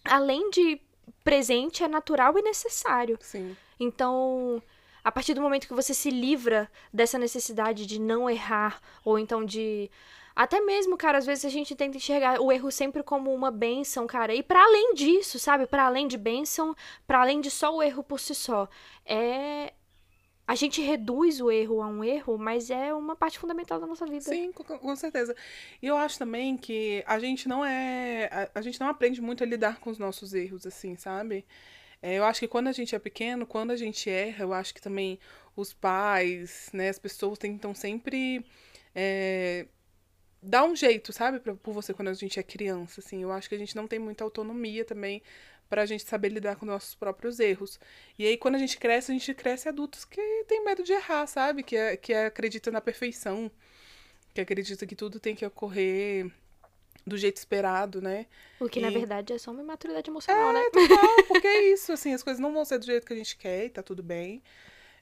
além 0.05 0.51
de 0.51 0.81
presente, 1.23 1.83
é 1.83 1.89
natural 1.89 2.39
e 2.39 2.43
necessário. 2.43 3.17
Sim. 3.21 3.57
Então, 3.79 4.63
a 5.03 5.13
partir 5.13 5.35
do 5.35 5.41
momento 5.41 5.67
que 5.67 5.75
você 5.75 5.95
se 5.95 6.11
livra 6.11 6.71
dessa 6.93 7.19
necessidade 7.19 7.87
de 7.87 8.01
não 8.01 8.29
errar, 8.29 8.81
ou 9.05 9.19
então 9.19 9.45
de. 9.45 9.91
Até 10.35 10.61
mesmo, 10.61 10.97
cara, 10.97 11.19
às 11.19 11.27
vezes 11.27 11.45
a 11.45 11.51
gente 11.51 11.75
tenta 11.75 11.97
enxergar 11.97 12.41
o 12.41 12.51
erro 12.53 12.71
sempre 12.71 13.03
como 13.03 13.35
uma 13.35 13.51
benção, 13.51 14.07
cara. 14.07 14.35
E 14.35 14.43
para 14.43 14.63
além 14.63 14.95
disso, 14.95 15.39
sabe? 15.39 15.67
Para 15.67 15.85
além 15.85 16.07
de 16.07 16.17
benção, 16.17 16.75
para 17.07 17.21
além 17.21 17.41
de 17.41 17.51
só 17.51 17.75
o 17.77 17.83
erro 17.83 18.03
por 18.03 18.21
si 18.21 18.35
só, 18.35 18.69
é 19.05 19.73
a 20.51 20.57
gente 20.57 20.83
reduz 20.83 21.41
o 21.41 21.49
erro 21.49 21.81
a 21.81 21.87
um 21.87 22.03
erro, 22.03 22.37
mas 22.37 22.71
é 22.71 22.93
uma 22.93 23.15
parte 23.15 23.39
fundamental 23.39 23.79
da 23.79 23.87
nossa 23.87 24.05
vida. 24.05 24.23
Sim, 24.23 24.51
com, 24.51 24.97
certeza. 24.97 25.33
E 25.81 25.87
eu 25.87 25.97
acho 25.97 26.19
também 26.19 26.57
que 26.57 27.05
a 27.07 27.21
gente 27.21 27.49
não 27.49 27.65
é. 27.65 28.51
A 28.53 28.61
gente 28.61 28.81
não 28.81 28.89
aprende 28.89 29.23
muito 29.23 29.45
a 29.45 29.47
lidar 29.47 29.79
com 29.79 29.91
os 29.91 29.97
nossos 29.97 30.35
erros, 30.35 30.67
assim, 30.67 30.97
sabe? 30.97 31.47
É, 32.03 32.15
eu 32.15 32.25
acho 32.25 32.41
que 32.41 32.49
quando 32.49 32.69
a 32.69 32.73
gente 32.73 32.95
é 32.95 32.99
pequeno, 32.99 33.47
quando 33.47 33.73
a 33.73 33.77
gente 33.77 34.09
erra, 34.09 34.45
eu 34.45 34.53
acho 34.53 34.73
que 34.75 34.81
também 34.81 35.19
os 35.55 35.73
pais, 35.73 36.71
né, 36.73 36.89
as 36.89 36.99
pessoas 36.99 37.39
tentam 37.39 37.75
sempre 37.75 38.45
é, 38.95 39.67
dar 40.43 40.65
um 40.65 40.75
jeito, 40.75 41.13
sabe, 41.13 41.41
pra, 41.41 41.55
por 41.55 41.75
você 41.75 41.93
quando 41.93 42.09
a 42.09 42.15
gente 42.15 42.39
é 42.41 42.43
criança, 42.43 43.01
assim. 43.01 43.23
Eu 43.23 43.33
acho 43.33 43.49
que 43.49 43.55
a 43.55 43.59
gente 43.59 43.77
não 43.77 43.87
tem 43.87 43.99
muita 43.99 44.25
autonomia 44.25 44.85
também 44.85 45.23
pra 45.69 45.87
gente 45.87 46.05
saber 46.05 46.31
lidar 46.31 46.57
com 46.57 46.67
nossos 46.67 46.95
próprios 46.95 47.39
erros. 47.39 47.79
E 48.19 48.27
aí, 48.27 48.37
quando 48.37 48.57
a 48.57 48.59
gente 48.59 48.79
cresce, 48.79 49.13
a 49.13 49.15
gente 49.15 49.35
cresce 49.35 49.69
adultos 49.69 50.05
que 50.05 50.45
tem 50.49 50.65
medo 50.65 50.83
de 50.83 50.93
errar, 50.93 51.27
sabe? 51.27 51.63
Que, 51.63 51.77
é, 51.77 51.97
que 51.97 52.13
acredita 52.15 52.71
na 52.71 52.81
perfeição, 52.81 53.51
que 54.35 54.41
acredita 54.41 54.87
que 54.87 54.97
tudo 54.97 55.21
tem 55.21 55.35
que 55.35 55.47
ocorrer 55.47 56.31
do 57.07 57.17
jeito 57.19 57.37
esperado, 57.39 58.01
né? 58.03 58.27
O 58.61 58.69
que, 58.69 58.81
na 58.81 58.89
E- 58.89 58.93
verdade, 58.93 59.33
é 59.33 59.39
só 59.39 59.51
uma 59.51 59.63
imaturidade 59.63 60.11
emocional, 60.11 60.53
né? 60.53 60.63
Total, 60.73 61.23
porque 61.29 61.47
é 61.47 61.73
isso, 61.73 61.93
assim, 61.93 62.13
as 62.13 62.23
coisas 62.23 62.41
não 62.41 62.53
vão 62.53 62.65
ser 62.65 62.79
do 62.79 62.87
jeito 62.87 63.07
que 63.07 63.13
a 63.13 63.17
gente 63.17 63.37
quer 63.37 63.67
e 63.67 63.71
tá 63.71 63.83
tudo 63.83 64.03
bem. 64.03 64.43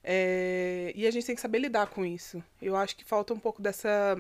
É, 0.02 0.92
e 0.94 1.06
a 1.06 1.10
gente 1.10 1.26
tem 1.26 1.34
que 1.34 1.40
saber 1.40 1.58
lidar 1.58 1.88
com 1.88 2.04
isso. 2.04 2.42
Eu 2.62 2.76
acho 2.76 2.96
que 2.96 3.04
falta 3.04 3.34
um 3.34 3.38
pouco 3.38 3.60
dessa. 3.60 4.16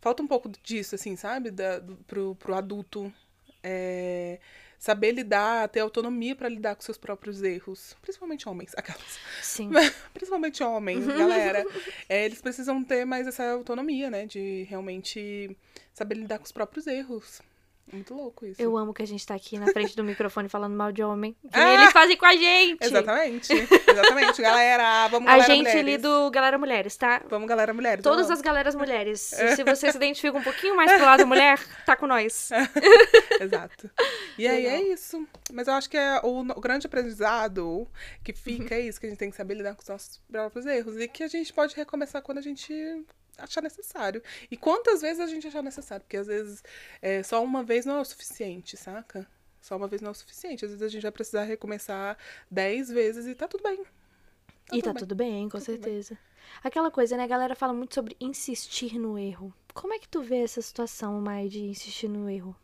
Falta 0.00 0.22
um 0.22 0.26
pouco 0.26 0.48
disso, 0.62 0.94
assim, 0.94 1.16
sabe? 1.16 1.50
Da, 1.50 1.78
do, 1.78 1.96
pro, 2.06 2.34
pro 2.36 2.54
adulto. 2.54 3.12
é, 3.62 4.38
saber 4.78 5.12
lidar, 5.12 5.68
ter 5.68 5.80
autonomia 5.80 6.34
pra 6.34 6.48
lidar 6.48 6.74
com 6.74 6.82
seus 6.82 6.98
próprios 6.98 7.42
erros. 7.42 7.96
Principalmente 8.02 8.48
homens, 8.48 8.72
aquelas. 8.76 9.18
Sim. 9.42 9.70
Principalmente 10.12 10.62
homens, 10.62 11.06
galera. 11.06 11.64
É, 12.08 12.24
eles 12.24 12.40
precisam 12.40 12.84
ter 12.84 13.04
mais 13.04 13.26
essa 13.26 13.44
autonomia, 13.50 14.10
né? 14.10 14.26
De 14.26 14.64
realmente 14.68 15.56
saber 15.92 16.14
lidar 16.16 16.38
com 16.38 16.44
os 16.44 16.52
próprios 16.52 16.86
erros. 16.86 17.40
Muito 17.92 18.14
louco 18.14 18.44
isso. 18.44 18.60
Eu 18.60 18.76
amo 18.76 18.92
que 18.92 19.02
a 19.02 19.06
gente 19.06 19.24
tá 19.24 19.34
aqui 19.34 19.58
na 19.58 19.66
frente 19.68 19.94
do 19.94 20.02
microfone 20.04 20.48
falando 20.48 20.74
mal 20.74 20.90
de 20.90 21.02
homem. 21.02 21.32
Que 21.42 21.48
Ah! 21.52 21.74
eles 21.74 21.92
fazem 21.92 22.16
com 22.16 22.26
a 22.26 22.34
gente. 22.34 22.84
Exatamente. 22.84 23.52
Exatamente, 23.52 24.42
galera. 24.42 25.06
Vamos, 25.08 25.28
A 25.28 25.32
galera, 25.32 25.54
gente 25.54 25.58
mulheres. 25.68 25.80
ali 25.80 25.98
do 25.98 26.30
Galera 26.30 26.58
Mulheres, 26.58 26.96
tá? 26.96 27.22
Vamos, 27.28 27.48
galera, 27.48 27.72
mulheres. 27.72 28.02
Todas 28.02 28.30
as 28.30 28.40
galeras 28.40 28.74
mulheres. 28.74 29.20
Se 29.56 29.62
você 29.62 29.90
se 29.92 29.96
identifica 29.96 30.36
um 30.36 30.42
pouquinho 30.42 30.74
mais 30.74 30.92
pro 30.92 31.04
lado 31.04 31.26
mulher, 31.26 31.58
tá 31.84 31.94
com 31.96 32.06
nós. 32.06 32.50
Exato. 33.40 33.90
E 34.38 34.46
aí 34.46 34.66
é 34.66 34.82
isso. 34.82 35.26
Mas 35.52 35.68
eu 35.68 35.74
acho 35.74 35.88
que 35.88 35.96
é 35.96 36.20
o, 36.22 36.40
o 36.40 36.60
grande 36.60 36.86
aprendizado 36.86 37.86
que 38.24 38.32
fica 38.32 38.74
é 38.74 38.80
isso, 38.80 38.98
que 39.00 39.06
a 39.06 39.08
gente 39.10 39.18
tem 39.18 39.30
que 39.30 39.36
saber 39.36 39.54
lidar 39.54 39.74
com 39.74 39.82
os 39.82 39.88
nossos 39.88 40.20
próprios 40.30 40.66
erros. 40.66 40.98
E 40.98 41.08
que 41.08 41.22
a 41.22 41.28
gente 41.28 41.52
pode 41.52 41.74
recomeçar 41.76 42.20
quando 42.22 42.38
a 42.38 42.42
gente 42.42 42.74
achar 43.38 43.62
necessário. 43.62 44.22
E 44.50 44.56
quantas 44.56 45.00
vezes 45.02 45.20
a 45.20 45.26
gente 45.26 45.46
achar 45.46 45.62
necessário. 45.62 46.04
Porque 46.04 46.16
às 46.16 46.26
vezes 46.26 46.62
é, 47.02 47.22
só 47.22 47.42
uma 47.42 47.62
vez 47.62 47.84
não 47.86 47.96
é 47.96 48.00
o 48.00 48.04
suficiente, 48.04 48.76
saca? 48.76 49.26
Só 49.60 49.76
uma 49.76 49.88
vez 49.88 50.00
não 50.00 50.08
é 50.08 50.12
o 50.12 50.14
suficiente. 50.14 50.64
Às 50.64 50.70
vezes 50.70 50.82
a 50.82 50.88
gente 50.88 51.02
vai 51.02 51.12
precisar 51.12 51.44
recomeçar 51.44 52.16
dez 52.50 52.88
vezes 52.90 53.26
e 53.26 53.34
tá 53.34 53.48
tudo 53.48 53.62
bem. 53.62 53.84
e 54.72 54.82
tá 54.82 54.92
tudo 54.94 55.14
bem, 55.14 55.48
com 55.48 55.58
Tá 55.58 55.64
tudo 55.64 55.74
bem. 55.74 55.82
certeza. 55.82 56.18
Aquela 56.62 56.90
coisa, 56.90 57.16
né? 57.16 57.24
A 57.24 57.26
galera 57.26 57.54
fala 57.56 57.72
muito 57.72 57.94
sobre 57.94 58.16
insistir 58.20 58.98
no 58.98 59.18
erro. 59.18 59.52
Como 59.74 59.92
é 59.92 59.98
que 59.98 60.08
tu 60.08 60.22
vê 60.22 60.38
essa 60.42 60.62
situação, 60.62 61.20
Mai, 61.20 61.48
de 61.48 61.60
insistir 61.60 62.08
no 62.08 62.28
erro? 62.30 62.56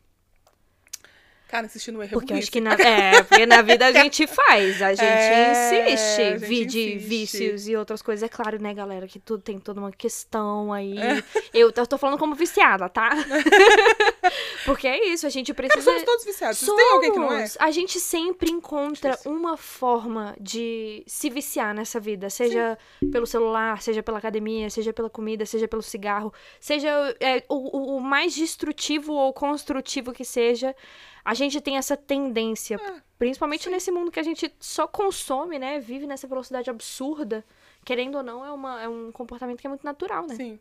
Cara, 1.52 1.66
assistindo 1.66 1.98
o 1.98 2.02
erro 2.02 2.12
Porque 2.12 2.32
é 2.32 2.36
eu 2.36 2.38
acho 2.40 2.50
que 2.50 2.62
na, 2.62 2.72
é, 2.80 3.22
porque 3.24 3.44
na 3.44 3.60
vida 3.60 3.84
a 3.86 3.92
gente 3.92 4.26
faz, 4.26 4.80
a 4.80 4.94
gente 4.94 5.04
É, 5.04 5.92
insiste. 5.92 6.22
a 6.22 6.30
gente 6.38 6.46
Vide 6.46 6.94
insiste. 6.94 7.06
vícios 7.08 7.68
e 7.68 7.76
outras 7.76 8.00
coisas. 8.00 8.22
É 8.22 8.28
claro, 8.28 8.58
né, 8.58 8.72
galera, 8.72 9.06
que 9.06 9.18
tudo 9.18 9.42
tem 9.42 9.58
toda 9.58 9.78
uma 9.78 9.92
questão 9.92 10.72
aí. 10.72 10.96
É. 10.98 11.22
Eu, 11.52 11.70
eu 11.76 11.86
tô 11.86 11.98
falando 11.98 12.18
como 12.18 12.34
viciada, 12.34 12.88
tá? 12.88 13.10
porque 14.64 14.86
é 14.88 15.08
isso, 15.12 15.26
a 15.26 15.30
gente 15.30 15.52
Cara, 15.52 15.68
precisa. 15.68 15.84
somos 15.90 16.02
todos 16.04 16.24
viciados. 16.24 16.58
Se 16.58 16.74
tem 16.74 16.90
alguém 16.92 17.12
que 17.12 17.18
não 17.18 17.32
é? 17.32 17.46
Somos. 17.46 17.56
A 17.60 17.70
gente 17.70 18.00
sempre 18.00 18.50
encontra 18.50 19.10
Difícil. 19.10 19.30
uma 19.32 19.56
forma 19.58 20.34
de 20.40 21.02
se 21.06 21.28
viciar 21.28 21.74
nessa 21.74 22.00
vida. 22.00 22.30
Seja 22.30 22.78
pelo 23.10 23.26
celular, 23.26 23.82
seja 23.82 24.02
pela 24.02 24.16
academia, 24.16 24.70
seja 24.70 24.90
pela 24.92 25.10
comida, 25.10 25.44
seja 25.44 25.68
pelo 25.68 25.82
cigarro. 25.82 26.32
Seja 26.58 26.88
é, 27.20 27.42
o- 27.48 27.96
o 27.96 28.00
mais 28.00 28.34
destrutivo 28.34 29.12
ou 29.12 29.34
construtivo 29.34 30.12
que 30.12 30.24
seja. 30.24 30.74
A 31.24 31.34
gente 31.34 31.60
tem 31.60 31.76
essa 31.76 31.96
tendência. 31.96 32.76
É, 32.76 33.02
principalmente 33.18 33.70
nesse 33.70 33.90
mundo 33.90 34.10
que 34.10 34.18
a 34.18 34.22
gente 34.22 34.52
só 34.58 34.86
consome, 34.86 35.58
né? 35.58 35.78
Vive 35.78 36.06
nessa 36.06 36.26
velocidade 36.26 36.68
absurda. 36.68 37.44
Querendo 37.84 38.16
ou 38.16 38.22
não, 38.22 38.44
é, 38.44 38.50
uma, 38.50 38.82
é 38.82 38.88
um 38.88 39.10
comportamento 39.12 39.60
que 39.60 39.66
é 39.66 39.70
muito 39.70 39.84
natural, 39.84 40.26
né? 40.26 40.34
Sim. 40.34 40.58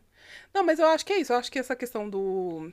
Não, 0.54 0.64
mas 0.64 0.80
eu 0.80 0.88
acho 0.88 1.06
que 1.06 1.14
é 1.14 1.20
isso. 1.20 1.34
Eu 1.34 1.38
acho 1.38 1.52
que 1.52 1.60
essa 1.60 1.76
questão 1.76 2.10
do. 2.10 2.72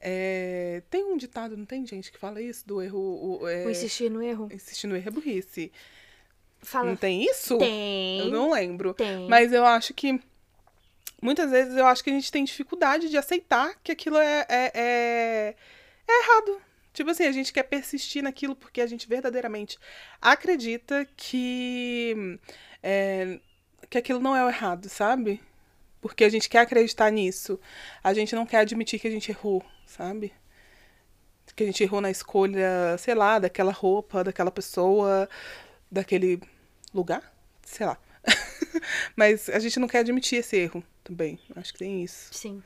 é, 0.00 0.82
Tem 0.90 1.04
um 1.04 1.16
ditado, 1.16 1.56
não 1.56 1.64
tem 1.64 1.86
gente 1.86 2.10
que 2.10 2.18
fala 2.18 2.40
isso? 2.40 2.66
Do 2.66 2.82
erro. 2.82 3.40
O, 3.40 3.48
é... 3.48 3.64
O 3.64 3.70
insistir 3.70 4.10
no 4.10 4.22
erro. 4.22 4.48
Insistir 4.52 4.86
no 4.86 4.96
erro 4.96 5.08
é 5.08 5.10
burrice. 5.10 5.72
Fala. 6.60 6.86
Não 6.86 6.96
tem 6.96 7.22
isso? 7.22 7.58
Tem. 7.58 8.20
Eu 8.20 8.30
não 8.30 8.50
lembro. 8.50 8.94
Tem. 8.94 9.28
Mas 9.28 9.52
eu 9.52 9.64
acho 9.64 9.92
que. 9.94 10.20
Muitas 11.22 11.50
vezes 11.50 11.76
eu 11.76 11.86
acho 11.86 12.02
que 12.04 12.10
a 12.10 12.12
gente 12.12 12.30
tem 12.30 12.44
dificuldade 12.44 13.08
de 13.08 13.16
aceitar 13.16 13.74
que 13.82 13.90
aquilo 13.90 14.18
é, 14.18 14.46
é, 14.48 14.72
é, 14.74 15.56
é 16.06 16.22
errado. 16.22 16.60
Tipo 16.94 17.10
assim, 17.10 17.24
a 17.24 17.32
gente 17.32 17.52
quer 17.52 17.64
persistir 17.64 18.22
naquilo 18.22 18.54
porque 18.54 18.80
a 18.80 18.86
gente 18.86 19.08
verdadeiramente 19.08 19.76
acredita 20.22 21.04
que, 21.16 22.38
é, 22.80 23.40
que 23.90 23.98
aquilo 23.98 24.20
não 24.20 24.34
é 24.36 24.44
o 24.44 24.48
errado, 24.48 24.88
sabe? 24.88 25.42
Porque 26.00 26.22
a 26.22 26.28
gente 26.28 26.48
quer 26.48 26.60
acreditar 26.60 27.10
nisso. 27.10 27.58
A 28.02 28.14
gente 28.14 28.36
não 28.36 28.46
quer 28.46 28.58
admitir 28.58 29.00
que 29.00 29.08
a 29.08 29.10
gente 29.10 29.28
errou, 29.32 29.64
sabe? 29.84 30.32
Que 31.56 31.64
a 31.64 31.66
gente 31.66 31.82
errou 31.82 32.00
na 32.00 32.12
escolha, 32.12 32.96
sei 32.96 33.14
lá, 33.14 33.40
daquela 33.40 33.72
roupa, 33.72 34.22
daquela 34.22 34.50
pessoa, 34.52 35.28
daquele 35.90 36.40
lugar, 36.92 37.34
sei 37.62 37.86
lá. 37.86 37.98
Mas 39.16 39.48
a 39.48 39.58
gente 39.58 39.80
não 39.80 39.88
quer 39.88 39.98
admitir 39.98 40.38
esse 40.38 40.56
erro 40.56 40.82
também. 41.02 41.40
Acho 41.56 41.72
que 41.72 41.78
tem 41.80 42.04
isso. 42.04 42.32
Sim. 42.32 42.62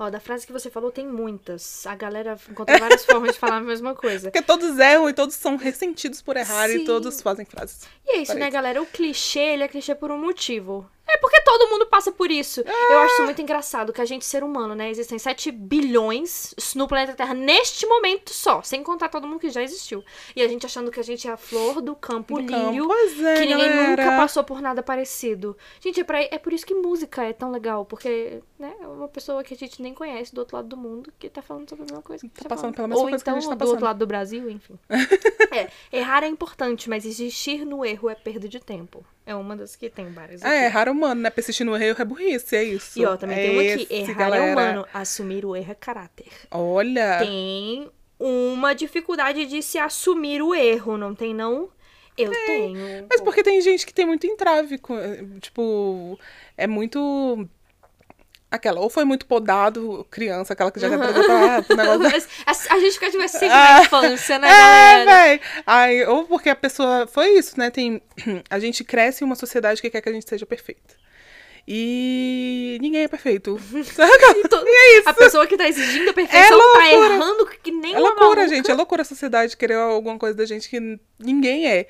Ó, 0.00 0.08
da 0.08 0.18
frase 0.18 0.46
que 0.46 0.52
você 0.52 0.70
falou, 0.70 0.90
tem 0.90 1.06
muitas. 1.06 1.86
A 1.86 1.94
galera 1.94 2.34
encontra 2.50 2.78
várias 2.78 3.04
formas 3.04 3.34
de 3.34 3.38
falar 3.38 3.56
a 3.56 3.60
mesma 3.60 3.94
coisa. 3.94 4.30
Porque 4.30 4.40
todos 4.40 4.78
erram 4.78 5.10
e 5.10 5.12
todos 5.12 5.34
são 5.34 5.56
ressentidos 5.56 6.22
por 6.22 6.38
errar 6.38 6.70
Sim. 6.70 6.76
e 6.76 6.84
todos 6.86 7.20
fazem 7.20 7.44
frases. 7.44 7.86
E 8.06 8.12
é 8.12 8.22
isso, 8.22 8.32
né, 8.32 8.48
galera? 8.48 8.80
O 8.80 8.86
clichê, 8.86 9.40
ele 9.40 9.62
é 9.62 9.68
clichê 9.68 9.94
por 9.94 10.10
um 10.10 10.18
motivo. 10.18 10.90
É 11.06 11.18
porque 11.18 11.39
todo 11.58 11.70
mundo 11.70 11.86
passa 11.86 12.12
por 12.12 12.30
isso. 12.30 12.60
Eu 12.60 12.98
acho 13.00 13.14
isso 13.14 13.24
muito 13.24 13.42
engraçado, 13.42 13.92
que 13.92 14.00
a 14.00 14.04
gente, 14.04 14.24
ser 14.24 14.42
humano, 14.44 14.74
né? 14.74 14.90
Existem 14.90 15.18
7 15.18 15.50
bilhões 15.50 16.54
no 16.74 16.86
planeta 16.86 17.14
Terra 17.14 17.34
neste 17.34 17.86
momento 17.86 18.32
só, 18.32 18.62
sem 18.62 18.82
contar 18.82 19.08
todo 19.08 19.26
mundo 19.26 19.40
que 19.40 19.50
já 19.50 19.62
existiu. 19.62 20.04
E 20.36 20.42
a 20.42 20.48
gente 20.48 20.64
achando 20.66 20.90
que 20.90 21.00
a 21.00 21.02
gente 21.04 21.26
é 21.26 21.32
a 21.32 21.36
flor 21.36 21.80
do 21.80 21.94
campo, 21.96 22.40
Do 22.40 22.46
campo. 22.46 22.68
lírio, 22.70 22.86
Pois 22.86 23.20
é, 23.22 23.34
que 23.34 23.40
ninguém 23.46 23.68
galera. 23.68 23.90
nunca 24.04 24.16
passou 24.16 24.44
por 24.44 24.60
nada 24.62 24.82
parecido. 24.82 25.56
Gente, 25.80 26.00
é, 26.00 26.04
pra- 26.04 26.22
é 26.22 26.38
por 26.38 26.52
isso 26.52 26.64
que 26.66 26.74
música 26.74 27.22
é 27.24 27.32
tão 27.32 27.50
legal, 27.50 27.84
porque, 27.84 28.40
né, 28.58 28.72
é 28.80 28.86
uma 28.86 29.08
pessoa 29.08 29.42
que 29.42 29.54
a 29.54 29.56
gente 29.56 29.82
nem 29.82 29.92
conhece 29.92 30.34
do 30.34 30.38
outro 30.38 30.56
lado 30.56 30.68
do 30.68 30.76
mundo 30.76 31.12
que 31.18 31.28
tá 31.28 31.42
falando 31.42 31.68
sobre 31.68 31.82
a 31.82 31.86
mesma 31.86 32.02
coisa. 32.02 32.26
Tá 32.28 32.42
você 32.42 32.48
passando 32.48 32.62
fala. 32.62 32.72
pela 32.74 32.88
mesma 32.88 33.02
Ou 33.02 33.08
coisa 33.10 33.24
que 33.24 33.30
a 33.30 33.32
então 33.32 33.40
gente 33.40 33.58
tá 33.58 33.64
do 33.64 33.70
outro 33.70 33.84
lado 33.84 33.98
do 33.98 34.06
Brasil, 34.06 34.48
enfim. 34.50 34.78
é, 35.50 35.68
errar 35.92 36.22
é 36.22 36.28
importante, 36.28 36.88
mas 36.88 37.04
existir 37.04 37.64
no 37.64 37.84
erro 37.84 38.08
é 38.10 38.14
perda 38.14 38.48
de 38.48 38.60
tempo. 38.60 39.04
É 39.26 39.34
uma 39.34 39.54
das 39.56 39.76
que 39.76 39.88
tem 39.88 40.10
várias. 40.10 40.42
É 40.42 40.64
errar 40.66 40.88
é 40.88 40.90
humano, 40.90 41.20
né? 41.20 41.30
Persistir 41.40 41.64
no 41.64 41.74
erro 41.74 41.96
é 41.98 42.04
burrice, 42.04 42.54
é 42.54 42.62
isso. 42.64 42.98
E 42.98 43.06
ó, 43.06 43.16
também 43.16 43.38
é 43.38 43.42
tem 43.42 43.52
uma 43.52 43.62
aqui. 43.62 43.82
esse, 43.90 44.10
Errar 44.10 44.18
galera. 44.18 44.44
é 44.44 44.52
humano, 44.52 44.86
assumir 44.92 45.46
o 45.46 45.56
erro 45.56 45.72
é 45.72 45.74
caráter. 45.74 46.26
Olha. 46.50 47.18
Tem 47.18 47.90
uma 48.18 48.74
dificuldade 48.74 49.46
de 49.46 49.62
se 49.62 49.78
assumir 49.78 50.42
o 50.42 50.54
erro, 50.54 50.98
não 50.98 51.14
tem 51.14 51.34
não? 51.34 51.70
Eu 52.18 52.30
tenho. 52.30 53.04
um 53.04 53.06
Mas 53.08 53.22
porque 53.22 53.42
tem 53.42 53.58
gente 53.62 53.86
que 53.86 53.94
tem 53.94 54.04
muito 54.04 54.26
entrave, 54.26 54.78
tipo, 55.40 56.18
é 56.58 56.66
muito. 56.66 57.48
Aquela, 58.50 58.80
ou 58.80 58.90
foi 58.90 59.04
muito 59.04 59.24
podado, 59.24 60.06
criança, 60.10 60.52
aquela 60.52 60.70
que 60.70 60.80
já 60.80 60.88
negócio 60.90 61.68
da 61.76 61.98
Mas 61.98 62.28
a, 62.44 62.74
a 62.74 62.80
gente 62.80 62.94
fica 62.94 63.10
tipo, 63.10 63.26
sempre 63.28 63.48
na 63.48 63.82
infância, 63.82 64.38
né, 64.38 64.48
É, 64.50 65.04
galera? 65.04 65.40
Aí, 65.64 66.04
ou 66.04 66.26
porque 66.26 66.50
a 66.50 66.56
pessoa. 66.56 67.06
Foi 67.06 67.30
isso, 67.38 67.58
né? 67.58 67.70
Tem. 67.70 68.02
A 68.50 68.58
gente 68.58 68.84
cresce 68.84 69.24
em 69.24 69.26
uma 69.26 69.36
sociedade 69.36 69.80
que 69.80 69.88
quer 69.88 70.02
que 70.02 70.08
a 70.08 70.12
gente 70.12 70.28
seja 70.28 70.44
perfeita. 70.44 70.99
E 71.72 72.78
ninguém 72.80 73.04
é 73.04 73.08
perfeito. 73.08 73.56
Saca? 73.94 74.34
E 74.36 74.68
é 74.68 74.98
isso. 74.98 75.08
A 75.08 75.14
pessoa 75.14 75.46
que 75.46 75.56
tá 75.56 75.68
exigindo 75.68 76.10
a 76.10 76.12
perfeição 76.12 76.58
É 76.58 76.72
tá 76.72 76.92
errando 76.92 77.46
que 77.62 77.70
nem 77.70 77.94
É 77.94 77.98
uma 78.00 78.08
loucura, 78.08 78.26
maluca. 78.40 78.48
gente. 78.48 78.68
É 78.68 78.74
loucura 78.74 79.02
a 79.02 79.04
sociedade 79.04 79.56
querer 79.56 79.74
alguma 79.74 80.18
coisa 80.18 80.36
da 80.36 80.44
gente 80.44 80.68
que 80.68 80.98
ninguém 81.16 81.68
é. 81.68 81.86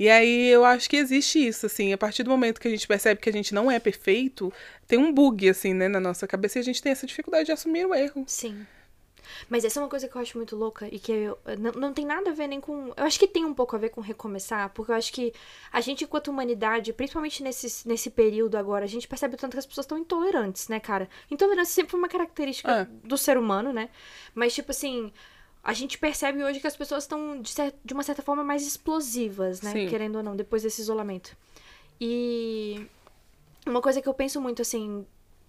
E 0.00 0.08
aí 0.08 0.48
eu 0.48 0.64
acho 0.64 0.90
que 0.90 0.96
existe 0.96 1.46
isso, 1.46 1.66
assim. 1.66 1.92
A 1.92 1.98
partir 1.98 2.24
do 2.24 2.30
momento 2.30 2.60
que 2.60 2.66
a 2.66 2.70
gente 2.72 2.88
percebe 2.88 3.20
que 3.20 3.28
a 3.30 3.32
gente 3.32 3.54
não 3.54 3.70
é 3.70 3.78
perfeito, 3.78 4.52
tem 4.88 4.98
um 4.98 5.12
bug, 5.12 5.48
assim, 5.48 5.74
né, 5.74 5.86
na 5.86 6.00
nossa 6.00 6.26
cabeça 6.26 6.58
e 6.58 6.60
a 6.62 6.64
gente 6.64 6.82
tem 6.82 6.90
essa 6.90 7.06
dificuldade 7.06 7.44
de 7.46 7.52
assumir 7.52 7.86
o 7.86 7.94
erro. 7.94 8.24
Sim. 8.26 8.66
Mas 9.48 9.64
essa 9.64 9.80
é 9.80 9.82
uma 9.82 9.88
coisa 9.88 10.08
que 10.08 10.16
eu 10.16 10.20
acho 10.20 10.36
muito 10.36 10.56
louca 10.56 10.88
e 10.92 10.98
que 10.98 11.12
eu, 11.12 11.38
não, 11.58 11.72
não 11.72 11.92
tem 11.92 12.04
nada 12.06 12.30
a 12.30 12.32
ver 12.32 12.46
nem 12.46 12.60
com. 12.60 12.92
Eu 12.96 13.04
acho 13.04 13.18
que 13.18 13.26
tem 13.26 13.44
um 13.44 13.54
pouco 13.54 13.74
a 13.76 13.78
ver 13.78 13.90
com 13.90 14.00
recomeçar, 14.00 14.70
porque 14.70 14.92
eu 14.92 14.96
acho 14.96 15.12
que 15.12 15.32
a 15.72 15.80
gente, 15.80 16.04
enquanto 16.04 16.28
humanidade, 16.28 16.92
principalmente 16.92 17.42
nesse, 17.42 17.86
nesse 17.88 18.10
período 18.10 18.56
agora, 18.56 18.84
a 18.84 18.88
gente 18.88 19.06
percebe 19.08 19.34
o 19.34 19.38
tanto 19.38 19.52
que 19.52 19.58
as 19.58 19.66
pessoas 19.66 19.84
estão 19.84 19.98
intolerantes, 19.98 20.68
né, 20.68 20.80
cara? 20.80 21.08
Intolerância 21.30 21.74
sempre 21.74 21.90
foi 21.90 21.98
uma 22.00 22.08
característica 22.08 22.70
É. 22.70 22.84
do 23.06 23.16
ser 23.18 23.36
humano, 23.38 23.72
né? 23.72 23.88
Mas, 24.34 24.54
tipo 24.54 24.70
assim. 24.70 25.12
A 25.62 25.74
gente 25.74 25.98
percebe 25.98 26.42
hoje 26.42 26.58
que 26.58 26.66
as 26.66 26.74
pessoas 26.74 27.04
estão, 27.04 27.42
de, 27.42 27.52
de 27.84 27.92
uma 27.92 28.02
certa 28.02 28.22
forma, 28.22 28.42
mais 28.42 28.66
explosivas, 28.66 29.60
né? 29.60 29.72
Sim. 29.72 29.88
Querendo 29.88 30.16
ou 30.16 30.22
não, 30.22 30.34
depois 30.34 30.62
desse 30.62 30.80
isolamento. 30.80 31.36
E 32.00 32.86
uma 33.66 33.82
coisa 33.82 34.00
que 34.00 34.08
eu 34.08 34.14
penso 34.14 34.40
muito, 34.40 34.62
assim, 34.62 35.06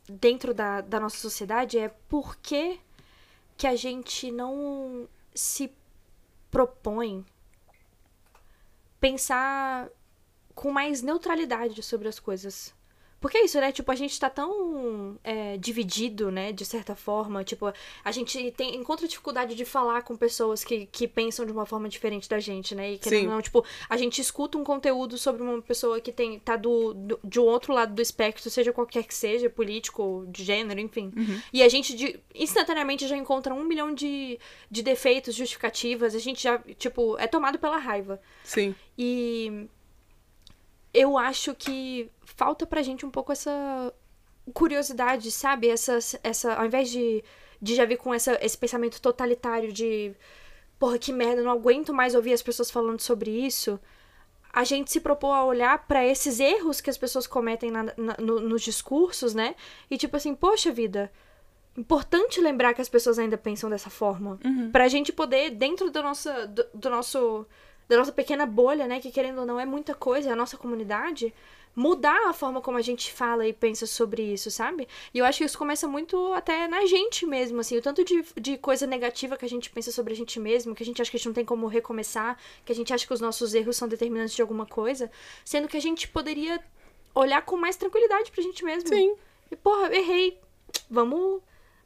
dentro 0.09 0.53
da, 0.53 0.81
da 0.81 0.99
nossa 0.99 1.17
sociedade 1.17 1.77
é 1.79 1.87
por 2.09 2.35
que, 2.37 2.77
que 3.61 3.67
a 3.67 3.75
gente 3.75 4.31
não 4.31 5.07
se 5.35 5.71
propõe 6.49 7.23
pensar 8.99 9.87
com 10.55 10.71
mais 10.71 11.03
neutralidade 11.03 11.83
sobre 11.83 12.07
as 12.07 12.19
coisas. 12.19 12.73
Porque 13.21 13.37
é 13.37 13.45
isso, 13.45 13.59
né? 13.61 13.71
Tipo, 13.71 13.91
a 13.91 13.95
gente 13.95 14.19
tá 14.19 14.31
tão 14.31 15.17
é, 15.23 15.55
dividido, 15.55 16.31
né? 16.31 16.51
De 16.51 16.65
certa 16.65 16.95
forma. 16.95 17.43
Tipo, 17.43 17.71
a 18.03 18.11
gente 18.11 18.51
tem, 18.57 18.75
encontra 18.75 19.07
dificuldade 19.07 19.53
de 19.53 19.63
falar 19.63 20.01
com 20.01 20.17
pessoas 20.17 20.63
que, 20.63 20.87
que 20.87 21.07
pensam 21.07 21.45
de 21.45 21.51
uma 21.51 21.65
forma 21.67 21.87
diferente 21.87 22.27
da 22.27 22.39
gente, 22.39 22.73
né? 22.73 22.93
E 22.93 22.97
que 22.97 23.09
Sim. 23.09 23.27
não, 23.27 23.39
tipo, 23.39 23.63
a 23.87 23.95
gente 23.95 24.19
escuta 24.19 24.57
um 24.57 24.63
conteúdo 24.63 25.19
sobre 25.19 25.43
uma 25.43 25.61
pessoa 25.61 26.01
que 26.01 26.11
tem, 26.11 26.39
tá 26.39 26.55
do, 26.55 26.95
do, 26.95 27.19
de 27.23 27.39
um 27.39 27.43
outro 27.43 27.73
lado 27.73 27.93
do 27.93 28.01
espectro, 28.01 28.49
seja 28.49 28.73
qualquer 28.73 29.03
que 29.03 29.13
seja, 29.13 29.49
político, 29.51 30.25
de 30.27 30.43
gênero, 30.43 30.79
enfim. 30.79 31.13
E 31.53 31.61
a 31.61 31.69
gente 31.69 31.95
de- 31.95 32.19
instantaneamente 32.33 33.07
já 33.07 33.15
encontra 33.15 33.53
um 33.53 33.63
milhão 33.63 33.93
de, 33.93 34.39
de 34.69 34.81
defeitos, 34.81 35.35
justificativas. 35.35 36.15
A 36.15 36.19
gente 36.19 36.41
já, 36.41 36.57
tipo, 36.79 37.15
é 37.19 37.27
tomado 37.27 37.59
pela 37.59 37.77
raiva. 37.77 38.19
Sim. 38.43 38.73
E 38.97 39.67
eu 40.93 41.17
acho 41.17 41.53
que 41.55 42.09
falta 42.23 42.65
pra 42.65 42.81
gente 42.81 43.05
um 43.05 43.11
pouco 43.11 43.31
essa 43.31 43.93
curiosidade, 44.53 45.31
sabe? 45.31 45.69
Essa, 45.69 45.99
essa 46.23 46.53
ao 46.55 46.65
invés 46.65 46.89
de, 46.89 47.23
de 47.61 47.75
já 47.75 47.85
vir 47.85 47.97
com 47.97 48.13
essa, 48.13 48.37
esse 48.41 48.57
pensamento 48.57 49.01
totalitário 49.01 49.71
de 49.71 50.13
porra, 50.79 50.97
que 50.97 51.13
merda, 51.13 51.43
não 51.43 51.51
aguento 51.51 51.93
mais 51.93 52.15
ouvir 52.15 52.33
as 52.33 52.41
pessoas 52.41 52.71
falando 52.71 52.99
sobre 52.99 53.29
isso. 53.29 53.79
A 54.51 54.63
gente 54.63 54.91
se 54.91 54.99
propôs 54.99 55.33
a 55.33 55.45
olhar 55.45 55.87
pra 55.87 56.05
esses 56.05 56.39
erros 56.39 56.81
que 56.81 56.89
as 56.89 56.97
pessoas 56.97 57.25
cometem 57.27 57.69
na- 57.71 57.83
na- 57.95 58.17
no- 58.19 58.39
nos 58.41 58.61
discursos, 58.63 59.33
né? 59.33 59.55
E 59.89 59.97
tipo 59.97 60.17
assim, 60.17 60.33
poxa 60.35 60.71
vida, 60.71 61.11
importante 61.77 62.41
lembrar 62.41 62.73
que 62.73 62.81
as 62.81 62.89
pessoas 62.89 63.17
ainda 63.17 63.37
pensam 63.37 63.69
dessa 63.69 63.89
forma. 63.89 64.39
Pra 64.71 64.87
gente 64.87 65.13
poder, 65.13 65.51
dentro 65.51 65.89
da 65.91 66.01
nossa, 66.01 66.47
do, 66.47 66.65
do 66.73 66.89
nosso, 66.89 67.45
da 67.91 67.97
nossa 67.97 68.11
pequena 68.13 68.45
bolha, 68.45 68.87
né? 68.87 69.01
Que 69.01 69.11
querendo 69.11 69.39
ou 69.39 69.45
não 69.45 69.59
é 69.59 69.65
muita 69.65 69.93
coisa, 69.93 70.29
é 70.29 70.31
a 70.31 70.35
nossa 70.35 70.55
comunidade, 70.55 71.33
mudar 71.75 72.29
a 72.29 72.31
forma 72.31 72.61
como 72.61 72.77
a 72.77 72.81
gente 72.81 73.11
fala 73.11 73.45
e 73.45 73.51
pensa 73.51 73.85
sobre 73.85 74.21
isso, 74.23 74.49
sabe? 74.49 74.87
E 75.13 75.19
eu 75.19 75.25
acho 75.25 75.39
que 75.39 75.43
isso 75.43 75.57
começa 75.57 75.89
muito 75.89 76.31
até 76.31 76.69
na 76.69 76.85
gente 76.85 77.25
mesmo, 77.25 77.59
assim, 77.59 77.77
o 77.77 77.81
tanto 77.81 78.01
de, 78.05 78.23
de 78.39 78.57
coisa 78.57 78.87
negativa 78.87 79.35
que 79.35 79.43
a 79.43 79.49
gente 79.49 79.69
pensa 79.69 79.91
sobre 79.91 80.13
a 80.13 80.15
gente 80.15 80.39
mesmo, 80.39 80.73
que 80.73 80.83
a 80.83 80.85
gente 80.85 81.01
acha 81.01 81.11
que 81.11 81.17
a 81.17 81.19
gente 81.19 81.27
não 81.27 81.33
tem 81.33 81.43
como 81.43 81.67
recomeçar, 81.67 82.37
que 82.63 82.71
a 82.71 82.75
gente 82.75 82.93
acha 82.93 83.05
que 83.05 83.13
os 83.13 83.19
nossos 83.19 83.53
erros 83.53 83.75
são 83.75 83.89
determinantes 83.89 84.35
de 84.35 84.41
alguma 84.41 84.65
coisa, 84.65 85.11
sendo 85.43 85.67
que 85.67 85.75
a 85.75 85.81
gente 85.81 86.07
poderia 86.07 86.63
olhar 87.13 87.41
com 87.41 87.57
mais 87.57 87.75
tranquilidade 87.75 88.31
pra 88.31 88.41
gente 88.41 88.63
mesmo. 88.63 88.87
Sim. 88.87 89.15
E, 89.51 89.55
porra, 89.57 89.93
errei. 89.93 90.39
Vamos. 90.89 91.41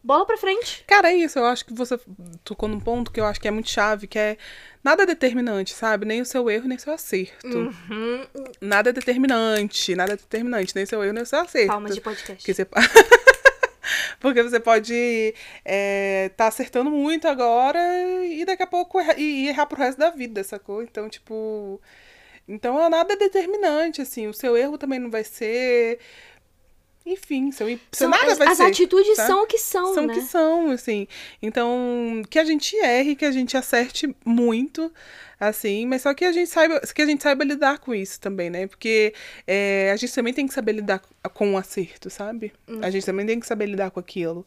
Bola 0.06 0.24
pra 0.24 0.38
frente. 0.38 0.84
Cara, 0.86 1.12
é 1.12 1.16
isso. 1.16 1.40
Eu 1.40 1.46
acho 1.46 1.66
que 1.66 1.74
você 1.74 2.00
tocou 2.44 2.70
num 2.70 2.80
ponto 2.80 3.12
que 3.12 3.20
eu 3.20 3.26
acho 3.26 3.42
que 3.42 3.48
é 3.48 3.52
muito 3.52 3.72
chave, 3.72 4.06
que 4.06 4.20
é 4.20 4.38
nada 4.84 5.02
é 5.02 5.06
determinante, 5.08 5.74
sabe? 5.74 6.06
Nem 6.06 6.22
o 6.22 6.26
seu 6.26 6.48
erro, 6.48 6.68
nem 6.68 6.78
o 6.78 6.80
seu 6.80 6.94
acerto. 6.94 7.48
Uhum. 7.48 8.24
Nada 8.62 8.92
é 8.92 8.94
determinante, 8.94 9.96
nada 9.96 10.14
é 10.14 10.16
determinante, 10.16 10.76
nem 10.76 10.84
o 10.84 10.88
seu 10.88 11.04
erro, 11.04 11.14
nem 11.14 11.24
o 11.24 11.26
seu 11.26 11.40
acerto. 11.40 11.70
Palmas 11.70 11.96
de 11.96 12.02
podcast. 12.02 12.36
Porque 12.36 12.54
você, 12.54 12.68
Porque 14.22 14.44
você 14.44 14.60
pode 14.60 15.34
é, 15.66 16.30
tá 16.38 16.46
acertando 16.46 16.92
muito 16.92 17.28
agora 17.28 17.80
e 18.26 18.46
daqui 18.46 18.62
a 18.62 18.68
pouco 18.68 19.00
erra, 19.00 19.16
e, 19.18 19.46
e 19.46 19.48
errar 19.48 19.66
pro 19.66 19.80
resto 19.80 19.98
da 19.98 20.12
vida, 20.12 20.44
sacou? 20.44 20.84
Então, 20.84 21.10
tipo. 21.10 21.82
Então, 22.48 22.88
nada 22.92 23.14
é 23.14 23.18
determinante, 23.18 24.04
assim. 24.04 24.28
O 24.28 24.34
seu 24.36 24.56
erro 24.56 24.78
também 24.78 25.00
não 25.00 25.10
vai 25.10 25.24
ser. 25.24 25.98
Enfim, 27.06 27.52
seu 27.52 27.68
São- 27.92 28.10
nada 28.10 28.32
as, 28.32 28.38
vai 28.40 28.48
as 28.48 28.58
ser. 28.58 28.64
atitudes 28.64 29.16
tá? 29.16 29.28
são 29.28 29.44
o 29.44 29.48
que 29.48 29.60
são, 29.60 29.94
São 29.94 30.04
o 30.06 30.08
né? 30.08 30.14
que 30.16 30.22
são, 30.22 30.72
assim. 30.72 31.08
Então, 31.40 32.24
que 32.30 32.40
a 32.40 32.44
gente 32.44 32.76
erre, 32.78 33.16
que 33.16 33.26
a 33.26 33.32
gente 33.32 33.56
acerte 33.56 34.16
muito, 34.26 34.92
assim, 35.40 35.86
mas 35.86 36.02
só 36.02 36.16
que 36.16 36.26
a 36.26 36.32
gente 36.32 36.50
saiba, 36.50 36.80
que 36.80 37.02
a 37.02 37.06
gente 37.06 37.22
saiba 37.22 37.44
lidar 37.44 37.78
com 37.78 37.94
isso 37.94 38.20
também, 38.20 38.50
né? 38.50 38.66
Porque 38.66 39.14
é, 39.46 39.92
a 39.94 39.96
gente 39.96 40.14
também 40.16 40.34
tem 40.34 40.48
que 40.48 40.54
saber 40.54 40.72
lidar 40.72 41.00
com 41.34 41.54
o 41.54 41.58
acerto, 41.58 42.10
sabe? 42.10 42.52
A 42.82 42.90
gente 42.90 43.06
também 43.06 43.26
tem 43.26 43.40
que 43.40 43.46
saber 43.46 43.68
lidar 43.68 43.92
com 43.92 44.00
aquilo. 44.00 44.46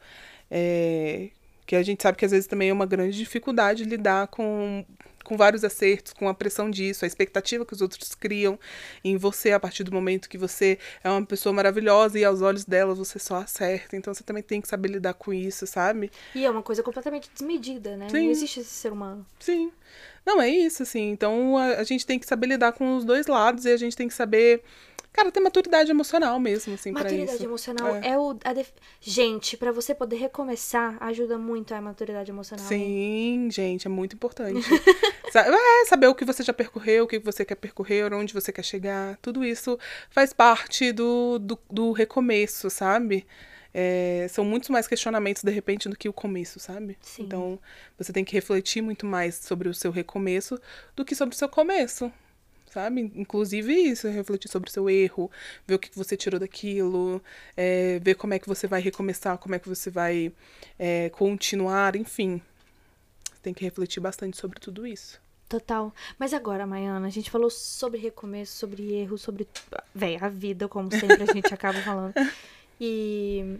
É, 0.50 1.28
que 1.64 1.76
a 1.76 1.82
gente 1.82 2.02
sabe 2.02 2.18
que 2.18 2.24
às 2.24 2.30
vezes 2.32 2.46
também 2.48 2.70
é 2.70 2.72
uma 2.72 2.86
grande 2.86 3.16
dificuldade 3.16 3.84
lidar 3.84 4.26
com, 4.28 4.84
com 5.28 5.36
vários 5.36 5.62
acertos, 5.62 6.14
com 6.14 6.26
a 6.26 6.32
pressão 6.32 6.70
disso, 6.70 7.04
a 7.04 7.06
expectativa 7.06 7.66
que 7.66 7.74
os 7.74 7.82
outros 7.82 8.14
criam 8.14 8.58
em 9.04 9.18
você 9.18 9.52
a 9.52 9.60
partir 9.60 9.84
do 9.84 9.92
momento 9.92 10.26
que 10.26 10.38
você 10.38 10.78
é 11.04 11.10
uma 11.10 11.24
pessoa 11.24 11.52
maravilhosa 11.52 12.18
e 12.18 12.24
aos 12.24 12.40
olhos 12.40 12.64
delas 12.64 12.96
você 12.96 13.18
só 13.18 13.36
acerta. 13.36 13.94
Então 13.94 14.14
você 14.14 14.24
também 14.24 14.42
tem 14.42 14.58
que 14.58 14.66
saber 14.66 14.88
lidar 14.88 15.12
com 15.12 15.30
isso, 15.30 15.66
sabe? 15.66 16.10
E 16.34 16.46
é 16.46 16.50
uma 16.50 16.62
coisa 16.62 16.82
completamente 16.82 17.28
desmedida, 17.34 17.94
né? 17.94 18.08
Sim. 18.08 18.24
Não 18.24 18.30
existe 18.30 18.60
esse 18.60 18.70
ser 18.70 18.90
humano. 18.90 19.26
Sim. 19.38 19.70
Não, 20.24 20.40
é 20.40 20.48
isso, 20.48 20.82
assim. 20.82 21.10
Então 21.10 21.58
a, 21.58 21.74
a 21.74 21.84
gente 21.84 22.06
tem 22.06 22.18
que 22.18 22.26
saber 22.26 22.46
lidar 22.46 22.72
com 22.72 22.96
os 22.96 23.04
dois 23.04 23.26
lados 23.26 23.66
e 23.66 23.70
a 23.70 23.76
gente 23.76 23.94
tem 23.94 24.08
que 24.08 24.14
saber. 24.14 24.62
Cara, 25.12 25.32
ter 25.32 25.40
maturidade 25.40 25.90
emocional 25.90 26.38
mesmo, 26.38 26.74
assim, 26.74 26.92
pra 26.92 27.02
Maturidade 27.02 27.34
isso. 27.36 27.44
emocional 27.44 27.96
É. 27.96 28.08
é, 28.10 28.18
o. 28.18 28.38
A 28.44 28.52
def- 28.52 28.70
Gente, 29.00 29.56
pra 29.56 29.72
você 29.72 29.94
poder 29.94 30.16
recomeçar, 30.16 30.96
ajuda 31.00 31.36
muito 31.38 31.74
a 31.74 31.80
maturidade 31.80 32.30
emocional. 32.30 32.64
hein? 32.72 33.48
Sim, 33.48 33.50
gente, 33.50 33.86
é 33.86 33.90
muito 33.90 34.14
importante. 34.14 34.60
É, 35.34 35.84
saber 35.86 36.06
o 36.06 36.14
que 36.14 36.24
você 36.24 36.42
já 36.42 36.54
percorreu, 36.54 37.04
o 37.04 37.06
que 37.06 37.18
você 37.18 37.44
quer 37.44 37.54
percorrer, 37.56 38.12
onde 38.14 38.32
você 38.32 38.50
quer 38.50 38.64
chegar. 38.64 39.18
Tudo 39.20 39.44
isso 39.44 39.78
faz 40.08 40.32
parte 40.32 40.90
do, 40.90 41.38
do, 41.38 41.58
do 41.70 41.92
recomeço, 41.92 42.70
sabe? 42.70 43.26
É, 43.74 44.26
são 44.30 44.42
muitos 44.42 44.70
mais 44.70 44.88
questionamentos, 44.88 45.42
de 45.44 45.50
repente, 45.52 45.86
do 45.86 45.96
que 45.96 46.08
o 46.08 46.14
começo, 46.14 46.58
sabe? 46.58 46.96
Sim. 47.02 47.24
Então, 47.24 47.58
você 47.98 48.10
tem 48.10 48.24
que 48.24 48.32
refletir 48.32 48.80
muito 48.80 49.04
mais 49.04 49.34
sobre 49.34 49.68
o 49.68 49.74
seu 49.74 49.90
recomeço 49.90 50.58
do 50.96 51.04
que 51.04 51.14
sobre 51.14 51.34
o 51.34 51.38
seu 51.38 51.48
começo. 51.48 52.10
Sabe? 52.72 53.12
Inclusive 53.14 53.72
isso, 53.72 54.08
refletir 54.08 54.50
sobre 54.50 54.68
o 54.68 54.72
seu 54.72 54.90
erro, 54.90 55.30
ver 55.66 55.74
o 55.74 55.78
que 55.78 55.90
você 55.96 56.16
tirou 56.16 56.38
daquilo, 56.38 57.22
é, 57.56 57.98
ver 58.00 58.14
como 58.14 58.34
é 58.34 58.38
que 58.38 58.46
você 58.46 58.66
vai 58.66 58.80
recomeçar, 58.80 59.38
como 59.38 59.54
é 59.54 59.58
que 59.58 59.68
você 59.68 59.90
vai 59.90 60.32
é, 60.78 61.08
continuar, 61.10 61.96
enfim. 61.96 62.42
Você 63.24 63.40
tem 63.42 63.54
que 63.54 63.64
refletir 63.64 64.00
bastante 64.00 64.36
sobre 64.36 64.60
tudo 64.60 64.86
isso. 64.86 65.20
Total. 65.48 65.94
Mas 66.18 66.34
agora, 66.34 66.66
Maiana, 66.66 67.06
a 67.06 67.10
gente 67.10 67.30
falou 67.30 67.48
sobre 67.48 67.98
recomeço, 67.98 68.52
sobre 68.58 68.92
erro, 68.92 69.16
sobre. 69.16 69.48
Véi, 69.94 70.18
a 70.20 70.28
vida, 70.28 70.68
como 70.68 70.90
sempre 70.90 71.22
a 71.22 71.32
gente 71.32 71.52
acaba 71.52 71.80
falando. 71.80 72.14
E. 72.80 73.58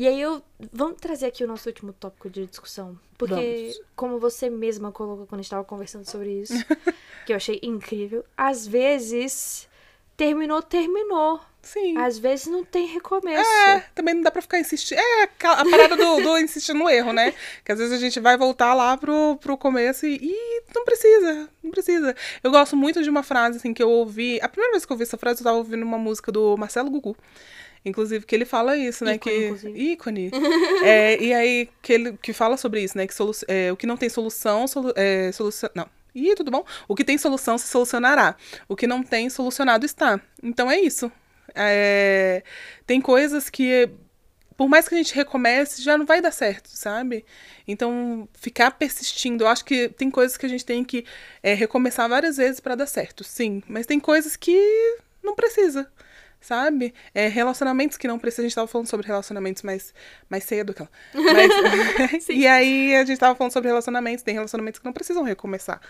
E 0.00 0.08
aí 0.08 0.18
eu. 0.18 0.42
Vamos 0.72 0.96
trazer 0.98 1.26
aqui 1.26 1.44
o 1.44 1.46
nosso 1.46 1.68
último 1.68 1.92
tópico 1.92 2.30
de 2.30 2.46
discussão. 2.46 2.98
Porque, 3.18 3.34
Vamos. 3.34 3.80
como 3.94 4.18
você 4.18 4.48
mesma 4.48 4.90
colocou 4.90 5.26
quando 5.26 5.40
a 5.40 5.42
gente 5.42 5.50
tava 5.50 5.62
conversando 5.62 6.08
sobre 6.08 6.40
isso, 6.40 6.54
que 7.26 7.34
eu 7.34 7.36
achei 7.36 7.60
incrível, 7.62 8.24
às 8.34 8.66
vezes. 8.66 9.68
Terminou, 10.16 10.62
terminou. 10.62 11.38
Sim. 11.60 11.98
Às 11.98 12.18
vezes 12.18 12.46
não 12.46 12.64
tem 12.64 12.86
recomeço. 12.86 13.50
É, 13.68 13.84
também 13.94 14.14
não 14.14 14.22
dá 14.22 14.30
pra 14.30 14.40
ficar 14.40 14.58
insistindo. 14.58 14.98
É 14.98 15.24
a 15.24 15.64
parada 15.64 15.96
do, 15.96 16.22
do 16.22 16.38
insistir 16.38 16.72
no 16.72 16.88
erro, 16.88 17.12
né? 17.12 17.34
Que 17.62 17.72
às 17.72 17.78
vezes 17.78 17.92
a 17.92 17.98
gente 17.98 18.18
vai 18.20 18.38
voltar 18.38 18.72
lá 18.72 18.96
pro, 18.96 19.36
pro 19.36 19.58
começo 19.58 20.06
e, 20.06 20.16
e 20.16 20.62
não 20.74 20.84
precisa, 20.84 21.48
não 21.62 21.70
precisa. 21.70 22.16
Eu 22.42 22.50
gosto 22.50 22.74
muito 22.74 23.02
de 23.02 23.10
uma 23.10 23.22
frase, 23.22 23.58
assim, 23.58 23.74
que 23.74 23.82
eu 23.82 23.90
ouvi. 23.90 24.38
A 24.40 24.48
primeira 24.48 24.72
vez 24.72 24.86
que 24.86 24.92
eu 24.92 24.94
ouvi 24.94 25.02
essa 25.02 25.18
frase, 25.18 25.40
eu 25.40 25.44
tava 25.44 25.58
ouvindo 25.58 25.82
uma 25.82 25.98
música 25.98 26.32
do 26.32 26.56
Marcelo 26.56 26.90
Gugu. 26.90 27.14
Inclusive, 27.84 28.26
que 28.26 28.34
ele 28.34 28.44
fala 28.44 28.76
isso, 28.76 29.04
né? 29.04 29.14
Ícone, 29.14 29.36
que 29.36 29.44
inclusive. 29.46 29.92
ícone. 29.92 30.30
É, 30.84 31.22
e 31.22 31.32
aí, 31.32 31.68
que 31.82 31.92
ele 31.92 32.18
que 32.22 32.32
fala 32.32 32.56
sobre 32.56 32.82
isso, 32.82 32.96
né? 32.96 33.06
Que 33.06 33.14
solu 33.14 33.32
é, 33.48 33.72
o 33.72 33.76
que 33.76 33.86
não 33.86 33.96
tem 33.96 34.08
solução, 34.08 34.66
solu 34.66 34.92
é, 34.96 35.30
solução. 35.32 35.70
Não. 35.74 35.88
Ih, 36.14 36.34
tudo 36.34 36.50
bom? 36.50 36.64
O 36.88 36.94
que 36.94 37.04
tem 37.04 37.16
solução 37.16 37.56
se 37.56 37.68
solucionará. 37.68 38.36
O 38.68 38.74
que 38.76 38.86
não 38.86 39.02
tem, 39.02 39.30
solucionado 39.30 39.86
está. 39.86 40.20
Então 40.42 40.70
é 40.70 40.78
isso. 40.80 41.10
É, 41.54 42.42
tem 42.86 43.00
coisas 43.00 43.48
que, 43.48 43.88
por 44.56 44.68
mais 44.68 44.88
que 44.88 44.94
a 44.94 44.98
gente 44.98 45.14
recomece, 45.14 45.82
já 45.82 45.96
não 45.96 46.06
vai 46.06 46.20
dar 46.20 46.32
certo, 46.32 46.68
sabe? 46.68 47.24
Então, 47.66 48.28
ficar 48.34 48.72
persistindo. 48.72 49.44
Eu 49.44 49.48
acho 49.48 49.64
que 49.64 49.88
tem 49.90 50.10
coisas 50.10 50.36
que 50.36 50.46
a 50.46 50.48
gente 50.48 50.64
tem 50.64 50.84
que 50.84 51.04
é, 51.42 51.54
recomeçar 51.54 52.08
várias 52.08 52.36
vezes 52.36 52.60
para 52.60 52.74
dar 52.74 52.86
certo, 52.86 53.24
sim. 53.24 53.62
Mas 53.68 53.86
tem 53.86 54.00
coisas 54.00 54.36
que 54.36 54.58
não 55.22 55.34
precisa, 55.34 55.90
sabe? 56.40 56.94
É, 57.14 57.28
relacionamentos 57.28 57.96
que 57.96 58.08
não 58.08 58.18
precisa. 58.18 58.42
A 58.42 58.46
gente 58.48 58.54
tava 58.54 58.66
falando 58.66 58.88
sobre 58.88 59.06
relacionamentos 59.06 59.62
mais, 59.62 59.94
mais 60.28 60.44
cedo. 60.44 60.72
Aquela. 60.72 60.90
Mas, 61.14 62.28
e 62.28 62.46
aí, 62.46 62.94
a 62.96 63.04
gente 63.04 63.18
tava 63.18 63.34
falando 63.36 63.52
sobre 63.52 63.68
relacionamentos. 63.68 64.22
Tem 64.22 64.34
relacionamentos 64.34 64.78
que 64.78 64.84
não 64.84 64.92
precisam 64.92 65.22
recomeçar. 65.22 65.80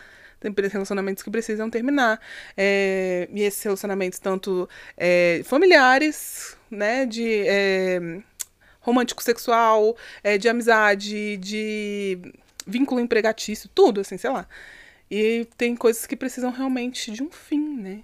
Tem 0.40 0.52
relacionamentos 0.68 1.22
que 1.22 1.30
precisam 1.30 1.68
terminar. 1.70 2.20
É, 2.56 3.28
e 3.32 3.42
esses 3.42 3.62
relacionamentos, 3.62 4.18
tanto 4.18 4.68
é, 4.96 5.42
familiares, 5.44 6.56
né? 6.70 7.06
De 7.06 7.44
é, 7.46 8.00
romântico 8.80 9.22
sexual, 9.22 9.96
é, 10.24 10.38
de 10.38 10.48
amizade, 10.48 11.36
de 11.36 12.18
vínculo 12.66 13.00
empregatício, 13.00 13.68
tudo, 13.74 14.00
assim, 14.00 14.16
sei 14.16 14.30
lá. 14.30 14.48
E 15.10 15.46
tem 15.56 15.74
coisas 15.76 16.06
que 16.06 16.16
precisam 16.16 16.50
realmente 16.50 17.10
de 17.10 17.22
um 17.22 17.30
fim, 17.30 17.76
né? 17.76 18.02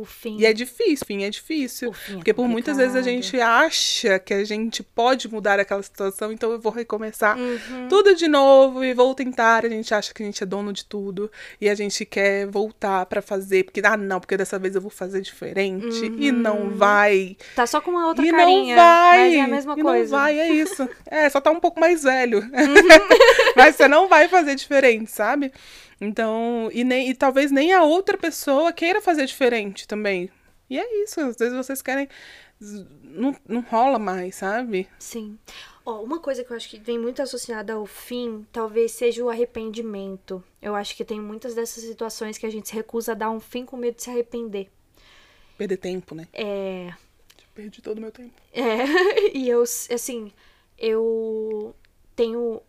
O 0.00 0.04
fim. 0.04 0.36
E 0.38 0.46
é 0.46 0.52
difícil, 0.52 1.04
fim 1.06 1.24
é 1.24 1.30
difícil. 1.30 1.92
Fim 1.92 2.12
é 2.12 2.14
porque 2.16 2.32
por 2.34 2.48
muitas 2.48 2.76
vezes 2.78 2.96
a 2.96 3.02
gente 3.02 3.40
acha 3.40 4.18
que 4.18 4.32
a 4.32 4.44
gente 4.44 4.82
pode 4.82 5.30
mudar 5.30 5.60
aquela 5.60 5.82
situação, 5.82 6.32
então 6.32 6.50
eu 6.52 6.60
vou 6.60 6.72
recomeçar 6.72 7.36
Uhum. 7.38 7.88
tudo 7.88 8.14
de 8.14 8.26
novo 8.28 8.82
e 8.84 8.94
vou 8.94 9.14
tentar. 9.14 9.64
A 9.64 9.68
gente 9.68 9.92
acha 9.94 10.12
que 10.14 10.22
a 10.22 10.26
gente 10.26 10.42
é 10.42 10.46
dono 10.46 10.72
de 10.72 10.84
tudo 10.84 11.30
e 11.60 11.68
a 11.68 11.74
gente 11.74 12.04
quer 12.04 12.46
voltar 12.46 13.04
pra 13.06 13.20
fazer, 13.20 13.64
porque 13.64 13.80
ah, 13.84 13.96
não, 13.96 14.20
porque 14.20 14.36
dessa 14.36 14.58
vez 14.58 14.74
eu 14.74 14.80
vou 14.80 14.90
fazer 14.90 15.20
diferente 15.20 16.06
e 16.18 16.32
não 16.32 16.70
vai. 16.70 17.36
Tá 17.54 17.66
só 17.66 17.80
com 17.80 17.90
uma 17.90 18.06
outra 18.08 18.24
e 18.26 18.30
carinha. 18.30 18.76
não 18.76 18.82
vai. 18.82 19.18
Mas 19.18 19.34
é 19.34 19.40
a 19.40 19.48
mesma 19.48 19.74
e 19.78 19.82
coisa. 19.82 20.12
não 20.16 20.22
vai, 20.22 20.38
é 20.38 20.48
isso. 20.52 20.88
É, 21.12 21.28
só 21.28 21.40
tá 21.40 21.50
um 21.50 21.58
pouco 21.60 21.80
mais 21.80 22.02
velho. 22.04 22.38
Uhum. 22.38 22.48
Mas 23.56 23.74
você 23.76 23.88
não 23.88 24.08
vai 24.08 24.28
fazer 24.28 24.54
diferente, 24.54 25.10
sabe? 25.10 25.52
Então, 26.00 26.70
e, 26.72 26.82
nem, 26.82 27.10
e 27.10 27.14
talvez 27.14 27.50
nem 27.50 27.72
a 27.72 27.82
outra 27.82 28.16
pessoa 28.16 28.72
queira 28.72 29.02
fazer 29.02 29.26
diferente 29.26 29.86
também. 29.86 30.30
E 30.68 30.78
é 30.78 31.02
isso, 31.02 31.20
às 31.20 31.36
vezes 31.36 31.54
vocês 31.54 31.82
querem. 31.82 32.08
Não, 33.02 33.34
não 33.46 33.60
rola 33.60 33.98
mais, 33.98 34.36
sabe? 34.36 34.88
Sim. 34.98 35.38
Ó, 35.84 36.02
uma 36.02 36.20
coisa 36.20 36.44
que 36.44 36.52
eu 36.52 36.56
acho 36.56 36.68
que 36.68 36.78
vem 36.78 36.98
muito 36.98 37.20
associada 37.20 37.72
ao 37.72 37.86
fim, 37.86 38.46
talvez 38.52 38.92
seja 38.92 39.24
o 39.24 39.30
arrependimento. 39.30 40.42
Eu 40.60 40.74
acho 40.76 40.94
que 40.94 41.04
tem 41.04 41.20
muitas 41.20 41.54
dessas 41.54 41.82
situações 41.82 42.38
que 42.38 42.46
a 42.46 42.50
gente 42.50 42.68
se 42.68 42.74
recusa 42.74 43.12
a 43.12 43.14
dar 43.14 43.30
um 43.30 43.40
fim 43.40 43.64
com 43.64 43.76
medo 43.76 43.96
de 43.96 44.04
se 44.04 44.10
arrepender. 44.10 44.70
Perder 45.58 45.76
tempo, 45.78 46.14
né? 46.14 46.28
É. 46.32 46.92
Perdi 47.54 47.82
todo 47.82 47.98
o 47.98 48.00
meu 48.00 48.12
tempo. 48.12 48.32
É, 48.52 49.34
e 49.36 49.48
eu, 49.48 49.62
assim, 49.62 50.32
eu 50.78 51.74
tenho. 52.14 52.62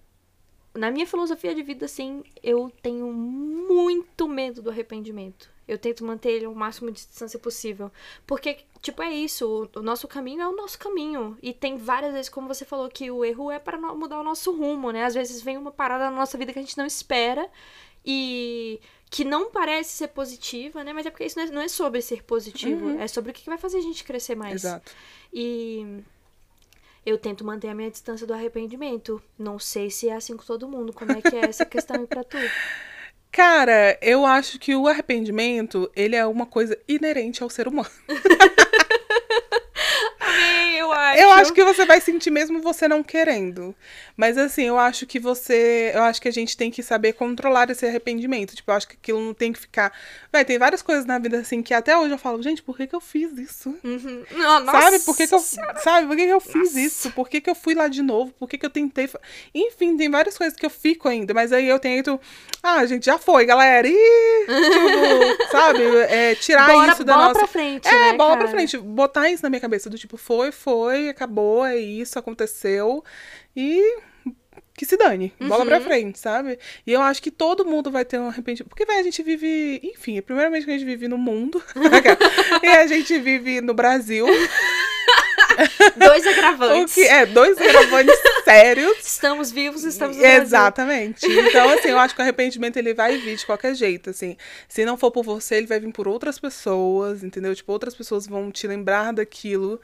Na 0.74 0.90
minha 0.90 1.06
filosofia 1.06 1.54
de 1.54 1.62
vida, 1.62 1.86
assim, 1.86 2.24
eu 2.42 2.72
tenho 2.82 3.12
muito 3.12 4.28
medo 4.28 4.62
do 4.62 4.70
arrependimento. 4.70 5.50
Eu 5.68 5.78
tento 5.78 6.06
manter 6.06 6.32
ele 6.32 6.48
o 6.48 6.56
máximo 6.56 6.92
de 6.92 6.98
distância 6.98 7.38
possível. 7.38 7.92
Porque, 8.26 8.60
tipo, 8.82 9.02
é 9.02 9.12
isso. 9.12 9.70
O, 9.76 9.82
nosso 9.82 10.08
caminho 10.08 10.42
é 10.42 10.48
o 10.48 10.56
nosso 10.56 10.80
caminho. 10.80 11.38
E 11.42 11.54
tem 11.54 11.78
várias 11.78 12.14
vezes, 12.14 12.30
como 12.30 12.48
você 12.48 12.66
falou, 12.66 12.90
que 12.90 13.12
o 13.12 13.24
erro 13.24 13.52
é 13.52 13.60
para 13.60 13.78
mudar 13.78 14.20
o 14.20 14.24
nosso 14.24 14.52
rumo, 14.52 14.92
né? 14.92 15.06
Às 15.06 15.14
vezes 15.14 15.42
vem 15.42 15.58
uma 15.58 15.72
parada 15.72 16.06
na 16.10 16.16
nossa 16.16 16.38
vida 16.38 16.54
que 16.54 16.60
a 16.60 16.62
gente 16.62 16.78
não 16.78 16.86
espera 16.86 17.50
e 18.06 18.80
que 19.10 19.26
não 19.26 19.52
parece 19.52 19.92
ser 19.92 20.08
positiva, 20.08 20.84
né? 20.84 20.94
Mas 20.94 21.06
é 21.06 21.10
porque 21.10 21.26
isso 21.26 21.38
não 21.52 21.62
é, 21.62 21.66
é 21.66 21.68
sobre 21.68 22.02
ser 22.02 22.24
positivo. 22.24 22.90
É 22.98 23.08
sobre 23.08 23.32
o 23.32 23.34
que 23.34 23.46
vai 23.46 23.58
fazer 23.58 23.78
a 23.78 23.82
gente 23.82 24.06
crescer 24.06 24.36
mais. 24.36 24.64
Exato. 24.64 24.92
E 25.34 26.02
eu 27.06 27.18
tento 27.18 27.44
manter 27.44 27.70
a 27.70 27.76
minha 27.76 27.90
distância 27.90 28.28
do 28.28 28.34
arrependimento. 28.34 29.22
Não 29.38 29.58
sei 29.58 29.90
se 29.90 30.10
é 30.10 30.16
assim 30.16 30.38
com 30.38 30.44
todo 30.44 30.68
mundo. 30.68 30.94
Como 30.94 31.12
é 31.12 31.22
que 31.22 31.36
é 31.36 31.46
essa 31.46 31.66
questão 31.66 32.00
aí 32.00 32.08
pra 32.08 32.24
tu? 32.24 32.38
Cara, 33.32 33.98
eu 34.02 34.26
acho 34.26 34.60
que 34.60 34.76
o 34.76 34.88
arrependimento, 34.88 35.90
ele 35.96 36.18
é 36.18 36.26
uma 36.26 36.46
coisa 36.46 36.78
inerente 36.88 37.42
ao 37.42 37.50
ser 37.50 37.68
humano. 37.68 37.90
eu 40.94 41.00
acho. 41.00 41.22
Eu 41.22 41.32
acho 41.32 41.54
que 41.54 41.64
você 41.64 41.86
vai 41.86 42.00
sentir 42.02 42.30
mesmo 42.32 42.62
você 42.62 42.88
não 42.88 43.04
querendo. 43.04 43.76
Mas 44.16 44.38
assim, 44.38 44.64
eu 44.64 44.78
acho 44.78 45.06
que 45.06 45.20
você. 45.20 45.92
Eu 45.94 46.04
acho 46.04 46.22
que 46.22 46.28
a 46.28 46.32
gente 46.32 46.56
tem 46.56 46.70
que 46.70 46.84
saber 46.84 47.14
controlar 47.14 47.70
esse 47.70 47.86
arrependimento. 47.86 48.56
Tipo, 48.56 48.72
eu 48.72 48.76
acho 48.76 48.88
que 48.88 48.96
aquilo 48.96 49.20
não 49.20 49.34
tem 49.34 49.52
que 49.52 49.60
ficar. 49.60 49.92
Vai, 50.32 50.46
tem 50.46 50.58
várias 50.60 50.82
coisas 50.82 51.06
na 51.06 51.18
vida 51.18 51.40
assim 51.40 51.62
que 51.64 51.74
até 51.74 51.98
hoje 51.98 52.14
eu 52.14 52.18
falo, 52.18 52.42
gente, 52.42 52.62
por 52.62 52.78
que, 52.78 52.88
que 52.88 52.96
eu 52.96 53.02
fiz 53.02 53.32
isso? 53.38 53.76
Uhum. 53.84 54.24
Não, 54.32 54.66
sabe? 54.66 55.00
Por 55.00 55.16
que, 55.18 55.28
que 55.28 55.34
eu. 55.34 55.40
Senhora. 55.40 55.80
Sabe, 55.80 56.08
por 56.08 56.16
que, 56.16 56.26
que 56.26 56.34
eu 56.34 56.40
fiz 56.42 56.56
Nossa. 56.74 56.80
isso? 56.80 57.12
Por 57.12 57.30
que, 57.30 57.42
que 57.42 57.50
eu 57.50 57.56
fui 57.56 57.74
lá 57.74 57.88
de 57.88 58.02
novo? 58.02 58.32
Por 58.34 58.48
que, 58.48 58.58
que 58.58 58.66
eu 58.66 58.70
tentei. 58.70 59.10
Enfim, 59.54 59.98
tem 59.98 60.10
várias 60.10 60.38
coisas 60.38 60.58
que 60.58 60.66
eu 60.66 60.70
fico 60.70 61.08
ainda, 61.08 61.34
mas 61.34 61.52
aí 61.52 61.68
eu 61.68 61.80
tento. 61.80 62.20
Ah, 62.62 62.86
gente, 62.86 63.06
já 63.06 63.18
foi, 63.18 63.46
galera. 63.46 63.88
Ih, 63.88 64.46
tipo, 64.46 65.48
sabe? 65.52 65.84
É, 66.10 66.36
tirar 66.36 66.68
Bora, 66.68 66.92
isso 66.92 67.04
da 67.04 67.14
bola 67.14 67.28
nossa. 67.30 67.40
pra 67.40 67.48
frente, 67.48 67.88
É, 67.88 67.92
né, 67.92 68.14
bola 68.14 68.32
cara? 68.32 68.40
pra 68.42 68.48
frente. 68.50 68.78
Botar 68.78 69.30
isso 69.30 69.42
na 69.44 69.50
minha 69.50 69.60
cabeça 69.60 69.90
do 69.90 69.98
tipo, 69.98 70.18
foi, 70.18 70.52
foi, 70.52 70.81
acabou, 70.90 71.66
é 71.66 71.78
isso, 71.78 72.18
aconteceu. 72.18 73.04
E 73.56 74.00
que 74.76 74.86
se 74.86 74.98
dane. 74.98 75.34
Bola 75.40 75.60
Uhum. 75.64 75.68
pra 75.68 75.82
frente, 75.82 76.18
sabe? 76.18 76.58
E 76.88 76.92
eu 76.92 77.02
acho 77.02 77.22
que 77.22 77.30
todo 77.30 77.66
mundo 77.66 77.92
vai 77.92 78.04
ter 78.06 78.18
um 78.20 78.28
arrependimento. 78.30 78.70
Porque, 78.70 78.86
velho, 78.86 79.00
a 79.00 79.04
gente 79.04 79.22
vive. 79.22 79.80
Enfim, 79.84 80.18
é 80.18 80.22
primeiramente 80.22 80.66
que 80.66 80.72
a 80.72 80.74
gente 80.74 80.86
vive 80.86 81.08
no 81.08 81.18
mundo. 81.18 81.62
e 82.64 82.68
a 82.68 82.88
gente 82.88 83.20
vive 83.20 83.62
no 83.62 83.74
Brasil. 83.74 84.26
Dois 85.98 86.26
agravantes. 86.26 86.94
que 86.94 87.04
é 87.04 87.26
dois 87.26 87.58
gravantes 87.58 88.16
sérios. 88.46 88.98
Estamos 89.06 89.52
vivos, 89.52 89.84
estamos 89.84 90.16
no 90.16 90.22
Brasil. 90.22 90.42
Exatamente. 90.44 91.26
Então, 91.26 91.70
assim, 91.70 91.90
eu 91.90 92.00
acho 92.00 92.16
que 92.16 92.22
o 92.22 92.24
arrependimento 92.24 92.78
ele 92.78 92.94
vai 92.94 93.18
vir 93.18 93.36
de 93.36 93.46
qualquer 93.46 93.76
jeito, 93.76 94.10
assim. 94.10 94.38
Se 94.68 94.86
não 94.86 94.98
for 94.98 95.12
por 95.12 95.24
você, 95.24 95.56
ele 95.56 95.68
vai 95.68 95.80
vir 95.80 95.92
por 95.92 96.08
outras 96.08 96.40
pessoas, 96.40 97.24
entendeu? 97.24 97.54
Tipo, 97.54 97.72
outras 97.74 97.94
pessoas 97.96 98.26
vão 98.28 98.50
te 98.52 98.66
lembrar 98.66 99.12
daquilo, 99.14 99.80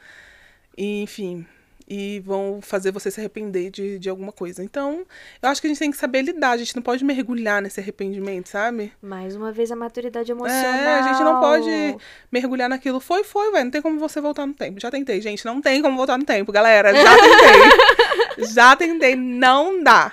e, 0.78 1.02
enfim, 1.02 1.44
e 1.88 2.20
vão 2.20 2.60
fazer 2.62 2.92
você 2.92 3.10
se 3.10 3.18
arrepender 3.18 3.68
de, 3.68 3.98
de 3.98 4.08
alguma 4.08 4.30
coisa. 4.30 4.62
Então, 4.62 5.04
eu 5.42 5.48
acho 5.48 5.60
que 5.60 5.66
a 5.66 5.70
gente 5.70 5.78
tem 5.80 5.90
que 5.90 5.96
saber 5.96 6.22
lidar, 6.22 6.50
a 6.50 6.56
gente 6.56 6.76
não 6.76 6.82
pode 6.82 7.04
mergulhar 7.04 7.60
nesse 7.60 7.80
arrependimento, 7.80 8.48
sabe? 8.48 8.92
Mais 9.02 9.34
uma 9.34 9.50
vez 9.50 9.72
a 9.72 9.76
maturidade 9.76 10.30
emocional. 10.30 10.62
É, 10.62 11.00
a 11.00 11.02
gente 11.02 11.24
não 11.24 11.40
pode 11.40 11.98
mergulhar 12.30 12.68
naquilo. 12.68 13.00
Foi, 13.00 13.24
foi, 13.24 13.50
velho. 13.50 13.64
Não 13.64 13.70
tem 13.72 13.82
como 13.82 13.98
você 13.98 14.20
voltar 14.20 14.46
no 14.46 14.54
tempo. 14.54 14.78
Já 14.78 14.88
tentei, 14.88 15.20
gente. 15.20 15.44
Não 15.44 15.60
tem 15.60 15.82
como 15.82 15.96
voltar 15.96 16.16
no 16.16 16.24
tempo, 16.24 16.52
galera. 16.52 16.94
Já 16.94 17.16
tentei. 17.16 18.46
Já 18.54 18.76
tentei. 18.76 19.16
Não 19.16 19.82
dá. 19.82 20.12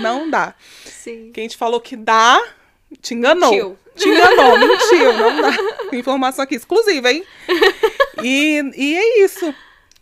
Não 0.00 0.30
dá. 0.30 0.54
Sim. 0.86 1.30
Quem 1.34 1.46
te 1.46 1.58
falou 1.58 1.78
que 1.78 1.94
dá, 1.94 2.40
te 3.02 3.12
enganou. 3.12 3.50
Mentiu. 3.50 3.78
Te 3.94 4.08
enganou, 4.08 4.58
mentiu. 4.58 5.12
Não 5.12 5.42
dá. 5.42 5.96
Informação 5.96 6.42
aqui 6.42 6.54
exclusiva, 6.54 7.12
hein? 7.12 7.22
E, 8.22 8.62
e 8.74 8.96
é 8.96 9.24
isso. 9.24 9.54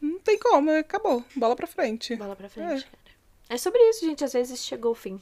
Não 0.04 0.18
tem 0.18 0.38
como, 0.38 0.70
acabou. 0.70 1.24
Bola 1.34 1.56
pra 1.56 1.66
frente. 1.66 2.14
Bola 2.16 2.36
pra 2.36 2.48
frente, 2.48 2.84
cara. 2.84 2.98
É 3.48 3.56
sobre 3.56 3.80
isso, 3.88 4.04
gente. 4.04 4.22
Às 4.22 4.32
vezes 4.34 4.62
chegou 4.64 4.92
o 4.92 4.94
fim. 4.94 5.20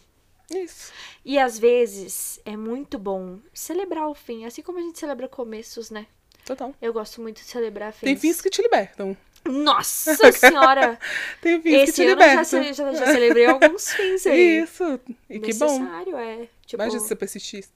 Isso. 0.50 0.92
E 1.24 1.38
às 1.38 1.58
vezes 1.58 2.40
é 2.44 2.56
muito 2.56 2.98
bom 2.98 3.38
celebrar 3.54 4.08
o 4.08 4.14
fim, 4.14 4.44
assim 4.44 4.60
como 4.60 4.78
a 4.78 4.82
gente 4.82 4.98
celebra 4.98 5.28
começos, 5.28 5.90
né? 5.90 6.06
Total. 6.44 6.74
Eu 6.82 6.92
gosto 6.92 7.20
muito 7.22 7.36
de 7.36 7.44
celebrar 7.44 7.92
fins. 7.92 8.06
Tem 8.06 8.16
fins 8.16 8.40
que 8.40 8.50
te 8.50 8.60
libertam. 8.60 9.16
Nossa 9.44 10.14
senhora! 10.32 10.98
Tem 11.40 11.62
fins 11.62 11.72
que 11.72 11.82
Esse 11.82 11.92
te 11.92 12.02
ano 12.02 12.10
eu 12.10 12.14
libertam. 12.14 12.62
já, 12.64 12.72
já, 12.72 12.92
já 12.92 13.06
celebrei 13.06 13.46
alguns 13.46 13.92
fins 13.92 14.26
aí. 14.26 14.62
Isso. 14.62 15.00
E 15.30 15.38
que 15.38 15.54
bom. 15.54 15.78
Necessário, 15.78 16.16
é. 16.16 16.48
Tipo, 16.66 16.82
Imagina 16.82 17.00
se 17.00 17.08
você 17.08 17.16
persistisse. 17.16 17.70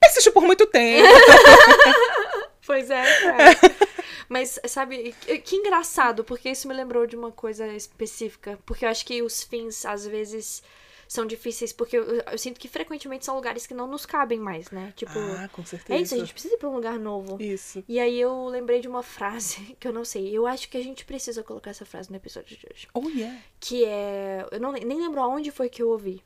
Persistiu 0.00 0.32
por 0.32 0.42
muito 0.42 0.66
tempo. 0.66 1.06
Pois 2.64 2.88
é, 2.90 3.02
cara. 3.20 3.44
Mas, 4.32 4.58
sabe, 4.66 5.14
que 5.44 5.56
engraçado, 5.56 6.24
porque 6.24 6.48
isso 6.48 6.66
me 6.66 6.72
lembrou 6.72 7.06
de 7.06 7.14
uma 7.14 7.30
coisa 7.30 7.66
específica. 7.68 8.58
Porque 8.64 8.86
eu 8.86 8.88
acho 8.88 9.04
que 9.04 9.20
os 9.22 9.42
fins, 9.42 9.84
às 9.84 10.06
vezes, 10.06 10.62
são 11.06 11.26
difíceis, 11.26 11.70
porque 11.70 11.98
eu, 11.98 12.04
eu 12.04 12.38
sinto 12.38 12.58
que 12.58 12.66
frequentemente 12.66 13.26
são 13.26 13.34
lugares 13.36 13.66
que 13.66 13.74
não 13.74 13.86
nos 13.86 14.06
cabem 14.06 14.38
mais, 14.40 14.70
né? 14.70 14.90
Tipo, 14.96 15.18
ah, 15.18 15.50
com 15.52 15.62
certeza. 15.66 15.98
é 15.98 16.00
isso, 16.02 16.14
a 16.14 16.18
gente 16.18 16.32
precisa 16.32 16.54
ir 16.54 16.56
pra 16.56 16.70
um 16.70 16.74
lugar 16.74 16.98
novo. 16.98 17.36
Isso. 17.42 17.84
E 17.86 18.00
aí 18.00 18.18
eu 18.18 18.46
lembrei 18.46 18.80
de 18.80 18.88
uma 18.88 19.02
frase 19.02 19.76
que 19.78 19.86
eu 19.86 19.92
não 19.92 20.04
sei. 20.04 20.30
Eu 20.34 20.46
acho 20.46 20.66
que 20.70 20.78
a 20.78 20.82
gente 20.82 21.04
precisa 21.04 21.42
colocar 21.42 21.68
essa 21.70 21.84
frase 21.84 22.08
no 22.08 22.16
episódio 22.16 22.56
de 22.56 22.66
hoje. 22.72 22.88
Oh, 22.94 23.06
yeah. 23.10 23.38
Que 23.60 23.84
é. 23.84 24.46
Eu 24.50 24.58
não, 24.60 24.72
nem 24.72 24.98
lembro 24.98 25.20
aonde 25.20 25.50
foi 25.50 25.68
que 25.68 25.82
eu 25.82 25.90
ouvi. 25.90 26.22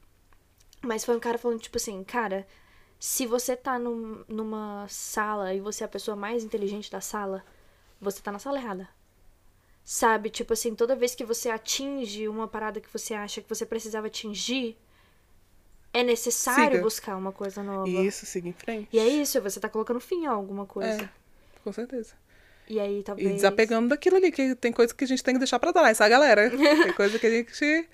Mas 0.80 1.04
foi 1.04 1.16
um 1.16 1.20
cara 1.20 1.38
falando, 1.38 1.58
tipo 1.60 1.76
assim, 1.76 2.04
cara, 2.04 2.46
se 3.00 3.26
você 3.26 3.56
tá 3.56 3.80
num- 3.80 4.24
numa 4.28 4.86
sala 4.88 5.52
e 5.52 5.58
você 5.58 5.82
é 5.82 5.86
a 5.86 5.88
pessoa 5.88 6.16
mais 6.16 6.44
inteligente 6.44 6.88
da 6.88 7.00
sala, 7.00 7.44
você 8.00 8.20
tá 8.20 8.32
na 8.32 8.38
sala 8.38 8.58
errada. 8.58 8.88
Sabe? 9.84 10.30
Tipo 10.30 10.52
assim, 10.52 10.74
toda 10.74 10.96
vez 10.96 11.14
que 11.14 11.24
você 11.24 11.48
atinge 11.48 12.26
uma 12.28 12.48
parada 12.48 12.80
que 12.80 12.92
você 12.92 13.14
acha 13.14 13.40
que 13.40 13.48
você 13.48 13.64
precisava 13.64 14.08
atingir, 14.08 14.76
é 15.92 16.02
necessário 16.02 16.72
Siga. 16.72 16.82
buscar 16.82 17.16
uma 17.16 17.32
coisa 17.32 17.62
nova. 17.62 17.88
Isso, 17.88 18.26
siga 18.26 18.48
em 18.48 18.52
frente. 18.52 18.88
E 18.92 18.98
é 18.98 19.06
isso, 19.06 19.40
você 19.40 19.60
tá 19.60 19.68
colocando 19.68 20.00
fim 20.00 20.26
a 20.26 20.32
alguma 20.32 20.66
coisa. 20.66 21.04
É, 21.04 21.08
com 21.62 21.72
certeza. 21.72 22.14
E 22.68 22.80
aí 22.80 23.02
talvez. 23.02 23.30
E 23.30 23.32
desapegando 23.34 23.88
daquilo 23.88 24.16
ali, 24.16 24.32
que 24.32 24.54
tem 24.56 24.72
coisa 24.72 24.92
que 24.92 25.04
a 25.04 25.06
gente 25.06 25.22
tem 25.22 25.34
que 25.34 25.38
deixar 25.38 25.58
pra 25.58 25.72
trás, 25.72 25.98
tá, 25.98 26.08
galera? 26.08 26.50
Tem 26.50 26.92
coisa 26.92 27.18
que 27.18 27.26
a 27.26 27.30
gente 27.30 27.88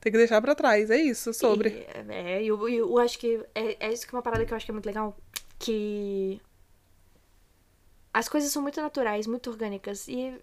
tem 0.00 0.12
que 0.12 0.18
deixar 0.18 0.40
pra 0.40 0.54
trás. 0.54 0.90
É 0.90 0.96
isso, 0.96 1.32
sobre. 1.32 1.70
E, 1.70 2.12
é, 2.12 2.44
eu, 2.44 2.68
eu 2.68 2.98
acho 2.98 3.18
que 3.18 3.40
é, 3.54 3.88
é 3.88 3.92
isso 3.92 4.06
que 4.06 4.14
é 4.14 4.16
uma 4.16 4.22
parada 4.22 4.44
que 4.44 4.52
eu 4.52 4.56
acho 4.56 4.64
que 4.64 4.70
é 4.70 4.74
muito 4.74 4.86
legal. 4.86 5.16
Que 5.58 6.40
as 8.12 8.28
coisas 8.28 8.50
são 8.50 8.62
muito 8.62 8.80
naturais, 8.80 9.26
muito 9.26 9.50
orgânicas. 9.50 10.08
E 10.08 10.34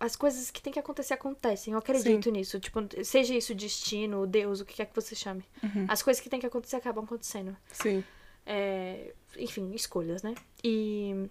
as 0.00 0.14
coisas 0.14 0.50
que 0.50 0.62
tem 0.62 0.72
que 0.72 0.78
acontecer 0.78 1.14
acontecem. 1.14 1.72
Eu 1.72 1.78
acredito 1.78 2.30
nisso. 2.30 2.60
Tipo, 2.60 2.80
seja 3.04 3.34
isso 3.34 3.54
destino, 3.54 4.26
Deus, 4.26 4.60
o 4.60 4.64
que 4.64 4.74
quer 4.74 4.86
que 4.86 4.94
você 4.94 5.14
chame. 5.14 5.44
Uhum. 5.62 5.86
As 5.88 6.02
coisas 6.02 6.20
que 6.20 6.28
tem 6.28 6.40
que 6.40 6.46
acontecer 6.46 6.76
acabam 6.76 7.04
acontecendo. 7.04 7.56
Sim. 7.72 8.04
É, 8.46 9.12
enfim, 9.36 9.72
escolhas, 9.74 10.22
né? 10.22 10.34
E. 10.62 11.28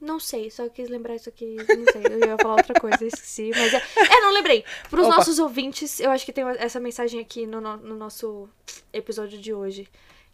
Não 0.00 0.20
sei, 0.20 0.50
só 0.50 0.68
quis 0.68 0.88
lembrar 0.88 1.14
isso 1.16 1.28
aqui. 1.28 1.56
Não 1.56 1.92
sei, 1.92 2.02
eu 2.10 2.18
ia 2.18 2.36
falar 2.40 2.56
outra 2.56 2.78
coisa, 2.78 3.04
esqueci. 3.06 3.50
Mas 3.50 3.72
é. 3.72 3.82
É, 3.96 4.20
não 4.20 4.32
lembrei. 4.32 4.64
Pros 4.90 5.06
Opa. 5.06 5.16
nossos 5.16 5.38
ouvintes, 5.38 5.98
eu 5.98 6.10
acho 6.10 6.24
que 6.24 6.32
tem 6.32 6.44
essa 6.58 6.78
mensagem 6.78 7.20
aqui 7.20 7.46
no, 7.46 7.60
no, 7.60 7.76
no 7.76 7.96
nosso 7.96 8.48
episódio 8.92 9.38
de 9.38 9.52
hoje. 9.52 9.88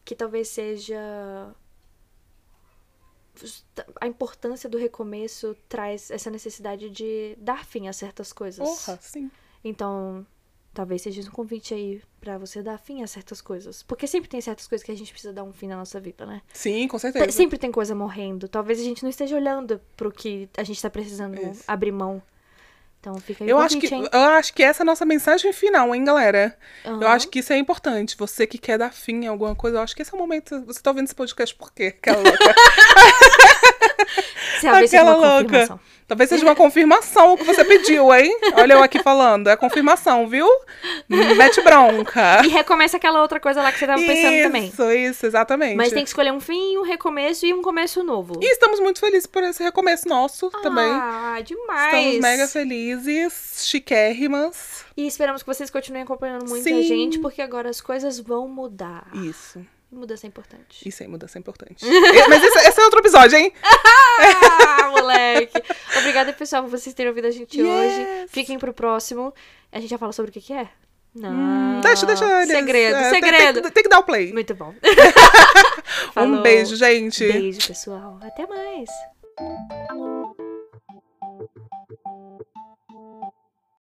Que 0.05 0.15
talvez 0.15 0.49
seja. 0.49 1.55
A 4.01 4.07
importância 4.07 4.69
do 4.69 4.77
recomeço 4.79 5.57
traz 5.69 6.11
essa 6.11 6.31
necessidade 6.31 6.91
de 6.91 7.35
dar 7.39 7.65
fim 7.65 7.89
a 7.89 7.93
certas 7.93 8.33
coisas. 8.33 8.67
Porra, 8.67 8.99
sim. 9.01 9.31
Então, 9.65 10.27
talvez 10.75 11.03
seja 11.03 11.21
um 11.23 11.31
convite 11.33 11.73
aí 11.75 12.03
pra 12.21 12.37
você 12.39 12.63
dar 12.63 12.79
fim 12.79 13.03
a 13.03 13.07
certas 13.07 13.41
coisas. 13.41 13.83
Porque 13.83 14.07
sempre 14.07 14.29
tem 14.29 14.41
certas 14.41 14.67
coisas 14.67 14.85
que 14.85 14.93
a 14.93 14.97
gente 14.97 15.13
precisa 15.13 15.33
dar 15.33 15.43
um 15.45 15.53
fim 15.53 15.69
na 15.69 15.77
nossa 15.77 15.99
vida, 16.01 16.27
né? 16.27 16.43
Sim, 16.53 16.87
com 16.89 16.97
Te- 16.99 17.03
certeza. 17.03 17.31
Sempre 17.33 17.59
tem 17.59 17.73
coisa 17.73 17.95
morrendo. 17.95 18.49
Talvez 18.49 18.79
a 18.81 18.85
gente 18.85 19.03
não 19.03 19.11
esteja 19.11 19.37
olhando 19.37 19.81
pro 19.97 20.11
que 20.13 20.49
a 20.57 20.63
gente 20.65 20.81
tá 20.81 20.91
precisando 20.91 21.41
Isso. 21.41 21.65
abrir 21.67 21.93
mão. 21.93 22.23
Então 23.01 23.19
fica 23.19 23.43
aí 23.43 23.49
Eu 23.49 23.57
acho, 23.57 23.81
que, 23.81 23.87
hein? 23.95 24.07
eu 24.13 24.21
acho 24.21 24.53
que 24.53 24.63
essa 24.63 24.83
é 24.83 24.85
a 24.85 24.87
nossa 24.87 25.07
mensagem 25.07 25.55
final, 25.55 25.95
hein, 25.95 26.05
galera? 26.05 26.55
Eu 26.85 26.97
Aham. 26.97 27.07
acho 27.07 27.29
que 27.29 27.39
isso 27.39 27.51
é 27.51 27.57
importante. 27.57 28.15
Você 28.19 28.47
que 28.47 28.59
quer 28.59 28.77
dar 28.77 28.93
fim 28.93 29.25
em 29.25 29.27
alguma 29.27 29.55
coisa, 29.55 29.79
eu 29.79 29.81
acho 29.81 29.97
que 29.97 30.03
esse 30.03 30.13
é 30.13 30.15
o 30.15 30.21
momento. 30.21 30.63
Você 30.67 30.83
tá 30.83 30.91
ouvindo 30.91 31.07
esse 31.07 31.15
podcast 31.15 31.55
por 31.55 31.73
quê? 31.73 31.85
Aquela 31.97 32.19
louca. 32.19 32.55
Talvez 34.63 34.91
seja 34.91 35.03
Aquela 35.03 35.17
uma 35.17 35.27
louca. 35.27 35.45
confirmação. 35.45 35.81
Talvez 36.11 36.29
seja 36.29 36.45
uma 36.45 36.57
confirmação 36.57 37.35
o 37.35 37.37
que 37.37 37.45
você 37.45 37.65
pediu, 37.65 38.13
hein? 38.13 38.37
Olha 38.57 38.73
eu 38.73 38.83
aqui 38.83 39.01
falando. 39.01 39.49
É 39.49 39.57
confirmação, 39.57 40.27
viu? 40.27 40.45
Mete 41.09 41.61
bronca. 41.63 42.43
E 42.45 42.49
recomeça 42.49 42.97
aquela 42.97 43.23
outra 43.23 43.39
coisa 43.39 43.63
lá 43.63 43.71
que 43.71 43.79
você 43.79 43.87
tava 43.87 44.01
pensando 44.03 44.35
isso, 44.35 44.43
também. 44.77 45.07
Isso, 45.07 45.25
exatamente. 45.25 45.77
Mas 45.77 45.93
tem 45.93 46.03
que 46.03 46.09
escolher 46.09 46.33
um 46.33 46.41
fim, 46.41 46.77
um 46.79 46.83
recomeço 46.83 47.47
e 47.47 47.55
um 47.55 47.63
começo 47.63 48.03
novo. 48.03 48.41
E 48.43 48.53
estamos 48.53 48.81
muito 48.81 48.99
felizes 48.99 49.29
por 49.29 49.45
esse 49.45 49.63
recomeço 49.63 50.09
nosso 50.09 50.51
também. 50.51 50.85
Ah, 50.91 51.41
demais. 51.45 51.95
Estamos 51.95 52.19
mega 52.19 52.49
felizes, 52.49 53.65
chiquérrimas. 53.65 54.85
E 54.97 55.07
esperamos 55.07 55.45
que 55.45 55.47
vocês 55.47 55.71
continuem 55.71 56.03
acompanhando 56.03 56.49
muito 56.49 56.69
a 56.69 56.73
Sim. 56.73 56.83
gente, 56.83 57.21
porque 57.21 57.41
agora 57.41 57.71
as 57.71 57.81
coisas 57.81 58.19
vão 58.19 58.49
mudar. 58.49 59.07
Isso. 59.15 59.65
Mudança 59.93 60.27
é 60.27 60.29
importante. 60.29 60.89
Isso 60.89 61.03
aí, 61.03 61.09
mudança 61.09 61.37
é 61.37 61.41
importante. 61.41 61.85
Mas 62.29 62.45
esse, 62.45 62.59
esse 62.69 62.81
é 62.81 62.85
outro 62.85 63.01
episódio, 63.01 63.37
hein? 63.37 63.53
Ah, 63.63 64.89
moleque! 64.91 65.61
Obrigada, 65.99 66.33
pessoal, 66.33 66.63
por 66.63 66.71
vocês 66.71 66.95
terem 66.95 67.09
ouvido 67.11 67.27
a 67.27 67.31
gente 67.31 67.61
Yes. 67.61 67.69
hoje. 67.69 68.27
Fiquem 68.29 68.59
pro 68.59 68.73
próximo. 68.73 69.35
A 69.73 69.81
gente 69.81 69.91
já 69.91 69.99
fala 69.99 70.13
sobre 70.13 70.31
o 70.31 70.33
que, 70.33 70.41
que 70.41 70.53
é? 70.53 70.69
Não. 71.13 71.31
Hum, 71.31 71.81
deixa, 71.83 72.07
deixa 72.07 72.25
eles. 72.25 72.49
Segredo, 72.57 72.97
é, 72.97 73.11
tem- 73.11 73.21
segredo. 73.23 73.63
Tem, 73.63 73.71
tem 73.73 73.83
que 73.83 73.89
dar 73.89 73.99
o 73.99 74.05
play. 74.05 74.33
Muito 74.33 74.55
bom. 74.55 74.73
Um 76.17 76.41
beijo, 76.43 76.77
gente. 76.77 77.27
Beijo, 77.27 77.67
pessoal. 77.67 78.19
Até 78.23 78.47
mais. 78.47 78.89